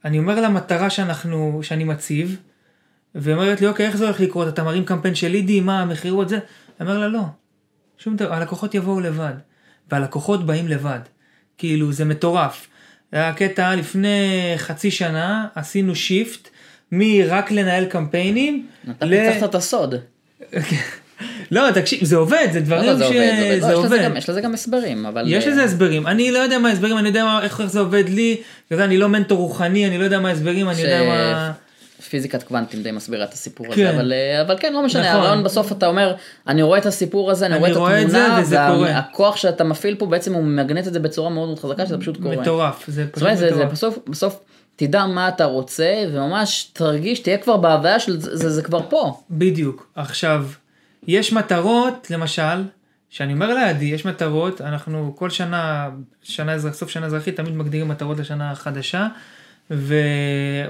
אני 0.05 0.19
אומר 0.19 0.41
לה 0.41 0.49
מטרה 0.49 0.91
שאנחנו, 0.91 1.61
שאני 1.63 1.85
מציב, 1.85 2.37
והיא 3.15 3.35
אומרת 3.35 3.61
לי, 3.61 3.67
אוקיי, 3.67 3.87
איך 3.87 3.97
זה 3.97 4.05
הולך 4.05 4.21
לקרות? 4.21 4.49
אתה 4.49 4.65
מרים 4.65 4.85
קמפיין 4.85 5.15
של 5.15 5.29
לידי, 5.29 5.61
מה, 5.61 5.81
המכירות 5.81 6.29
זה? 6.29 6.39
אני 6.81 6.89
אומר 6.89 6.99
לה, 6.99 7.09
לא, 7.09 7.23
שום 7.99 8.17
דבר, 8.17 8.35
הלקוחות 8.35 8.75
יבואו 8.75 9.01
לבד, 9.01 9.35
והלקוחות 9.91 10.47
באים 10.47 10.69
לבד, 10.69 11.01
כאילו, 11.59 11.93
זה 11.93 12.05
מטורף. 12.05 12.67
היה 13.13 13.33
קטע 13.35 13.75
לפני 13.75 14.55
חצי 14.57 14.91
שנה, 14.91 15.47
עשינו 15.55 15.95
שיפט, 15.95 16.49
מרק 16.93 17.51
לנהל 17.51 17.85
קמפיינים. 17.85 18.67
אתה 18.91 19.07
פיצחת 19.07 19.51
את 19.51 19.55
הסוד. 19.55 19.95
לא, 21.51 21.71
תקשיב, 21.71 22.05
זה 22.05 22.17
עובד, 22.17 22.49
זה 22.53 22.61
דברים 22.61 22.99
לא, 22.99 23.09
שזה 23.09 23.75
עובד. 23.75 24.11
יש 24.17 24.31
לזה 24.31 24.41
גם 24.41 24.55
הסברים, 24.55 25.07
אבל... 25.07 25.25
יש 25.27 25.47
לזה 25.47 25.65
הסברים. 25.65 26.07
אני 26.07 26.31
לא 26.31 26.39
יודע 26.39 26.59
מה 26.59 26.69
ההסברים, 26.69 26.99
אני 26.99 27.09
יודע 27.09 27.39
איך 27.43 27.67
זה 27.67 27.81
עובד 27.81 28.09
לי, 28.09 28.37
אני 28.71 28.99
לא 28.99 29.09
מנטור 29.09 29.39
רוחני, 29.39 29.87
אני 29.87 29.99
לא 29.99 30.05
יודע 30.05 30.19
מה 30.19 30.29
ההסברים, 30.29 30.69
אני 30.69 30.81
יודע 30.81 31.03
מה... 31.03 31.53
פיזיקת 32.09 32.43
קוונטים 32.43 32.83
די 32.83 32.91
מסבירה 32.91 33.25
את 33.25 33.33
הסיפור 33.33 33.67
כן. 33.67 33.87
הזה, 33.87 33.97
אבל, 33.97 34.13
אה, 34.13 34.41
אבל 34.41 34.57
כן, 34.61 34.73
לא 34.73 34.83
משנה, 34.83 35.03
נכון. 35.03 35.21
הרעיון 35.21 35.45
בסוף 35.45 35.73
אתה 35.73 35.87
אומר, 35.87 36.15
אני 36.47 36.63
רואה 36.63 36.79
את 36.79 36.87
הסיפור 36.87 37.31
הזה, 37.31 37.47
אני, 37.47 37.57
אני 37.57 37.73
רואה 37.73 38.03
את 38.03 38.07
התמונה, 38.09 38.79
והכוח 38.81 39.37
שאתה 39.37 39.65
מפעיל 39.65 39.95
פה 39.95 40.07
בעצם 40.07 40.35
הוא 40.35 40.45
מגנט 40.45 40.87
את 40.87 40.93
זה 40.93 41.01
בצורה 41.01 41.31
מאוד 41.31 41.47
מאוד 41.47 41.59
חזקה, 41.59 41.87
שזה 41.87 41.99
פשוט 41.99 42.23
קורה. 42.23 42.37
מטורף, 42.37 42.85
זה 42.89 43.07
פשוט 43.07 43.29
מטורף. 43.29 43.39
זה, 43.39 43.55
זה 43.55 43.65
בסוף, 43.65 43.99
בסוף 44.09 44.41
תדע 44.77 45.07
מה 45.07 45.29
אתה 45.29 45.45
רוצה, 45.45 46.05
וממש 46.13 46.71
תרגיש, 46.73 47.21
תהיה 47.21 47.39
כבר 47.39 47.57
בהוויה 47.57 48.01
של 48.01 48.21
זה, 48.21 48.51
זה, 48.51 48.63
כבר 48.63 48.81
פה. 48.91 49.21
בדיוק. 49.31 49.89
עכשיו, 49.95 50.47
יש 51.07 51.33
מטרות, 51.33 52.07
למשל, 52.11 52.63
שאני 53.11 53.33
אומר 53.33 53.55
לידי, 53.55 53.85
יש 53.85 54.05
מטרות, 54.05 54.61
אנחנו 54.61 55.13
כל 55.17 55.31
שנה, 55.31 55.91
שנה 56.23 56.53
אזרח, 56.53 56.75
סוף 56.75 56.91
שנה 56.91 57.07
אזרחית, 57.07 57.37
תמיד 57.37 57.57
מגדירים 57.57 57.89
מטרות 57.89 58.19
לשנה 58.19 58.51
החדשה, 58.51 59.07
ו... 59.71 59.95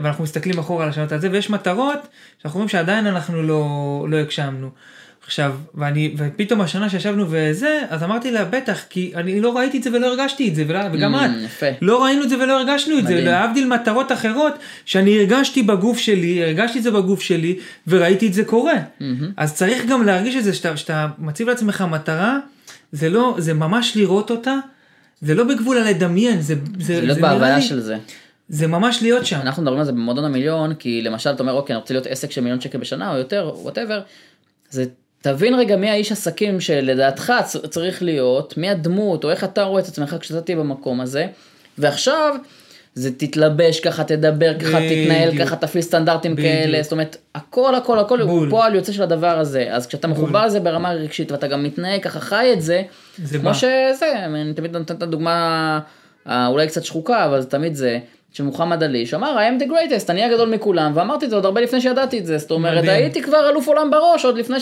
ואנחנו 0.02 0.24
מסתכלים 0.24 0.58
אחורה 0.58 0.84
על 0.84 0.90
השנות 0.90 1.12
הזה, 1.12 1.30
ויש 1.30 1.50
מטרות 1.50 1.98
שאנחנו 2.42 2.58
רואים 2.58 2.68
שעדיין 2.68 3.06
אנחנו 3.06 3.42
לא, 3.42 4.06
לא 4.08 4.16
הגשמנו. 4.16 4.70
עכשיו, 5.26 5.54
ואני, 5.74 6.14
ופתאום 6.16 6.60
השנה 6.60 6.90
שישבנו 6.90 7.26
וזה, 7.28 7.82
אז 7.88 8.02
אמרתי 8.02 8.30
לה, 8.30 8.44
בטח, 8.44 8.84
כי 8.90 9.12
אני 9.14 9.40
לא 9.40 9.56
ראיתי 9.56 9.78
את 9.78 9.82
זה 9.82 9.90
ולא 9.92 10.06
הרגשתי 10.06 10.48
את 10.48 10.54
זה, 10.54 10.64
ולא, 10.68 10.78
וגם 10.92 11.14
mm, 11.14 11.18
את. 11.18 11.30
יפה. 11.44 11.66
לא 11.80 12.04
ראינו 12.04 12.22
את 12.22 12.28
זה 12.28 12.38
ולא 12.38 12.60
הרגשנו 12.60 12.96
מדהים. 12.96 13.18
את 13.18 13.24
זה, 13.24 13.30
להבדיל 13.30 13.66
מטרות 13.68 14.12
אחרות, 14.12 14.52
שאני 14.84 15.18
הרגשתי 15.18 15.62
בגוף 15.62 15.98
שלי, 15.98 16.44
הרגשתי 16.44 16.78
את 16.78 16.82
זה 16.82 16.90
בגוף 16.90 17.20
שלי, 17.20 17.58
וראיתי 17.86 18.26
את 18.26 18.34
זה 18.34 18.44
קורה. 18.44 18.74
אהמ. 18.74 19.04
אז 19.36 19.54
צריך 19.54 19.86
גם 19.86 20.06
להרגיש 20.06 20.36
את 20.36 20.44
זה, 20.44 20.54
שאתה, 20.54 20.76
שאתה 20.76 21.06
מציב 21.18 21.48
לעצמך 21.48 21.84
מטרה, 21.90 22.38
זה 22.92 23.08
לא, 23.08 23.34
זה 23.38 23.54
ממש 23.54 23.96
לראות 23.96 24.30
אותה, 24.30 24.54
זה 25.20 25.34
לא 25.34 25.44
בגבול 25.44 25.78
הלדמיין, 25.78 26.40
זה, 26.40 26.54
זה, 26.78 26.94
זה, 26.94 27.00
להיות 27.00 27.18
בהוויה 27.18 27.60
של 27.60 27.80
זה. 27.80 27.96
זה 28.48 28.66
ממש 28.66 29.02
להיות 29.02 29.26
שם. 29.26 29.38
אנחנו 29.40 29.62
מדברים 29.62 29.80
על 29.80 29.86
זה 29.86 29.92
במועדון 29.92 30.24
המיליון, 30.24 30.74
כי 30.74 31.02
למשל 31.02 31.30
אתה 31.30 31.42
אומר, 31.42 31.52
אוקיי, 31.52 31.74
אני 31.74 31.80
רוצה 31.80 31.94
להיות 31.94 32.06
עסק 32.06 32.30
של 32.30 32.40
מיליון 32.40 32.60
שקל 32.60 32.78
בשנה 32.78 33.12
או 33.12 33.18
יותר, 33.18 33.52
whatever, 33.54 34.00
זה 34.70 34.84
תבין 35.26 35.54
רגע 35.54 35.76
מי 35.76 35.90
האיש 35.90 36.12
עסקים 36.12 36.60
שלדעתך 36.60 37.32
צריך 37.70 38.02
להיות, 38.02 38.56
מי 38.56 38.70
הדמות, 38.70 39.24
או 39.24 39.30
איך 39.30 39.44
אתה 39.44 39.62
רואה 39.62 39.82
את 39.82 39.88
עצמך 39.88 40.16
כשאתה 40.20 40.40
תהיה 40.40 40.56
במקום 40.56 41.00
הזה, 41.00 41.26
ועכשיו 41.78 42.34
זה 42.94 43.10
תתלבש 43.12 43.80
ככה, 43.80 44.04
תדבר 44.04 44.58
ככה, 44.58 44.78
תתנהל 44.78 45.28
בדיוק. 45.28 45.42
ככה, 45.48 45.56
תפעיל 45.56 45.82
סטנדרטים 45.82 46.36
בדיוק. 46.36 46.48
כאלה, 46.48 46.82
זאת 46.82 46.92
אומרת, 46.92 47.16
הכל 47.34 47.74
הכל 47.74 47.98
הכל 47.98 48.20
הוא. 48.20 48.50
פועל 48.50 48.74
יוצא 48.74 48.92
של 48.92 49.02
הדבר 49.02 49.38
הזה, 49.38 49.66
אז 49.70 49.86
כשאתה 49.86 50.08
בול. 50.08 50.16
מחובר 50.16 50.46
לזה 50.46 50.60
ברמה 50.60 50.92
רגשית 50.92 51.32
ואתה 51.32 51.46
גם 51.46 51.64
מתנהג 51.64 52.02
ככה, 52.02 52.20
חי 52.20 52.50
את 52.52 52.62
זה, 52.62 52.82
זה 53.24 53.38
כמו 53.38 53.48
בא. 53.48 53.54
שזה, 53.54 54.24
אני 54.24 54.54
תמיד 54.54 54.76
נותן 54.76 54.94
את 54.94 55.02
הדוגמה 55.02 55.80
אה, 56.28 56.46
אולי 56.46 56.66
קצת 56.66 56.84
שחוקה, 56.84 57.24
אבל 57.24 57.40
זה 57.40 57.46
תמיד 57.46 57.74
זה. 57.74 57.98
של 58.36 58.44
מוחמד 58.44 58.82
עלי 58.82 59.06
שאמר 59.06 59.36
I 59.38 59.60
am 59.60 59.62
the 59.62 59.66
greatest 59.66 60.10
אני 60.10 60.24
הגדול 60.24 60.48
מכולם 60.54 60.92
ואמרתי 60.94 61.24
את 61.24 61.30
זה 61.30 61.36
עוד 61.36 61.44
הרבה 61.44 61.60
לפני 61.60 61.80
שידעתי 61.80 62.18
את 62.18 62.26
זה 62.26 62.38
זאת 62.38 62.50
אומרת 62.50 62.82
מדהים. 62.84 62.90
הייתי 63.02 63.22
כבר 63.22 63.48
אלוף 63.50 63.66
עולם 63.66 63.90
בראש 63.90 64.24
עוד 64.24 64.38
לפני 64.38 64.60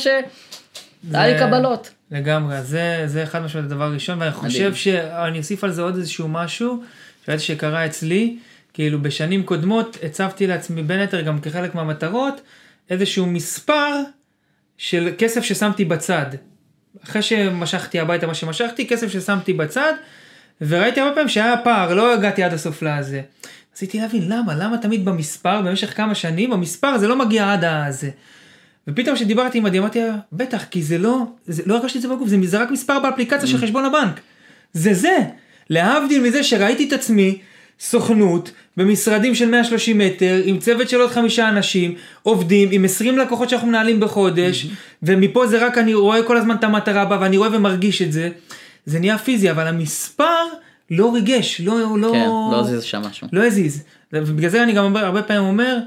לי 1.05 1.39
זה- 1.39 1.45
קבלות. 1.47 1.91
לגמרי, 2.11 2.63
זה, 2.63 3.03
זה 3.07 3.27
חד 3.27 3.43
משמעית 3.43 3.67
הדבר 3.67 3.85
הראשון, 3.85 4.21
ואני 4.21 4.33
חושב 4.33 4.59
מדהים. 4.59 4.75
שאני 4.75 5.39
אוסיף 5.39 5.65
על 5.65 5.71
זה 5.73 5.83
עוד 5.83 5.97
איזשהו 5.97 6.29
משהו, 6.29 6.83
שקרה 7.41 7.87
אצלי, 7.87 8.37
כאילו 8.75 9.03
בשנים 9.03 9.43
קודמות 9.43 9.97
הצבתי 10.03 10.47
לעצמי 10.47 10.83
בין 10.83 11.01
היתר 11.01 11.21
גם 11.21 11.41
כחלק 11.41 11.75
מהמטרות, 11.75 12.41
איזשהו 12.91 13.27
מספר 13.27 13.91
של 14.79 15.09
כסף 15.19 15.45
ששמתי 15.45 15.85
בצד. 15.85 16.27
אחרי 17.05 17.23
שמשכתי 17.23 18.01
הביתה 18.01 18.27
מה 18.27 18.35
שמשכתי, 18.35 18.87
כסף 18.89 19.09
ששמתי 19.09 19.53
בצד, 19.53 19.93
וראיתי 20.61 21.01
הרבה 21.01 21.15
פעמים 21.15 21.29
שהיה 21.29 21.55
פער, 21.65 21.95
לא 21.95 22.15
הגעתי 22.15 22.43
עד 22.43 22.53
הסוף 22.53 22.83
לזה. 22.83 23.21
רציתי 23.75 24.01
להבין 24.01 24.29
למה, 24.29 24.55
למה 24.55 24.79
תמיד 24.79 25.05
במספר, 25.05 25.63
במשך 25.63 25.97
כמה 25.97 26.15
שנים, 26.15 26.53
המספר 26.53 26.99
זה 26.99 27.09
לא 27.09 27.17
מגיע 27.17 27.53
עד 27.53 27.65
הזה. 27.65 28.11
ופתאום 28.89 29.17
כשדיברתי 29.17 29.59
עם 29.59 29.67
עדי 29.67 29.79
אמרתי 29.79 30.01
לה, 30.01 30.17
בטח 30.33 30.65
כי 30.65 30.83
זה 30.83 30.99
לא, 30.99 31.23
זה, 31.47 31.63
לא 31.67 31.77
הרגשתי 31.77 31.99
את 31.99 32.03
זה 32.03 32.09
בגוף, 32.09 32.29
זה 32.29 32.37
זה 32.43 32.63
רק 32.63 32.71
מספר 32.71 32.99
באפליקציה 32.99 33.49
של 33.49 33.59
חשבון 33.59 33.85
הבנק. 33.85 34.21
זה 34.73 34.95
זה. 34.95 35.17
להבדיל 35.71 36.23
מזה 36.23 36.45
שראיתי 36.45 36.89
את 36.89 36.93
עצמי 36.93 37.39
סוכנות 37.81 38.51
במשרדים 38.77 39.35
של 39.35 39.51
130 39.51 39.99
מטר 39.99 40.41
עם 40.45 40.59
צוות 40.59 40.89
של 40.89 41.01
עוד 41.01 41.11
חמישה 41.11 41.49
אנשים 41.49 41.95
עובדים 42.23 42.69
עם 42.73 42.85
20 42.85 43.19
לקוחות 43.19 43.49
שאנחנו 43.49 43.69
מנהלים 43.69 44.01
בחודש 44.01 44.67
ומפה 45.03 45.47
זה 45.47 45.67
רק 45.67 45.79
אני 45.79 45.95
רואה 45.95 46.23
כל 46.23 46.37
הזמן 46.37 46.55
את 46.55 46.65
המטרה 46.65 47.05
בה 47.05 47.19
ואני 47.21 47.37
רואה 47.37 47.57
ומרגיש 47.57 48.03
את 48.03 48.13
זה. 48.13 48.29
זה 48.87 48.99
נהיה 48.99 49.19
פיזי 49.19 49.51
אבל 49.51 49.67
המספר 49.67 50.45
לא 50.91 51.15
ריגש 51.15 51.61
לא 51.61 51.99
לא 51.99 52.11
כן, 52.13 52.27
לא 52.53 52.63
זיז 52.67 52.83
שם 52.83 53.03
משהו. 53.03 53.29
לא 53.33 53.47
הזיז. 53.47 53.83
ובגלל 54.13 54.51
זה 54.51 54.63
אני 54.63 54.73
גם 54.73 54.85
אומר, 54.85 55.05
הרבה 55.05 55.23
פעמים 55.23 55.43
אומר, 55.43 55.79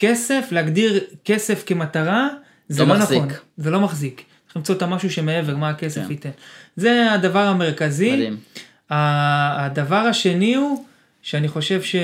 כסף, 0.00 0.48
להגדיר 0.52 1.00
כסף 1.24 1.62
כמטרה, 1.66 2.28
זה 2.68 2.84
לא 2.84 2.88
לא, 2.88 3.00
מחזיק. 3.00 3.18
נכון. 3.22 3.38
זה 3.56 3.70
לא 3.70 3.80
מחזיק. 3.80 4.22
צריך 4.46 4.56
למצוא 4.56 4.74
את 4.74 4.82
המשהו 4.82 5.10
שמעבר, 5.10 5.56
מה 5.56 5.68
הכסף 5.68 6.00
כן. 6.04 6.10
ייתן. 6.10 6.30
זה 6.76 7.12
הדבר 7.12 7.40
המרכזי. 7.46 8.12
מדהים. 8.12 8.36
הדבר 8.90 9.96
השני 9.96 10.54
הוא, 10.54 10.84
שאני 11.22 11.48
חושב 11.48 11.82
ש, 11.82 11.96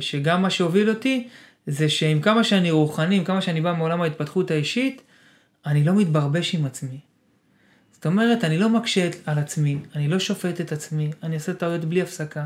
שגם 0.00 0.42
מה 0.42 0.50
שהוביל 0.50 0.90
אותי, 0.90 1.28
זה 1.66 1.88
שעם 1.88 2.20
כמה 2.20 2.44
שאני 2.44 2.70
רוחני, 2.70 3.16
עם 3.16 3.24
כמה 3.24 3.42
שאני 3.42 3.60
בא 3.60 3.72
מעולם 3.72 4.02
ההתפתחות 4.02 4.50
האישית, 4.50 5.02
אני 5.66 5.84
לא 5.84 5.92
מתברבש 5.92 6.54
עם 6.54 6.64
עצמי. 6.64 6.98
זאת 8.00 8.06
אומרת, 8.06 8.44
אני 8.44 8.58
לא 8.58 8.68
מקשה 8.68 9.08
על 9.26 9.38
עצמי, 9.38 9.78
אני 9.96 10.08
לא 10.08 10.18
שופט 10.18 10.60
את 10.60 10.72
עצמי, 10.72 11.10
אני 11.22 11.34
עושה 11.34 11.52
טעויות 11.52 11.84
בלי 11.84 12.02
הפסקה. 12.02 12.44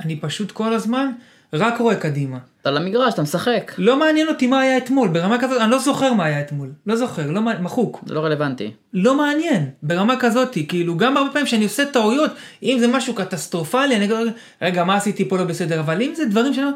אני 0.00 0.20
פשוט 0.20 0.50
כל 0.52 0.72
הזמן 0.74 1.10
רק 1.52 1.78
רואה 1.78 1.96
קדימה. 1.96 2.38
אתה 2.62 2.70
למגרש 2.70 3.14
אתה 3.14 3.22
משחק 3.22 3.72
לא 3.78 3.96
מעניין 3.98 4.28
אותי 4.28 4.46
מה 4.46 4.60
היה 4.60 4.76
אתמול, 4.76 5.08
ברמה 5.08 5.38
כזאת, 5.40 5.60
אני 5.60 5.70
לא 5.70 5.78
זוכר 5.78 6.12
מה 6.12 6.24
היה 6.24 6.40
אתמול. 6.40 6.72
לא 6.86 6.96
זוכר, 6.96 7.30
לא 7.30 7.40
מעניין, 7.40 7.64
מחוק. 7.64 8.04
זה 8.06 8.14
לא 8.14 8.20
רלוונטי. 8.20 8.70
לא 8.92 9.14
מעניין, 9.16 9.70
ברמה 9.82 10.14
כזאת, 10.20 10.58
כאילו 10.68 10.96
גם 10.96 11.16
הרבה 11.16 11.30
פעמים 11.32 11.46
שאני 11.46 11.64
עושה 11.64 11.84
טעויות, 11.86 12.30
אם 12.62 12.76
זה 12.80 12.88
משהו 12.88 13.14
קטסטרופלי, 13.14 13.96
אני 13.96 14.04
אגיד, 14.04 14.16
רגע, 14.62 14.84
מה 14.84 14.94
עשיתי 14.96 15.28
פה 15.28 15.38
לא 15.38 15.44
בסדר, 15.44 15.80
אבל 15.80 16.02
אם 16.02 16.12
זה 16.16 16.24
דברים 16.24 16.54
שאני... 16.54 16.66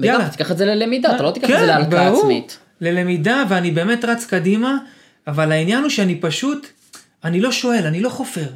יאללה. 0.00 0.28
תיקח 0.28 0.50
את 0.50 0.58
זה 0.58 0.64
ללמידה 0.66 1.14
אתה 1.14 1.22
לא 1.22 1.30
תיקח 1.30 1.46
את 1.46 1.54
כן, 1.54 1.60
זה 1.60 1.66
להלקאה. 1.66 2.08
עצמית. 2.08 2.58
ללמידה, 2.80 3.44
ואני 3.48 3.70
באמת 3.70 4.04
רץ 4.04 4.26
קדימה, 4.26 4.78
אבל 5.26 5.52
העניין 5.52 5.82
הוא 5.82 5.90
שאני 5.90 6.20
פשוט, 6.20 6.66
אני 7.24 7.40
לא 7.40 7.52
שואל, 7.52 7.86
אני 7.86 8.00
לא 8.00 8.08
חופר. 8.08 8.46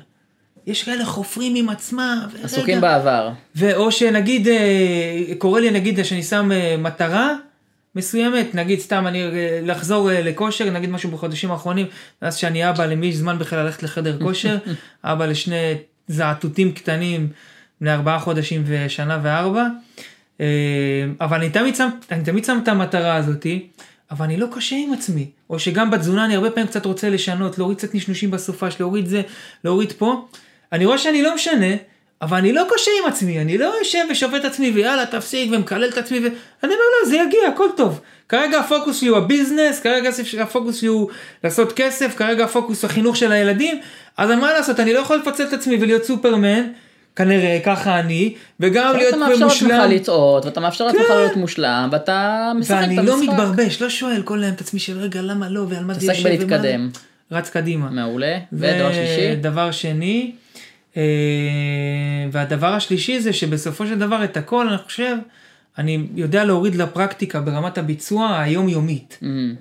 יש 0.67 0.83
כאלה 0.83 1.05
חופרים 1.05 1.55
עם 1.55 1.69
עצמם, 1.69 2.27
עסוקים 2.43 2.81
בעבר. 2.81 3.31
ואו 3.57 3.93
שנגיד, 3.93 4.49
אה, 4.49 5.35
קורה 5.39 5.61
לי 5.61 5.71
נגיד 5.71 6.05
שאני 6.05 6.23
שם 6.23 6.53
אה, 6.53 6.77
מטרה 6.79 7.35
מסוימת, 7.95 8.55
נגיד 8.55 8.81
סתם 8.81 9.07
אני 9.07 9.23
אה, 9.23 9.61
לחזור 9.63 10.11
לכושר, 10.13 10.71
נגיד 10.71 10.91
משהו 10.91 11.11
בחודשים 11.11 11.51
האחרונים, 11.51 11.87
אז 12.21 12.37
שאני 12.37 12.71
אבא 12.71 12.87
למי 12.87 13.07
יש 13.07 13.15
זמן 13.15 13.39
בכלל 13.39 13.65
ללכת 13.65 13.83
לחדר 13.83 14.19
כושר, 14.19 14.59
אבא 15.05 15.27
לשני 15.27 15.75
זעתותים 16.09 16.73
קטנים 16.73 17.29
בני 17.81 17.93
ארבעה 17.93 18.19
חודשים 18.19 18.63
ושנה 18.67 19.19
וארבע, 19.23 19.67
אבל 21.21 21.37
אני 21.37 21.51
תמיד 21.51 21.77
שם, 21.77 21.89
אני 22.11 22.25
תמיד 22.25 22.45
שם 22.45 22.59
את 22.63 22.69
המטרה 22.69 23.17
הזאתי. 23.17 23.69
אבל 24.11 24.25
אני 24.25 24.37
לא 24.37 24.47
קשה 24.53 24.77
עם 24.77 24.93
עצמי, 24.93 25.31
או 25.55 25.59
שגם 25.59 25.91
בתזונה 25.91 26.25
אני 26.25 26.35
הרבה 26.35 26.51
פעמים 26.51 26.67
קצת 26.67 26.87
רוצה 26.87 27.11
לשנות, 27.11 27.59
להוריד 27.59 27.79
קצת 27.79 27.95
נשנושים 27.95 28.31
בסופש, 28.31 28.77
להוריד 28.81 29.07
זה, 29.07 29.23
להוריד 29.65 29.93
פה. 29.93 30.27
אני 30.73 30.87
רואה 30.87 30.99
שאני 30.99 31.23
לא 31.23 31.35
משנה, 31.35 31.67
אבל 32.23 32.37
אני 32.37 32.53
לא 32.53 32.63
קשה 32.75 32.91
עם 33.03 33.09
עצמי, 33.09 33.41
אני 33.41 33.59
לא 33.59 33.75
יושב 33.79 34.05
ושופט 34.11 34.35
את 34.35 34.45
עצמי 34.45 34.71
ויאללה 34.71 35.07
תפסיק 35.07 35.53
ומקלל 35.53 35.89
את 35.89 35.99
עצמי, 35.99 36.19
ואני 36.19 36.35
אומר 36.63 36.75
לא, 36.75 37.09
זה 37.09 37.17
יגיע, 37.17 37.49
הכל 37.49 37.69
טוב. 37.77 38.01
כרגע 38.29 38.59
הפוקוס 38.59 39.01
שלי 39.01 39.09
הוא 39.09 39.19
הביזנס, 39.19 39.81
כרגע 39.81 40.11
הפוקוס 40.41 40.77
שלי 40.77 40.89
הוא 40.89 41.11
לעשות 41.45 41.73
כסף, 41.73 42.17
כרגע 42.17 42.45
הפוקוס 42.45 42.85
החינוך 42.85 43.17
של 43.17 43.33
הילדים, 43.33 43.81
אז 44.17 44.31
מה 44.31 44.53
לעשות, 44.53 44.81
אני 44.81 44.93
לא 44.93 44.99
יכול 44.99 45.17
לפצל 45.17 45.45
את 45.45 45.53
עצמי 45.53 45.77
ולהיות 45.81 46.05
סופרמן, 46.05 46.67
כנראה 47.17 47.59
ככה 47.65 48.01
אני, 48.01 48.35
וגם 48.61 48.97
להיות 48.97 49.09
אתה 49.15 49.27
מאפשר 49.27 49.33
לעצמך 49.47 49.63
מושלם. 49.63 49.91
לטעות 49.91 50.45
ואתה 50.45 50.61
מאפשר 50.61 50.87
לעצמך 50.87 51.03
כן. 51.09 51.15
להיות 51.17 51.37
מושלם 51.37 51.89
ואתה 51.93 52.53
משחק 52.59 52.75
ואני 52.81 52.99
את 53.01 53.05
לא 53.05 53.15
המשחק. 53.15 53.33
מתברבש, 53.33 53.83
לא 53.83 53.89
שואל 53.91 54.23
כל 54.23 54.43
היום 54.43 54.55
את 54.55 54.61
עצמי 54.61 54.81
של 54.81 54.99
רגע 54.99 55.23
למה 55.23 55.49
לא 55.49 55.67
ועל 55.69 55.85
מה 55.85 55.95
זה 55.95 56.01
תעסק 56.01 56.13
יושב 56.19 56.27
ומה 56.29 56.37
בלהתקדם. 56.47 56.89
זה." 56.93 57.37
רץ 57.37 57.51
קדימה. 57.51 57.91
מעולה. 57.91 58.39
ודבר 58.53 58.93
שלישי. 58.93 59.35
דבר 59.37 59.71
שני, 59.71 60.33
אה, 60.97 61.03
והדבר 62.33 62.67
השלישי 62.75 63.21
זה 63.21 63.33
שבסופו 63.33 63.87
של 63.87 63.99
דבר 63.99 64.25
את 64.25 64.37
הכל 64.37 64.69
אני 64.69 64.79
חושב, 64.79 65.17
אני 65.79 66.07
יודע 66.17 66.45
להוריד 66.45 66.75
לפרקטיקה 66.75 67.41
ברמת 67.41 67.79
הביצוע 67.79 68.39
היומיומית. 68.41 69.19
אמ, 69.23 69.55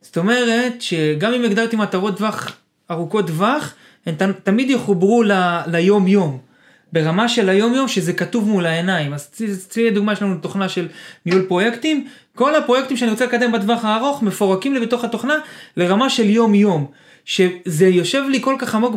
זאת 0.00 0.18
אומרת 0.18 0.82
שגם 0.82 1.32
אם 1.34 1.44
הגדרתי 1.44 1.76
מטרות 1.76 2.16
טווח 2.18 2.52
ארוכות 2.90 3.26
טווח, 3.26 3.74
הן 4.06 4.14
ת- 4.14 4.22
תמיד 4.42 4.70
יחוברו 4.70 5.22
ל- 5.22 5.32
ליום 5.66 6.06
יום. 6.08 6.38
ברמה 6.94 7.28
של 7.28 7.48
היום 7.48 7.74
יום 7.74 7.88
שזה 7.88 8.12
כתוב 8.12 8.48
מול 8.48 8.66
העיניים. 8.66 9.14
אז 9.14 9.28
אצלי 9.66 9.90
לדוגמה 9.90 10.12
לנו 10.20 10.36
תוכנה 10.36 10.68
של 10.68 10.88
ניהול 11.26 11.42
פרויקטים, 11.42 12.06
כל 12.34 12.54
הפרויקטים 12.54 12.96
שאני 12.96 13.10
רוצה 13.10 13.26
לקדם 13.26 13.52
בטווח 13.52 13.84
הארוך 13.84 14.22
מפורקים 14.22 14.74
לי 14.74 14.80
בתוך 14.80 15.04
התוכנה 15.04 15.34
לרמה 15.76 16.10
של 16.10 16.30
יום 16.30 16.54
יום. 16.54 16.86
שזה 17.24 17.86
יושב 17.86 18.22
לי 18.30 18.42
כל 18.42 18.56
כך 18.58 18.74
עמוק 18.74 18.96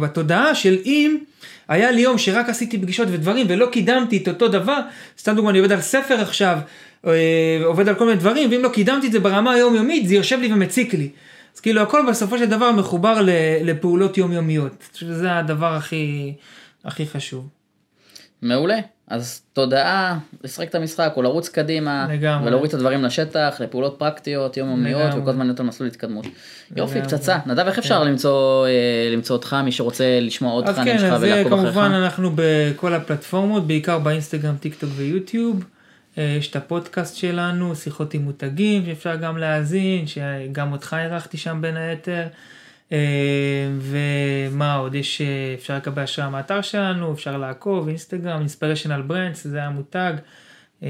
בתודעה 0.00 0.54
של 0.54 0.78
אם 0.84 1.18
היה 1.68 1.90
לי 1.90 2.00
יום 2.00 2.18
שרק 2.18 2.48
עשיתי 2.48 2.78
פגישות 2.78 3.08
ודברים 3.10 3.46
ולא 3.48 3.66
קידמתי 3.66 4.16
את 4.16 4.28
אותו 4.28 4.48
דבר, 4.48 4.80
סתם 5.18 5.34
דוגמא 5.34 5.50
אני 5.50 5.58
עובד 5.58 5.72
על 5.72 5.80
ספר 5.80 6.20
עכשיו, 6.20 6.58
אה, 7.06 7.12
עובד 7.64 7.88
על 7.88 7.94
כל 7.94 8.04
מיני 8.04 8.16
דברים, 8.16 8.50
ואם 8.50 8.62
לא 8.62 8.68
קידמתי 8.68 9.06
את 9.06 9.12
זה 9.12 9.20
ברמה 9.20 9.52
היומיומית 9.52 10.08
זה 10.08 10.14
יושב 10.14 10.38
לי 10.40 10.52
ומציק 10.52 10.94
לי. 10.94 11.08
אז 11.54 11.60
כאילו 11.60 11.80
הכל 11.80 12.02
בסופו 12.08 12.38
של 12.38 12.46
דבר 12.46 12.72
מחובר 12.72 13.20
לפעולות 13.64 14.18
יומיומיות, 14.18 14.88
שזה 14.94 15.36
הדבר 15.36 15.74
הכי, 15.74 16.32
הכי 16.88 17.06
חשוב. 17.06 17.48
מעולה. 18.42 18.78
אז 19.08 19.42
תודעה, 19.52 20.18
לשחק 20.44 20.68
את 20.68 20.74
המשחק 20.74 21.12
או 21.16 21.22
לרוץ 21.22 21.48
קדימה, 21.48 22.06
לגמרי. 22.10 22.48
ולהוריד 22.48 22.68
את 22.68 22.74
הדברים 22.74 23.04
לשטח, 23.04 23.56
לפעולות 23.60 23.96
פרקטיות, 23.98 24.56
יומיומיות. 24.56 25.14
וכל 25.16 25.30
הזמן 25.30 25.46
להיות 25.46 25.60
על 25.60 25.66
מסלול 25.66 25.88
התקדמות. 25.88 26.26
יופי, 26.76 26.98
לגמרי. 26.98 27.16
פצצה. 27.16 27.38
נדב, 27.46 27.66
איך 27.66 27.78
אפשר 27.78 28.04
למצוא 28.04 28.66
אה, 28.66 29.10
למצוא 29.12 29.36
אותך, 29.36 29.56
מי 29.64 29.72
שרוצה 29.72 30.20
לשמוע 30.20 30.52
עוד 30.52 30.68
אז 30.68 30.74
תכנים 30.74 30.92
כן, 30.92 30.98
שלך 30.98 31.12
אז 31.12 31.22
ולעקוב 31.22 31.52
אחריך? 31.52 31.74
כמובן 31.74 31.90
אנחנו 31.92 32.30
בכל 32.34 32.94
הפלטפורמות, 32.94 33.66
בעיקר 33.66 33.98
באינסטגרם, 33.98 34.56
טיק 34.56 34.74
טוק 34.74 34.90
ויוטיוב. 34.96 35.64
אה, 36.18 36.36
יש 36.38 36.50
את 36.50 36.56
הפודקאסט 36.56 37.16
שלנו, 37.16 37.76
שיחות 37.76 38.14
עם 38.14 38.22
מותגים, 38.22 38.86
שאפשר 38.86 39.16
גם 39.16 39.38
להאזין, 39.38 40.06
שגם 40.06 40.72
אותך 40.72 40.96
אירחתי 41.00 41.36
שם 41.36 41.58
בין 41.60 41.76
היתר. 41.76 42.26
אה, 42.92 42.98
ומה 43.80 44.74
עוד, 44.74 44.94
יש, 44.94 45.20
אה, 45.20 45.54
אפשר 45.54 45.76
לקבל 45.76 46.02
השראה 46.02 46.30
מהאתר 46.30 46.60
שלנו, 46.60 47.12
אפשר 47.12 47.36
לעקוב, 47.36 47.88
אינסטגרם, 47.88 48.38
אינספיריישנל 48.38 49.02
ברנדס, 49.02 49.46
זה 49.46 49.62
המותג. 49.62 50.12
אה, 50.82 50.88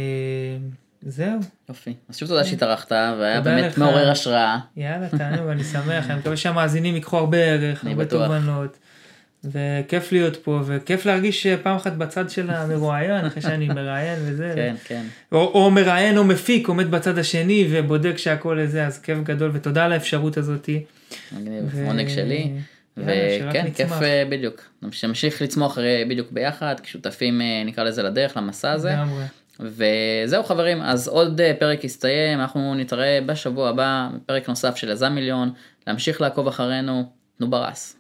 זהו, 1.03 1.38
יופי. 1.68 1.94
אז 2.09 2.18
שוב 2.18 2.28
תודה 2.28 2.44
שהתארחת, 2.44 2.92
והיה 2.92 3.40
באמת. 3.40 3.78
מעורר 3.78 4.11
השראה. 4.11 4.59
יאללה, 4.76 5.09
תענוג, 5.18 5.49
אני 5.49 5.64
שמח, 5.64 6.11
אני 6.11 6.18
מקווה 6.18 6.36
שהמאזינים 6.36 6.94
ייקחו 6.94 7.16
הרבה 7.16 7.38
ערך, 7.38 7.84
הרבה. 7.84 8.05
תובנות. 8.05 8.78
וכיף 9.44 10.12
להיות 10.12 10.36
פה, 10.36 10.61
וכיף 10.66 11.07
להרגיש 11.07 11.46
פעם 11.46 11.76
אחת 11.76 11.92
בצד 11.92 12.30
של 12.30 12.51
המרואיין, 12.51 13.26
אחרי 13.26 13.42
שאני 13.42 13.68
מראיין 13.74 14.18
וזה. 14.24 14.53
כן, 14.55 14.74
כן. 14.84 15.03
או, 15.32 15.38
או 15.38 15.70
מראיין 15.70 16.18
או 16.18 16.24
מפיק 16.24 16.68
עומד 16.68 16.90
בצד 16.90 17.18
השני 17.18 17.68
ובודק 17.70 18.18
שהכל 18.18 18.66
זה, 18.66 18.86
אז 18.86 18.99
כיף 18.99 19.18
גדול, 19.22 19.51
ותודה 19.55 19.84
על 19.84 19.92
האפשרות 19.92 20.36
הזאתי. 20.36 20.84
מגניב. 21.32 21.64
ו- 21.72 21.86
עונג 21.86 22.09
שלי. 22.09 22.52
וכן, 22.96 23.70
כיף. 23.74 23.92
אה, 24.02 24.24
בדיוק. 24.28 24.62
נמשיך 24.82 25.42
לצמוח 25.42 25.78
אה, 25.78 26.02
בדיוק 26.09 26.32
ביחד, 26.32 26.74
כשותפים 26.82 27.40
אה, 27.40 27.62
נקרא 27.64 27.84
לזה 27.84 28.02
לדרך, 28.02 28.36
למסע 28.36 28.72
הזה. 28.72 28.90
לגמרי. 28.90 29.24
וזהו 29.61 30.44
חברים, 30.44 30.82
אז 30.82 31.09
עוד 31.09 31.40
פרק 31.59 31.84
יסתיים, 31.84 32.40
אנחנו 32.40 32.74
נתראה 32.74 33.18
בשבוע 33.26 33.68
הבא, 33.68 34.09
פרק 34.26 34.48
נוסף 34.48 34.76
של 34.76 34.90
יזם 34.90 35.12
מיליון, 35.12 35.52
להמשיך 35.86 36.20
לעקוב 36.20 36.48
אחרינו, 36.48 37.04
תנו 37.38 37.50
ברס. 37.50 37.98